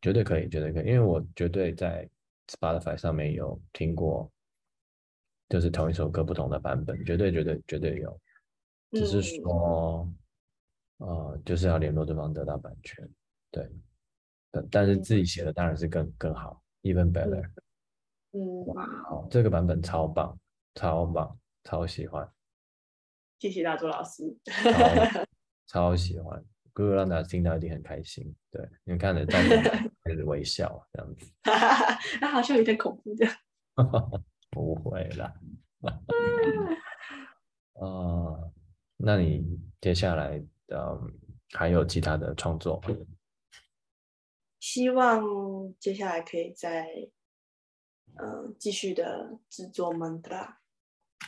[0.00, 2.08] 绝对可以，绝对可以，因为我绝对在
[2.48, 4.32] Spotify 上面有听过，
[5.50, 8.18] 就是同一首歌不同的版本，绝对绝对绝对有，
[8.92, 9.42] 只是嗯。
[9.42, 10.08] 说，
[10.98, 13.06] 呃，就是要联络对方得到版权，
[13.50, 13.70] 对，
[14.50, 17.42] 但但是自己写的当然是更更好，even better。
[17.44, 17.52] 嗯，
[19.08, 20.38] 好，这个版本超棒，
[20.74, 22.28] 超棒，超喜欢，
[23.38, 24.36] 谢谢大周老师。
[24.46, 25.24] 超
[25.92, 26.44] 超喜欢。
[26.72, 28.22] 哥哥让大家听到一定很开心。
[28.50, 29.62] 对，你们看着照片
[30.04, 31.32] 开始微笑这样子，
[32.20, 33.26] 那好像有点恐怖的。
[34.50, 35.32] 不会啦。
[37.74, 38.52] 呃，
[38.98, 40.36] 那你接下来
[40.68, 41.18] 嗯
[41.52, 42.78] 还有其他的创作？
[44.60, 45.22] 希望
[45.78, 46.86] 接下来可以再
[48.18, 50.56] 嗯继续的制作 mantra，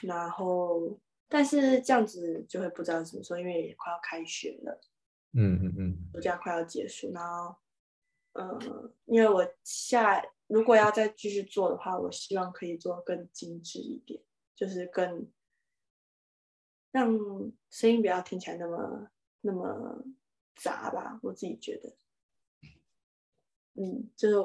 [0.02, 0.98] 然后
[1.28, 4.80] 但是这样子就会不知道怎么说，因为也快要开学了。
[5.32, 7.54] 嗯嗯嗯暑假快要结束，然后，
[8.32, 14.22] 嗯，因为我下如果要再继续做的话，我希望可以做更精致一点，
[14.56, 15.30] 就是更
[16.90, 17.12] 让
[17.68, 19.10] 声音不要听起来那么
[19.42, 20.02] 那么
[20.56, 21.94] 杂吧，我自己觉得，
[23.74, 24.36] 嗯，就是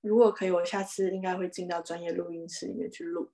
[0.00, 3.30] 如果可以，我下次应该会进到专业录音室里面去录，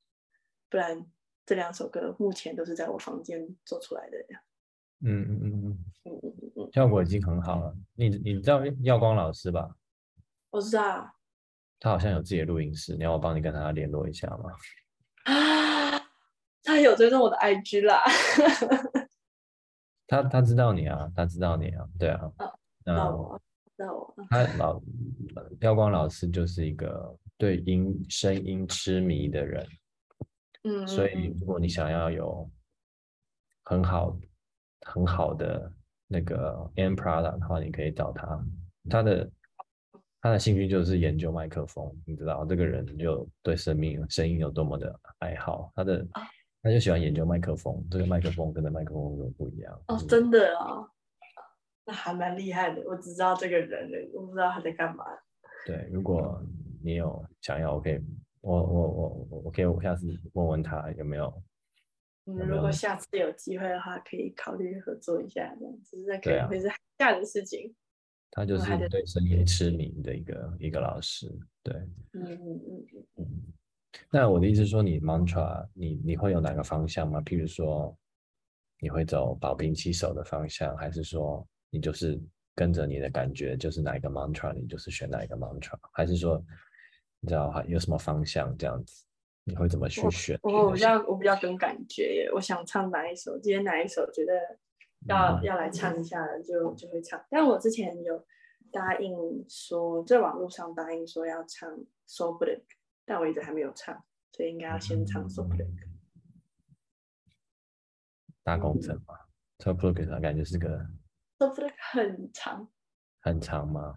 [0.68, 1.06] 不然
[1.44, 4.16] 这两首歌目前都是在我房间做出来的
[5.00, 7.76] 嗯嗯嗯嗯，嗯嗯嗯嗯，效果已经很好了。
[7.94, 9.76] 你你知道耀光老师吧？
[10.50, 11.12] 我知道啊。
[11.78, 14.50] 他好像有自己的录音室，你要我帮你跟他联络一下吗？
[15.24, 16.00] 啊，
[16.64, 18.02] 他有追踪我的 IG 啦。
[20.06, 22.32] 他他知道你啊，他知道你啊，对啊。
[22.38, 23.42] 哦那那我，
[23.76, 24.80] 那我，他老
[25.60, 29.66] 耀光老师就是一个对音声音痴迷的人，
[30.64, 32.50] 嗯，所以如果你想要有
[33.64, 34.18] 很好
[34.82, 35.72] 很好的
[36.06, 38.44] 那个 end product 的话，你可以找他。
[38.88, 39.30] 他的
[40.20, 46.22] 他的兴趣就是研究麦克风，你知道这个人就对生命声音有多么的爱好，他的啊
[46.62, 49.72] 他就喜欢研究麦克风，这个麦克风跟那麦克风有不一样。
[49.88, 50.88] 哦，嗯真的哦，
[51.84, 52.82] 那还蛮厉害的。
[52.86, 55.04] 我只知道这个人我不知道他在干嘛。
[55.66, 56.40] 对，如果
[56.80, 57.98] 你有想要，我可以，
[58.40, 61.42] 我我我我我可以，我下次问问他有没有，
[62.26, 67.74] 嗯，如果下次有机会的话，可以考虑合作一下，这样子，那可对啊能会是 下的事情。
[68.30, 71.26] 他就是对声音痴迷的一个一个老师。
[71.64, 71.74] 对，
[72.12, 73.26] 嗯嗯嗯嗯，嗯，
[74.10, 77.20] 那我的意思是说，你 mantra 你你会有哪个方向吗？
[77.22, 77.96] 譬如说，
[78.78, 82.20] 你会走保平七手的方向，还是说你就是
[82.56, 86.42] 跟着你的感觉，就是哪一个 mantra 你就是选哪一个 mantra，还是说
[87.20, 89.04] 你知道还有什么方向这样子？
[89.44, 90.36] 你会怎么去选？
[90.42, 94.32] 我我比较我比较跟感觉耶，我想唱哪一首，今天哪一首觉得
[95.06, 97.24] 要、嗯要来唱一下的，就就会唱。
[97.30, 98.26] 但我之前有
[98.72, 99.14] 答应
[99.48, 101.70] 说，在网络上答应说要唱
[102.06, 102.56] 《So Black》，
[103.04, 104.02] 但我一直还没有唱，
[104.32, 105.58] 所以应该要先唱《So Black》。
[108.42, 109.14] 大工程嘛
[109.58, 110.84] t o p l o g 感觉是个
[111.38, 112.68] So Black 很长，
[113.20, 113.94] 很长吗？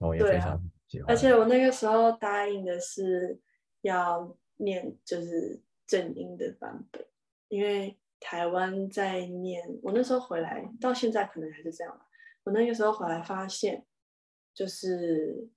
[0.00, 1.10] 我也非常喜欢。
[1.10, 3.40] 而且我那个时候答应的是
[3.82, 7.04] 要念就是正音的版本，
[7.48, 12.08] 因为台湾在念，我那时候回来到现在可能还是这样吧。
[12.44, 13.86] 我那个时候回来发现，
[14.54, 15.50] 就是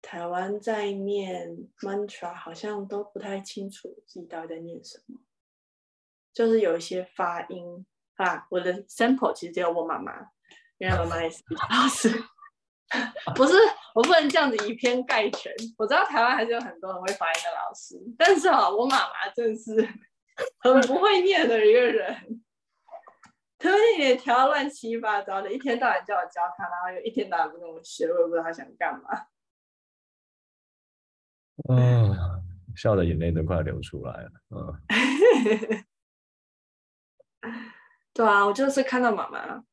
[0.00, 5.20] 台湾在念 mantra 好像都不太清楚自己到底在念什么，
[6.32, 7.84] 就是有一些发音
[8.14, 8.46] 啊。
[8.50, 10.30] 我的 sample 其实只有我妈妈，
[10.78, 12.10] 因为妈妈也是比较老师。
[13.34, 13.54] 不是，
[13.94, 15.52] 我不能这样子以偏概全。
[15.76, 19.74] 我知道台湾还是有很多很会发音的老师，但是啊，我妈妈真的是
[20.62, 22.44] 很不会念的一个人，
[23.58, 29.26] 他们也调得乱七八糟的，一天到晚叫我教他，然后又一天到晚不跟我学，我也不知道他想干嘛。
[31.68, 32.14] 嗯，
[32.76, 34.30] 笑的眼泪都快流出来了。
[34.50, 35.84] 嗯，
[38.14, 39.64] 对啊，我就是看到妈妈，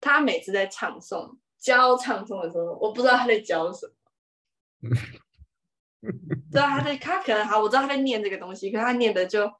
[0.00, 3.92] 她每次在唱诵教唱诵的时候，我不知道他在教什么。
[6.50, 9.52] 对啊，他在，他可能好，我知道他在念这个东西，可是她念的就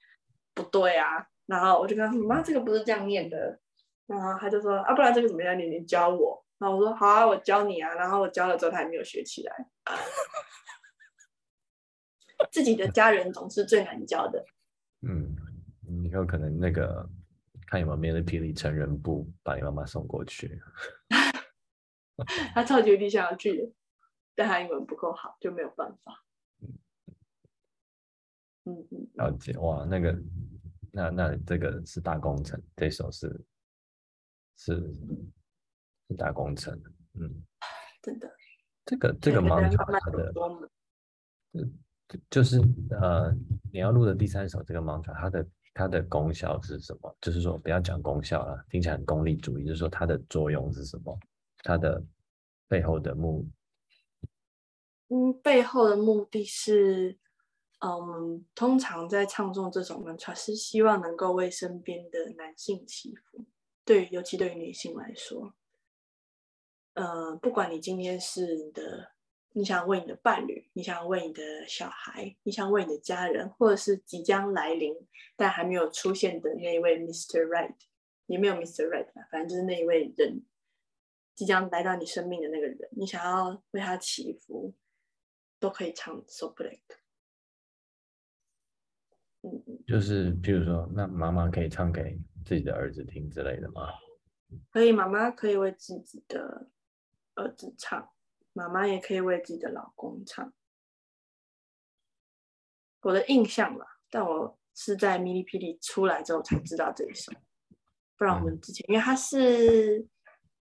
[0.55, 1.27] 不对啊。
[1.47, 3.61] 然后我就跟他说：“妈，这个不是这样念的。”
[4.07, 5.71] 然后他就说：“啊，不然这个怎么样念？
[5.71, 9.67] 你教我。”然后我说：“好啊，我教你啊。”然后我教了之后，他还没有学起来。
[12.51, 14.43] 自己的家人总是最难教的。
[15.03, 15.37] 嗯，
[16.09, 17.07] 以后可能那个
[17.71, 20.61] 看有没有面对霹雳成人部把你妈妈送过去。
[22.53, 23.73] 他超级无敌想要去的，
[24.35, 26.25] 但他英文不够好，就没有办法。
[28.65, 30.21] 嗯嗯，了解哇，那个
[30.91, 33.47] 那那这个是大工程，这首是
[34.59, 34.93] 是
[36.09, 36.75] 是大工程，
[37.15, 37.43] 嗯，
[38.03, 38.29] 真的。
[38.85, 40.69] 这个这个对盲慢慢它的琢磨
[42.09, 42.59] 就就是
[42.91, 43.33] 呃，
[43.73, 45.47] 你要录的第三首这个 mantra，它的
[45.81, 47.17] 它的功效是什么？
[47.23, 51.19] 就是说不要讲功效了，听起来很功利主义，就是说它的作用是什么？
[51.63, 52.05] 它的
[52.69, 53.47] 背后的目
[55.09, 57.19] 嗯，背后的目的是，
[57.79, 63.47] 嗯，通常在唱诵这种呢，它是希望能够为身边的男性祈福，
[63.87, 65.55] 对尤其对于女性来说，
[66.93, 69.13] 呃，不管你今天是你的，
[69.53, 74.95] 你想为你的伴侣，你想为你的小孩，你想为你的家人，或者是即将来临
[75.37, 77.45] 但还没有出现的那一位 Mr.
[77.47, 77.75] Right，
[78.27, 78.89] 也没有 Mr.
[78.89, 80.43] Right 吧，反正就是那一位人
[81.35, 84.73] 即将来到你生命的那个人，你想要为他祈福，
[85.59, 86.81] 都可以唱 So Black。
[89.43, 93.89] 嗯嗯，就是譬如说，那妈妈可以唱给自己的儿子听之类的吗？
[94.71, 96.71] 可以，妈妈可以为自己的
[97.35, 98.11] 儿子唱，
[98.53, 100.53] 妈妈也可以为自己的老公唱。
[103.03, 107.33] 我的印象吧，但我是在米哩霹雳出来之后才知道这一首，
[108.17, 110.07] 不然我们之前，因为它是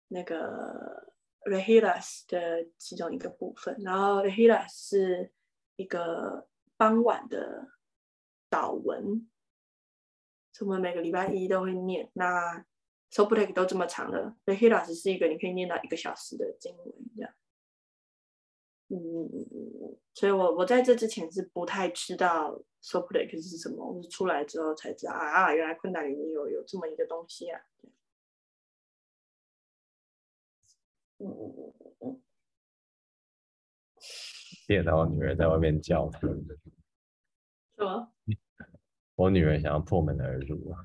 [0.09, 5.31] 那个 Rehilas 的其中一个部分，然后 Rehilas 是
[5.77, 7.69] 一个傍晚的
[8.49, 9.29] 祷文，
[10.53, 12.11] 所以我们每个礼拜一都会念。
[12.15, 12.65] 那
[13.11, 17.35] So Black 都这么长了，Rehilas 是一个你可以念到一个小时的经文，这样。
[18.95, 18.99] 嗯，
[20.13, 27.59] 所以我我在这之前是不太知道 So Black 是什么，我是出来之后才知道啊，原来困难里面有有这么一个东西啊。
[31.19, 32.21] 嗯嗯嗯嗯嗯，
[34.67, 36.27] 电脑女儿在外面叫，什
[37.79, 38.13] 么？
[39.17, 40.79] 我女儿想要破门而入啊。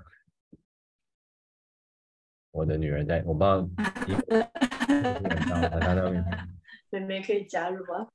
[2.51, 3.67] 我的女儿在，我不知道
[5.69, 6.23] 她在外面。
[6.99, 8.07] 妹妹可以加入啊。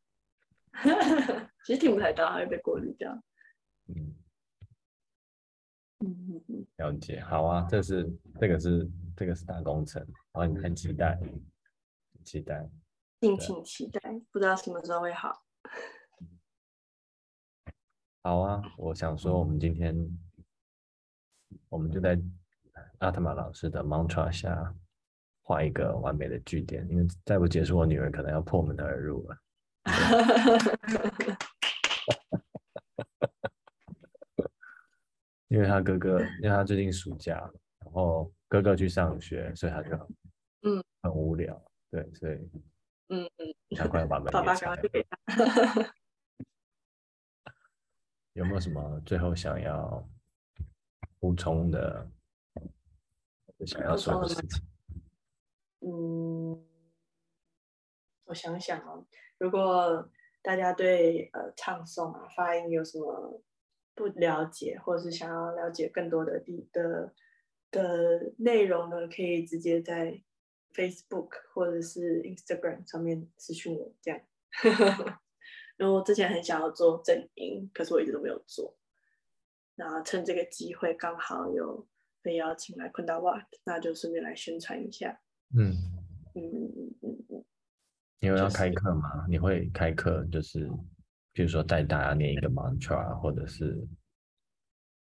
[1.64, 3.12] 其实听不太到，还会被过滤掉。
[3.86, 4.14] 嗯，
[6.00, 8.10] 嗯嗯嗯，了解，好啊，这是
[8.40, 11.18] 这个是这个是大工程，啊，你很期待，
[12.24, 12.68] 期待。
[13.20, 14.00] 敬请期待，
[14.32, 15.44] 不知道什么时候会好。
[18.24, 19.94] 好啊，我想说，我们今天
[21.68, 22.20] 我们就在
[22.98, 24.74] 阿特玛老师的 mantra 下
[25.42, 29.36] 画一个完美的句点，因为再不结束，我女儿可能要破门而入了。
[35.48, 37.38] 因为他哥哥，因为他最近暑假，
[37.80, 39.90] 然后哥哥去上学，所以他就
[40.62, 41.60] 嗯很无聊，
[41.90, 42.34] 对，所以
[43.08, 45.92] 嗯嗯， 赶快把门爸爸给拆赶快给他。
[48.34, 50.08] 有没有什么最后想要
[51.18, 52.08] 补充的，
[53.66, 54.62] 想要说的事情？
[55.84, 56.64] 嗯，
[58.24, 59.04] 我想想哦，
[59.38, 60.08] 如果
[60.40, 63.42] 大家对呃唱诵啊发音有什么
[63.94, 67.12] 不了解，或者是想要了解更多的地的
[67.70, 70.22] 的内容呢，可以直接在
[70.72, 74.20] Facebook 或者是 Instagram 上面私讯我这样。
[75.78, 78.76] 因为我之前很想要做正音，可是我一直都没有做。
[79.74, 81.88] 那趁这个机会，刚好有
[82.20, 85.21] 被邀请来昆达瓦，那就顺便来宣传一下。
[85.54, 85.72] 嗯，
[86.34, 87.44] 嗯嗯嗯嗯，
[88.20, 89.26] 你有要开课吗？
[89.28, 90.70] 你会开课，就是
[91.32, 93.86] 比如说带大家念一个 mantra，或者是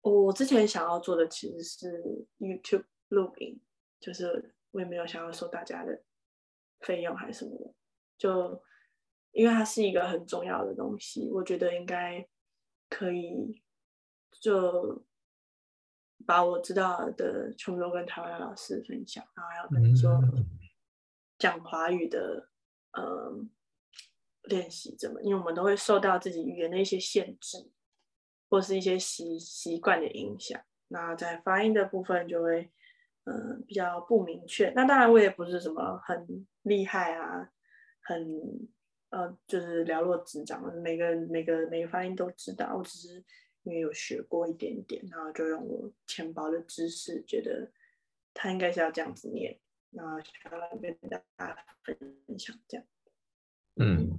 [0.01, 3.59] 我之前想要做的其实是 YouTube 录影，
[3.99, 6.03] 就是我也没有想要收大家的
[6.81, 7.73] 费用还是什么的，
[8.17, 8.63] 就
[9.31, 12.27] 因为它是一个很重要的东西，我觉得应该
[12.89, 13.61] 可以
[14.39, 15.03] 就
[16.25, 20.45] 把我知道的全部都跟台湾老师分享，然后还有跟说嗯
[21.37, 22.49] 讲华语的
[22.93, 23.33] 呃
[24.43, 27.69] 练习怎么，因为我们都会受到自己语言的一些限制，
[28.49, 30.59] 或是一些习习惯的影响。
[30.87, 32.71] 那在发音的部分就会
[33.25, 34.69] 嗯比较不明确。
[34.75, 37.49] 那当然我也不是什么很厉害啊，
[38.01, 38.39] 很
[39.09, 42.75] 呃就是了若指掌，每个每个每个发音都知道。
[42.77, 43.23] 我只是
[43.65, 47.71] 因为有学过一点点，然后就用我浅薄的知识，觉得
[48.33, 49.59] 他应该是要这样子念，
[49.89, 51.97] 那想要来跟大家分
[52.37, 52.85] 享这样。
[53.77, 54.17] 嗯，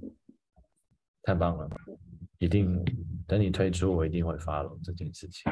[1.23, 1.69] 太棒了，
[2.39, 2.83] 一定
[3.25, 5.51] 等你推出，我一定会 follow 这件事情。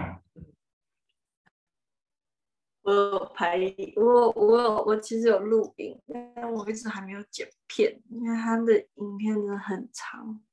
[2.81, 3.57] 我有拍，
[3.95, 5.99] 我我有我其实有录影，
[6.35, 10.44] 但我一直还没有剪片，因为它的影片真的很长。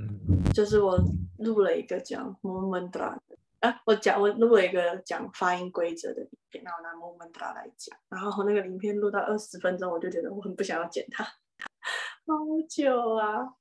[0.00, 0.98] 嗯，就是我
[1.38, 12.34] 录了一个讲 Momandra 的，啊，我讲我录了一个讲发音规则的影片，然后拿 moment 来讲，然后那个影片录到二十分钟，我就觉得我很不想要剪它，好
[12.68, 13.54] 久啊！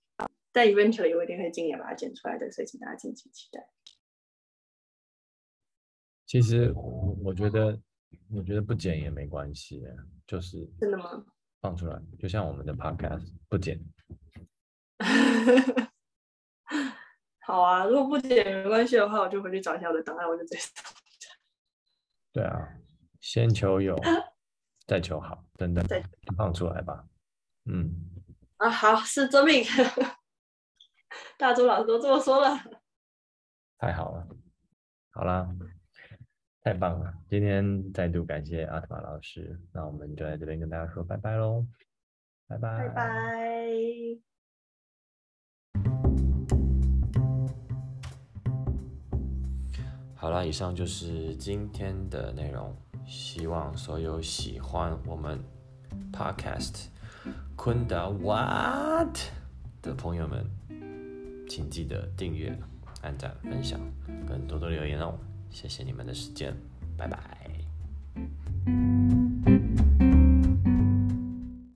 [0.52, 3.70] 但 eventually 我一定会尽力把它剪出来的，所以请大家敬请期待。
[6.26, 7.80] 其实我我觉得，
[8.36, 9.84] 我觉得不剪也没关系，
[10.26, 11.26] 就是真的吗？
[11.62, 13.80] 放出来，就像我们的 podcast 不剪。
[17.50, 20.60] 好啊，如果不剪没关系的话，我就回去找一下我的档案，我就直接。
[22.32, 22.76] 对啊，
[23.20, 23.96] 先求有，
[24.86, 26.04] 再求好，等等，再
[26.38, 27.04] 放出来吧。
[27.66, 27.92] 嗯。
[28.58, 29.64] 啊，好，是真命。
[31.40, 32.56] 大周老师都这么说了。
[33.80, 34.28] 太好了，
[35.10, 35.50] 好啦，
[36.62, 37.12] 太棒了！
[37.32, 41.66] 今天再度感谢阿特玛老师，那我们就在这边跟大家说拜拜喽，
[42.48, 44.29] 拜拜，拜拜。
[50.22, 52.76] 好了，以上就是今天的内容。
[53.08, 55.40] 希望所有喜欢我们
[56.12, 56.88] Podcast
[57.56, 59.18] 昆达 What
[59.82, 60.46] 的朋友们，
[61.48, 62.54] 请记得订阅、
[63.02, 63.80] 按赞、分享，
[64.28, 65.18] 跟多多留言哦。
[65.50, 66.54] 谢谢你们的时间，
[66.98, 67.20] 拜拜。